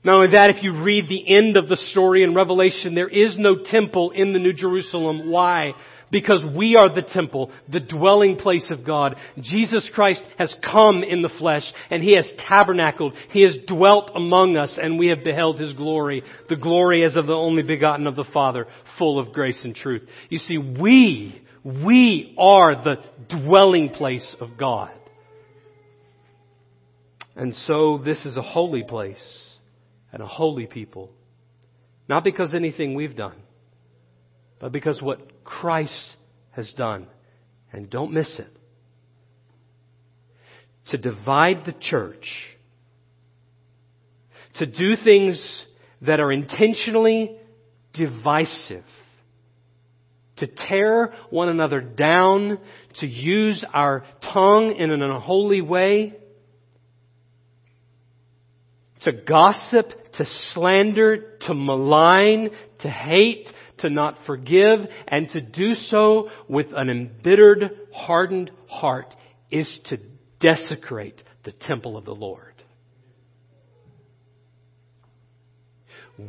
Not 0.03 0.17
only 0.17 0.33
that, 0.33 0.51
if 0.51 0.63
you 0.63 0.83
read 0.83 1.09
the 1.09 1.37
end 1.37 1.57
of 1.57 1.69
the 1.69 1.77
story 1.77 2.23
in 2.23 2.35
Revelation, 2.35 2.95
there 2.95 3.09
is 3.09 3.37
no 3.39 3.57
temple 3.65 4.13
in 4.13 4.33
the 4.33 4.39
New 4.39 4.55
Jerusalem. 4.55 5.31
Why? 5.31 5.75
Because 6.11 6.45
we 6.57 6.77
are 6.77 6.93
the 6.93 7.03
temple, 7.03 7.51
the 7.69 7.81
dwelling 7.81 8.37
place 8.37 8.67
of 8.71 8.85
God. 8.85 9.17
Jesus 9.41 9.89
Christ 9.95 10.23
has 10.39 10.55
come 10.63 11.03
in 11.03 11.23
the 11.23 11.31
flesh 11.39 11.63
and 11.91 12.03
He 12.03 12.17
has 12.17 12.31
tabernacled. 12.49 13.15
He 13.31 13.43
has 13.43 13.57
dwelt 13.67 14.11
among 14.15 14.57
us 14.57 14.79
and 14.81 14.99
we 14.99 15.09
have 15.09 15.25
beheld 15.25 15.59
His 15.61 15.73
glory, 15.75 16.23
the 16.49 16.57
glory 16.57 17.05
as 17.05 17.17
of 17.17 17.27
the 17.27 17.33
only 17.33 17.63
begotten 17.63 18.07
of 18.07 18.17
the 18.17 18.29
Father, 18.33 18.67
full 18.99 19.19
of 19.19 19.33
grace 19.33 19.61
and 19.63 19.75
truth. 19.75 20.03
You 20.29 20.39
see, 20.39 20.59
we, 20.59 21.41
we 21.65 22.35
are 22.39 22.83
the 22.83 22.97
dwelling 23.29 23.91
place 23.91 24.37
of 24.41 24.51
God. 24.59 24.91
And 27.37 27.55
so 27.55 28.01
this 28.05 28.27
is 28.27 28.37
a 28.37 28.43
holy 28.43 28.83
place 28.83 29.45
and 30.13 30.23
a 30.23 30.27
holy 30.27 30.67
people. 30.67 31.11
Not 32.09 32.25
because 32.25 32.53
anything 32.55 32.95
we've 32.95 33.17
done 33.17 33.41
but 34.61 34.71
because 34.73 35.01
what 35.03 35.43
Christ 35.43 36.17
has 36.53 36.73
done. 36.75 37.09
And 37.73 37.89
don't 37.89 38.13
miss 38.13 38.39
it. 38.39 38.57
To 40.89 40.99
divide 40.99 41.65
the 41.65 41.75
church, 41.81 42.27
to 44.57 44.67
do 44.67 44.97
things 45.03 45.65
that 46.03 46.21
are 46.21 46.33
intentionally 46.33 47.37
divisive, 47.95 48.85
to 50.39 50.47
tear 50.47 51.15
one 51.31 51.49
another 51.49 51.81
down, 51.81 52.59
to 52.97 53.07
use 53.07 53.65
our 53.73 54.05
tongue 54.35 54.75
in 54.77 54.91
an 54.91 55.03
unholy 55.03 55.61
way, 55.61 56.15
to 59.05 59.13
gossip, 59.13 59.93
to 60.15 60.25
slander, 60.53 61.37
to 61.43 61.55
malign, 61.55 62.51
to 62.81 62.89
hate, 62.89 63.51
to 63.81 63.91
not 63.91 64.17
forgive, 64.27 64.81
and 65.09 65.29
to 65.31 65.41
do 65.41 65.75
so 65.75 66.31
with 66.49 66.67
an 66.75 66.89
embittered, 66.89 67.71
hardened 67.93 68.51
heart 68.69 69.15
is 69.51 69.81
to 69.87 69.99
desecrate 70.41 71.23
the 71.45 71.53
temple 71.53 71.97
of 71.97 72.05
the 72.05 72.15
Lord. 72.15 72.55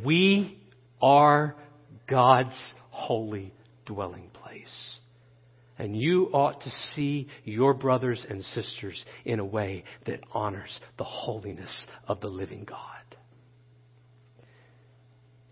We 0.04 0.58
are 1.00 1.54
God's 2.08 2.74
holy 2.90 3.52
dwelling 3.84 4.30
place. 4.32 4.98
And 5.78 5.96
you 5.96 6.26
ought 6.32 6.60
to 6.62 6.70
see 6.94 7.28
your 7.44 7.74
brothers 7.74 8.24
and 8.28 8.42
sisters 8.44 9.04
in 9.24 9.40
a 9.40 9.44
way 9.44 9.84
that 10.06 10.20
honors 10.32 10.78
the 10.98 11.04
holiness 11.04 11.86
of 12.06 12.20
the 12.20 12.28
living 12.28 12.64
God. 12.64 12.78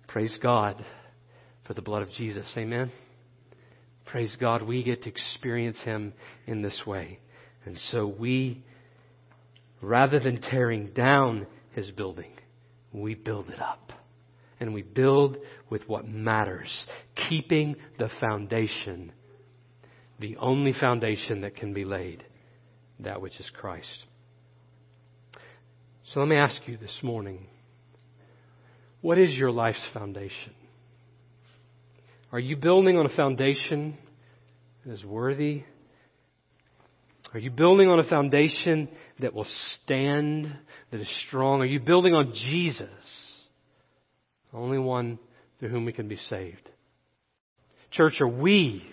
Praise 0.06 0.36
God 0.42 0.84
for 1.70 1.74
the 1.74 1.82
blood 1.82 2.02
of 2.02 2.10
Jesus. 2.10 2.52
Amen. 2.56 2.90
Praise 4.04 4.36
God, 4.40 4.64
we 4.64 4.82
get 4.82 5.04
to 5.04 5.08
experience 5.08 5.80
Him 5.84 6.12
in 6.48 6.62
this 6.62 6.82
way. 6.84 7.20
And 7.64 7.78
so 7.92 8.08
we, 8.08 8.64
rather 9.80 10.18
than 10.18 10.40
tearing 10.40 10.88
down 10.88 11.46
His 11.76 11.88
building, 11.92 12.32
we 12.92 13.14
build 13.14 13.50
it 13.50 13.62
up. 13.62 13.92
And 14.58 14.74
we 14.74 14.82
build 14.82 15.36
with 15.70 15.88
what 15.88 16.08
matters, 16.08 16.86
keeping 17.28 17.76
the 18.00 18.10
foundation, 18.18 19.12
the 20.18 20.38
only 20.38 20.72
foundation 20.72 21.42
that 21.42 21.54
can 21.54 21.72
be 21.72 21.84
laid, 21.84 22.24
that 22.98 23.22
which 23.22 23.38
is 23.38 23.48
Christ. 23.60 24.06
So 26.02 26.18
let 26.18 26.28
me 26.28 26.34
ask 26.34 26.62
you 26.66 26.78
this 26.78 26.98
morning, 27.00 27.46
what 29.02 29.18
is 29.18 29.34
your 29.34 29.52
life's 29.52 29.86
foundation? 29.94 30.54
Are 32.32 32.38
you 32.38 32.56
building 32.56 32.96
on 32.96 33.06
a 33.06 33.16
foundation 33.16 33.98
that 34.84 34.92
is 34.92 35.04
worthy? 35.04 35.64
Are 37.34 37.40
you 37.40 37.50
building 37.50 37.88
on 37.88 37.98
a 37.98 38.08
foundation 38.08 38.88
that 39.18 39.34
will 39.34 39.46
stand, 39.82 40.52
that 40.90 41.00
is 41.00 41.22
strong? 41.26 41.60
Are 41.60 41.66
you 41.66 41.80
building 41.80 42.14
on 42.14 42.32
Jesus, 42.34 42.88
the 44.52 44.58
only 44.58 44.78
one 44.78 45.18
through 45.58 45.70
whom 45.70 45.84
we 45.84 45.92
can 45.92 46.08
be 46.08 46.16
saved? 46.16 46.68
Church, 47.90 48.20
are 48.20 48.28
we, 48.28 48.84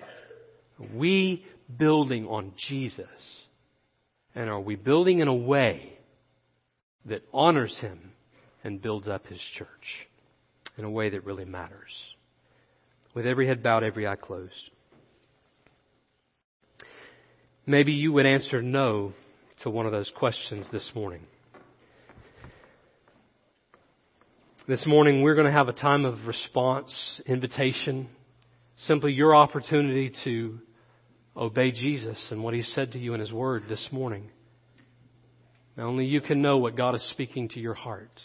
are 0.79 0.97
we 0.97 1.45
building 1.77 2.25
on 2.25 2.53
Jesus? 2.67 3.05
And 4.33 4.49
are 4.49 4.61
we 4.61 4.75
building 4.75 5.19
in 5.19 5.27
a 5.27 5.35
way 5.35 5.93
that 7.05 7.21
honors 7.33 7.77
Him 7.79 8.11
and 8.63 8.81
builds 8.81 9.07
up 9.07 9.27
His 9.27 9.39
church 9.57 9.67
in 10.77 10.85
a 10.85 10.89
way 10.89 11.11
that 11.11 11.23
really 11.23 11.45
matters? 11.45 11.91
With 13.17 13.25
every 13.25 13.47
head 13.47 13.63
bowed, 13.63 13.83
every 13.83 14.05
eye 14.05 14.15
closed. 14.15 14.69
Maybe 17.65 17.93
you 17.93 18.13
would 18.13 18.27
answer 18.27 18.61
no 18.61 19.11
to 19.63 19.71
one 19.71 19.87
of 19.87 19.91
those 19.91 20.11
questions 20.15 20.67
this 20.71 20.91
morning. 20.93 21.21
This 24.67 24.85
morning, 24.85 25.23
we're 25.23 25.33
going 25.33 25.47
to 25.47 25.51
have 25.51 25.67
a 25.67 25.73
time 25.73 26.05
of 26.05 26.27
response, 26.27 27.19
invitation, 27.25 28.07
simply 28.85 29.13
your 29.13 29.35
opportunity 29.35 30.13
to 30.23 30.59
obey 31.35 31.71
Jesus 31.71 32.27
and 32.29 32.43
what 32.43 32.53
He 32.53 32.61
said 32.61 32.91
to 32.91 32.99
you 32.99 33.15
in 33.15 33.19
His 33.19 33.33
Word 33.33 33.63
this 33.67 33.87
morning. 33.91 34.29
Only 35.75 36.05
you 36.05 36.21
can 36.21 36.43
know 36.43 36.59
what 36.59 36.77
God 36.77 36.93
is 36.93 37.09
speaking 37.09 37.49
to 37.49 37.59
your 37.59 37.73
heart. 37.73 38.21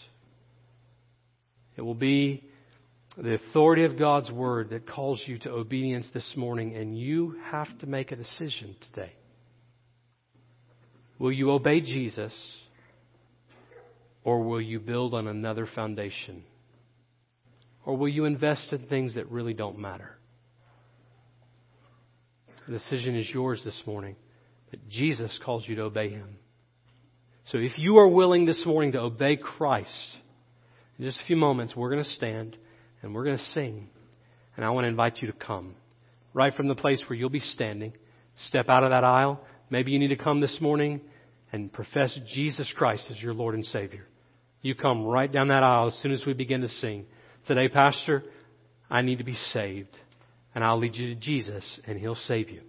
It 1.79 1.81
will 1.81 1.95
be 1.95 2.45
the 3.17 3.35
authority 3.35 3.85
of 3.85 3.99
God's 3.99 4.31
Word 4.31 4.71
that 4.71 4.89
calls 4.89 5.23
you 5.27 5.39
to 5.41 5.51
obedience 5.51 6.09
this 6.15 6.33
morning, 6.37 6.75
and 6.75 6.97
you 6.97 7.37
have 7.51 7.79
to 7.81 7.87
make 7.87 8.11
a 8.11 8.17
decision 8.17 8.75
today. 8.93 9.13
Will 11.19 11.33
you 11.33 11.51
obey 11.51 11.81
Jesus, 11.81 12.33
or 14.25 14.43
will 14.43 14.61
you 14.61 14.81
build 14.81 15.15
on 15.15 15.29
another 15.29 15.69
foundation? 15.75 16.45
Or 17.85 17.97
will 17.97 18.09
you 18.09 18.25
invest 18.25 18.73
in 18.73 18.87
things 18.87 19.15
that 19.15 19.31
really 19.31 19.55
don't 19.55 19.79
matter? 19.79 20.17
The 22.67 22.73
decision 22.73 23.17
is 23.17 23.29
yours 23.29 23.61
this 23.65 23.81
morning, 23.87 24.17
but 24.71 24.89
Jesus 24.89 25.39
calls 25.45 25.69
you 25.69 25.75
to 25.77 25.83
obey 25.83 26.11
Him. 26.11 26.39
So 27.47 27.59
if 27.59 27.77
you 27.77 27.99
are 27.99 28.09
willing 28.09 28.47
this 28.47 28.65
morning 28.65 28.93
to 28.93 29.01
obey 29.01 29.37
Christ, 29.37 29.91
in 30.99 31.05
just 31.05 31.21
a 31.21 31.27
few 31.27 31.37
moments, 31.37 31.75
we're 31.77 31.91
going 31.91 32.05
to 32.05 32.11
stand 32.11 32.57
and 33.03 33.15
we're 33.15 33.25
going 33.25 33.39
to 33.39 33.45
sing. 33.53 33.89
And 34.57 34.65
I 34.65 34.71
want 34.71 34.85
to 34.85 34.89
invite 34.89 35.19
you 35.19 35.31
to 35.31 35.37
come. 35.37 35.75
Right 36.35 36.55
from 36.55 36.69
the 36.69 36.75
place 36.75 37.03
where 37.09 37.19
you'll 37.19 37.31
be 37.31 37.41
standing, 37.41 37.93
step 38.47 38.69
out 38.69 38.85
of 38.85 38.91
that 38.91 39.05
aisle. 39.05 39.41
Maybe 39.71 39.91
you 39.91 39.99
need 39.99 40.09
to 40.09 40.17
come 40.17 40.41
this 40.41 40.59
morning 40.61 41.01
and 41.53 41.73
profess 41.73 42.19
Jesus 42.35 42.73
Christ 42.77 43.07
as 43.11 43.21
your 43.21 43.35
Lord 43.35 43.55
and 43.55 43.65
Savior. 43.67 44.07
You 44.63 44.75
come 44.75 45.05
right 45.05 45.31
down 45.31 45.49
that 45.49 45.63
aisle 45.63 45.89
as 45.89 46.03
soon 46.03 46.13
as 46.13 46.25
we 46.27 46.33
begin 46.33 46.63
to 46.63 46.69
sing. 46.69 47.05
Today, 47.47 47.69
Pastor, 47.69 48.23
I 48.91 49.03
need 49.03 49.19
to 49.19 49.25
be 49.25 49.35
saved. 49.53 49.97
And 50.55 50.63
I'll 50.63 50.79
lead 50.79 50.95
you 50.95 51.15
to 51.15 51.21
Jesus 51.21 51.81
and 51.87 51.99
He'll 51.99 52.15
save 52.15 52.49
you. 52.51 52.63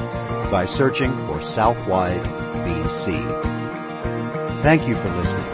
by 0.50 0.66
searching 0.66 1.12
for 1.28 1.40
Southwide 1.54 2.26
BC. 2.66 3.06
Thank 4.64 4.88
you 4.90 4.96
for 4.96 5.10
listening, 5.14 5.46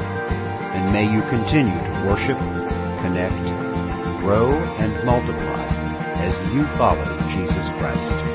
and 0.71 0.93
may 0.93 1.03
you 1.03 1.19
continue 1.27 1.75
to 1.75 2.05
worship, 2.07 2.39
connect, 3.03 3.35
grow, 4.23 4.53
and 4.55 5.03
multiply 5.05 5.80
as 6.21 6.53
you 6.53 6.61
follow 6.77 7.03
Jesus 7.33 7.65
Christ. 7.79 8.30